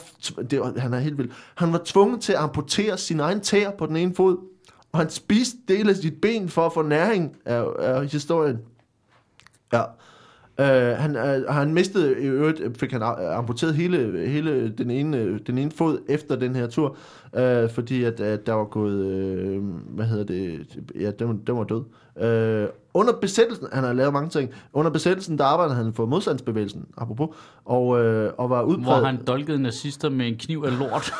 [0.49, 3.71] det var, han er helt vild, han var tvunget til at amputere sin egen tæer
[3.71, 4.37] på den ene fod,
[4.91, 8.59] og han spiste dele af sit ben for at få næring af, af historien.
[9.73, 9.83] Ja.
[10.61, 15.57] Uh, han, uh, han mistede i øvrigt, fik han amputeret hele, hele den, ene, den
[15.57, 16.97] ene fod efter den her tur,
[17.33, 19.05] uh, fordi at, at der var gået,
[19.57, 19.63] uh,
[19.95, 20.67] hvad hedder det,
[20.99, 21.83] ja, den, den var død.
[22.15, 26.85] Uh, under besættelsen, han har lavet mange ting, under besættelsen, der arbejdede han for modstandsbevægelsen,
[26.97, 27.29] apropos,
[27.65, 27.97] og, uh,
[28.37, 31.13] og var Hvor udpræget, han dolkede nazister med en kniv af lort.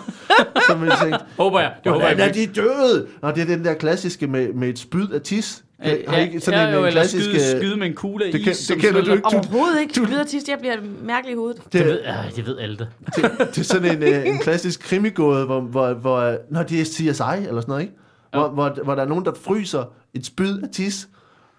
[0.68, 1.74] som vi tænkte, håber jeg.
[1.84, 2.54] Det håber jeg er virkelig.
[2.54, 3.06] de døde?
[3.22, 5.64] Og det er den der klassiske med, med et spyd af tis.
[5.84, 7.24] Ja, Har I ikke sådan ja, en, jo, en eller klassisk...
[7.30, 9.22] skyde, øh, skyde med en kugle af det is, kan- som det kender du ikke.
[9.22, 10.00] Du- Overhovedet ikke.
[10.00, 11.62] Lyder sidst, jeg bliver mærkelig i hovedet.
[11.64, 12.88] Det Det, ved, øh, det ved alle det.
[13.16, 16.80] det, det er sådan en, øh, en klassisk krimigåde, hvor, hvor, hvor øh, når det
[16.80, 17.16] er CSI eller
[17.60, 17.94] sådan noget, ikke?
[18.32, 21.08] Hvor, hvor, hvor der er nogen, der fryser et spyd af tis,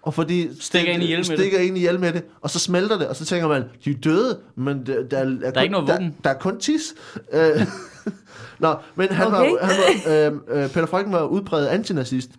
[0.02, 1.26] og fordi Stikker ind i det.
[1.26, 3.90] stikker ind i ihjel med det, og så smelter det, og så tænker man, de
[3.90, 6.60] er døde, men der, der, er, der, er, kun, ikke noget der, der er kun
[6.60, 6.94] tis.
[7.32, 7.40] Øh,
[8.58, 9.36] Nå, men han Okay.
[9.36, 12.30] var, han var øh, øh, Peter Freuchen var udpræget antinazist,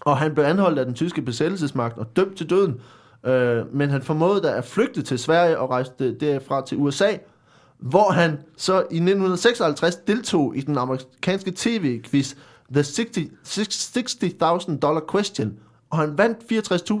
[0.00, 2.80] og han blev anholdt af den tyske besættelsesmagt og dømt til døden.
[3.26, 7.16] Øh, men han formåede da at flygte til Sverige og rejste derfra til USA,
[7.78, 12.34] hvor han så i 1956 deltog i den amerikanske tv-quiz
[12.72, 13.18] The 60
[13.96, 15.58] 60.000 Dollar Question,
[15.90, 16.38] og han vandt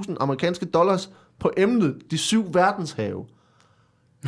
[0.08, 3.26] 64.000 amerikanske dollars på emnet De syv verdenshave.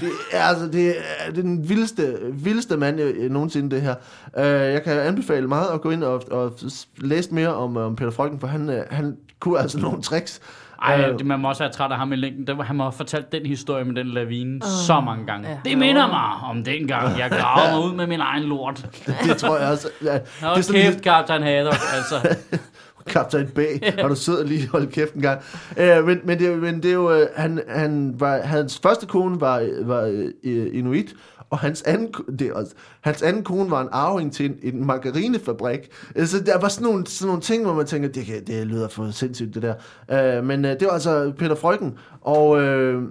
[0.01, 3.95] Det er, altså, det er den vildeste, vildeste mand jeg, jeg nogensinde, det her.
[4.39, 6.53] Uh, jeg kan anbefale meget at gå ind og, og
[6.99, 10.41] læse mere om, om Peter Freuchen, for han, uh, han kunne altså nogle tricks.
[10.83, 12.47] Ej, Øh, det, man må også være træt af ham i længden.
[12.47, 15.49] Det var, han må have fortalt den historie med den lavine uh, så mange gange.
[15.49, 15.57] ja.
[15.65, 18.87] Det minder mig om den gang, jeg gravede mig ud med min egen lort.
[19.25, 19.89] det tror jeg også.
[20.05, 21.77] Ja, det er sådan kæft, Captain Haddock.
[21.95, 22.37] Altså,
[23.07, 23.59] Kaptajn B,
[24.03, 25.41] og du sidder lige og holder kæft en gang.
[25.71, 29.41] Uh, men, men, det, men det er jo, uh, han, han var, hans første kone
[29.41, 31.15] var, var uh, inuit,
[31.51, 35.89] og hans anden, det også, hans anden kone var en arving til en, en margarinefabrik.
[36.17, 38.67] Uh, så der var sådan nogle, sådan nogle ting, hvor man tænker, det, kan, det
[38.67, 40.39] lyder for sindssygt, det der.
[40.39, 43.03] Uh, men uh, det var altså Peter Frøken, og, uh,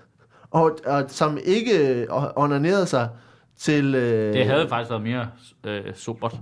[0.60, 3.08] og, og som ikke onanerede sig
[3.58, 3.94] til...
[3.94, 5.28] Uh, det havde faktisk været mere
[5.66, 6.40] øh, sobert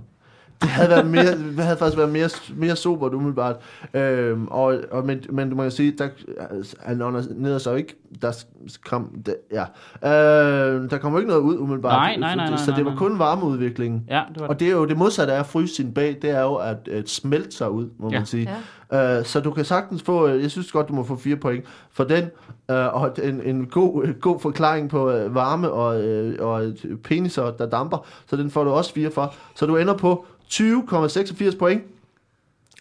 [0.61, 3.55] det havde, været mere, det havde faktisk været mere, mere sobert umiddelbart.
[3.93, 6.07] Øhm, og, og, men, men du må jo sige, der,
[6.49, 7.95] altså, han onanerede sig jo ikke.
[8.21, 8.43] Der
[8.85, 9.63] kom, der, ja.
[10.09, 11.91] øh, der kommer jo ikke noget ud umiddelbart.
[11.91, 14.03] Nej, nej, nej, nej, Så det var kun varmeudviklingen.
[14.09, 16.29] Ja, det var Og det er jo det modsatte af at fryse sin bag, det
[16.29, 18.17] er jo at, at smelte sig ud, må Ja.
[18.17, 18.49] man sige.
[18.91, 19.19] Ja.
[19.19, 21.65] Øh, så du kan sagtens få, øh, jeg synes godt, du må få fire point
[21.91, 22.23] for den,
[22.71, 26.63] øh, og en, en god, øh, god forklaring på øh, varme og, øh, og
[27.03, 29.33] peniser, der damper, så den får du også fire for.
[29.55, 31.83] Så du ender på 20,86 point,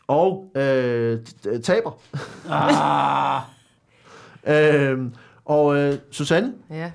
[0.07, 1.19] og øh,
[1.63, 1.91] taber.
[2.51, 3.41] Ah,
[4.47, 4.99] Øh,
[5.45, 6.93] og øh, Susanne, Ja.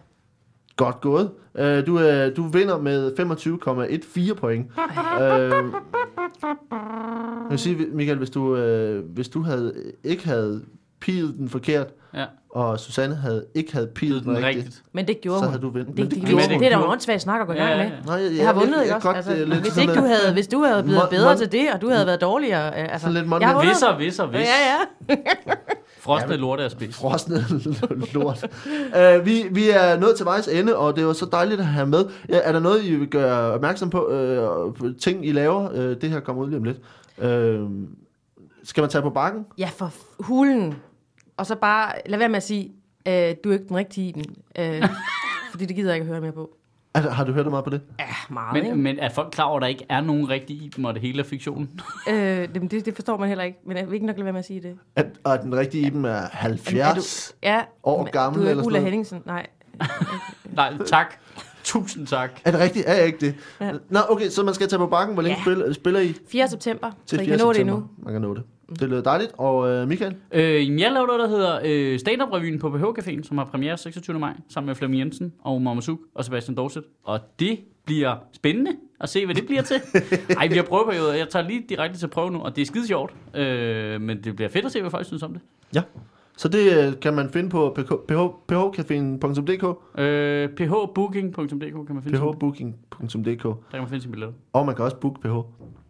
[0.75, 1.31] godt gået.
[1.55, 3.19] Øh, du, øh, du vinder med
[4.29, 4.67] 25,14 point.
[5.21, 10.65] øh, jeg vil sige, Michael, hvis du, øh, hvis du havde, ikke havde
[11.01, 14.83] pilet den forkert, ja, og Susanne havde ikke havde pilet den den rigtigt, rigtigt.
[14.93, 15.51] Men det gjorde så hun.
[15.51, 15.87] havde du vundet.
[15.87, 16.59] Det, Men det, det, gjorde det, hun.
[16.59, 17.85] det, er da en åndssvag snak at gå i gang Ja, med.
[17.85, 17.91] ja.
[18.05, 19.07] Nej, jeg, Jeg har vundet, ikke også?
[19.07, 21.37] Godt, Altså, øh, lidt hvis ikke du havde, hvis du havde blevet Mon- bedre mon-
[21.37, 23.83] til det, og du havde været dårligere, øh, altså, Sådan lidt Monty jeg har vundet.
[23.83, 24.39] Og hvis og hvis.
[24.39, 24.45] Ja,
[25.09, 25.15] ja.
[25.99, 26.97] Frosne lort er spist.
[26.97, 27.37] frosne
[28.13, 28.43] lort.
[29.19, 31.87] uh, vi, vi er nået til vejs ende, og det var så dejligt at have
[31.87, 32.05] med.
[32.29, 34.07] Ja, er der noget, I vil gøre opmærksom på?
[34.79, 35.69] Uh, ting, I laver?
[35.69, 36.77] Uh, det her kommer ud lige om lidt.
[37.17, 37.69] Uh,
[38.63, 39.45] skal man tage på bakken?
[39.57, 40.75] Ja, for hulen.
[41.39, 42.71] Og så bare, lad være med at sige,
[43.07, 44.25] øh, du er ikke den rigtige i den.
[44.59, 44.89] Øh,
[45.51, 46.49] fordi det gider jeg ikke at høre mere på.
[46.93, 47.81] Altså, har du hørt meget på det?
[47.99, 48.69] Ja, meget, ikke?
[48.69, 50.93] Men, men er folk klar over, at der ikke er nogen rigtig i dem, og
[50.93, 51.69] det hele er fiktion?
[52.09, 54.33] Øh, det, det, det forstår man heller ikke, men jeg vil ikke nok lade være
[54.33, 54.77] med at sige det.
[54.95, 57.35] At, og at den rigtige i dem er 70?
[57.43, 58.79] Ja, År men gammel du er ikke Ulla?
[58.79, 59.47] Henningsen, nej.
[60.55, 61.13] Nej, tak.
[61.63, 62.29] Tusind tak.
[62.45, 62.85] Er det rigtigt?
[62.87, 63.35] Er jeg ikke det?
[63.61, 63.71] Ja.
[63.89, 65.13] Nå, okay, så man skal tage på bakken.
[65.13, 65.43] Hvor længe Ja.
[65.43, 66.15] spiller, spiller I?
[66.31, 66.47] 4.
[66.47, 67.37] september, Til så I 4.
[67.37, 67.73] kan nå det september.
[67.77, 67.89] endnu.
[68.03, 68.43] Man kan nå det.
[68.79, 69.31] Det lyder dejligt.
[69.37, 70.15] Og øh, Michael?
[70.31, 74.19] Øh, jeg laver noget, der hedder øh, Stand-Up-revyen på PH Caféen, som har premiere 26.
[74.19, 76.83] maj, sammen med Flemming Jensen og Mama Suk og Sebastian Dorset.
[77.03, 79.75] Og det bliver spændende at se, hvad det bliver til.
[80.39, 81.13] Ej, vi har prøveperioder.
[81.13, 83.13] Jeg tager lige direkte til prøve nu, og det er skide sjovt.
[83.35, 85.41] Øh, men det bliver fedt at se, hvad folk synes om det.
[85.75, 85.81] Ja.
[86.37, 87.75] Så det øh, kan man finde på
[88.51, 94.35] phcaféen.dk, Øh, phbooking.dk kan man finde phbooking.dk, der kan man finde sin billetter.
[94.53, 95.27] og man kan også booke PH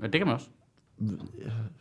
[0.01, 0.49] Ja, det kan man også.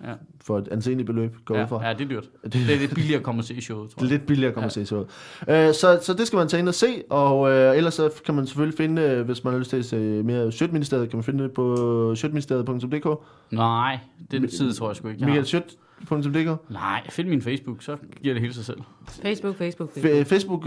[0.04, 1.80] Ja, for et anseligt beløb, går ud fra.
[1.82, 2.24] ja, ja det er dyrt.
[2.44, 4.18] Det, Det er lidt billigere at komme og se showet, tror det er jeg.
[4.18, 4.80] lidt billigere at komme Ja.
[4.80, 4.80] ja.
[4.82, 5.06] og se
[5.46, 5.58] så.
[5.68, 5.98] Øh, så.
[6.06, 8.76] Så det skal man tage ind og se, og øh, ellers så kan man selvfølgelig
[8.78, 11.52] finde, øh, hvis man har lyst til at se mere Sjøtministeriet, kan man finde det
[11.52, 13.06] på sjøtministeriet.dk.
[13.50, 13.98] Nej,
[14.30, 15.46] den side tror jeg sgu ikke, jeg Michael.
[15.46, 15.74] Sjøt,
[16.08, 16.70] Facebook.dk?
[16.70, 18.78] Nej, find min Facebook, så giver det hele sig selv.
[19.22, 19.90] Facebook, Facebook,
[20.26, 20.64] Facebook.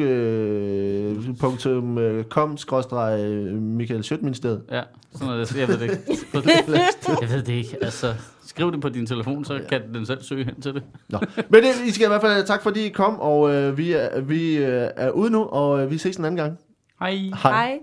[1.21, 3.19] Facebook.com skråstreg
[3.61, 4.61] Michael Schødt-ministeriet.
[4.71, 4.81] Ja,
[5.15, 5.55] sådan er det.
[5.59, 5.97] Jeg ved det ikke.
[7.21, 7.77] Jeg ved det ikke.
[7.81, 8.13] Altså,
[8.51, 10.83] skriv det på din telefon, så kan den selv søge hen til det.
[11.09, 11.19] Nå.
[11.49, 14.21] Men det, I skal i hvert fald tak, fordi I kom, og øh, vi, er,
[14.21, 16.57] vi øh, er ude nu, og øh, vi ses en anden gang.
[16.99, 17.15] Hej.
[17.43, 17.79] Hej.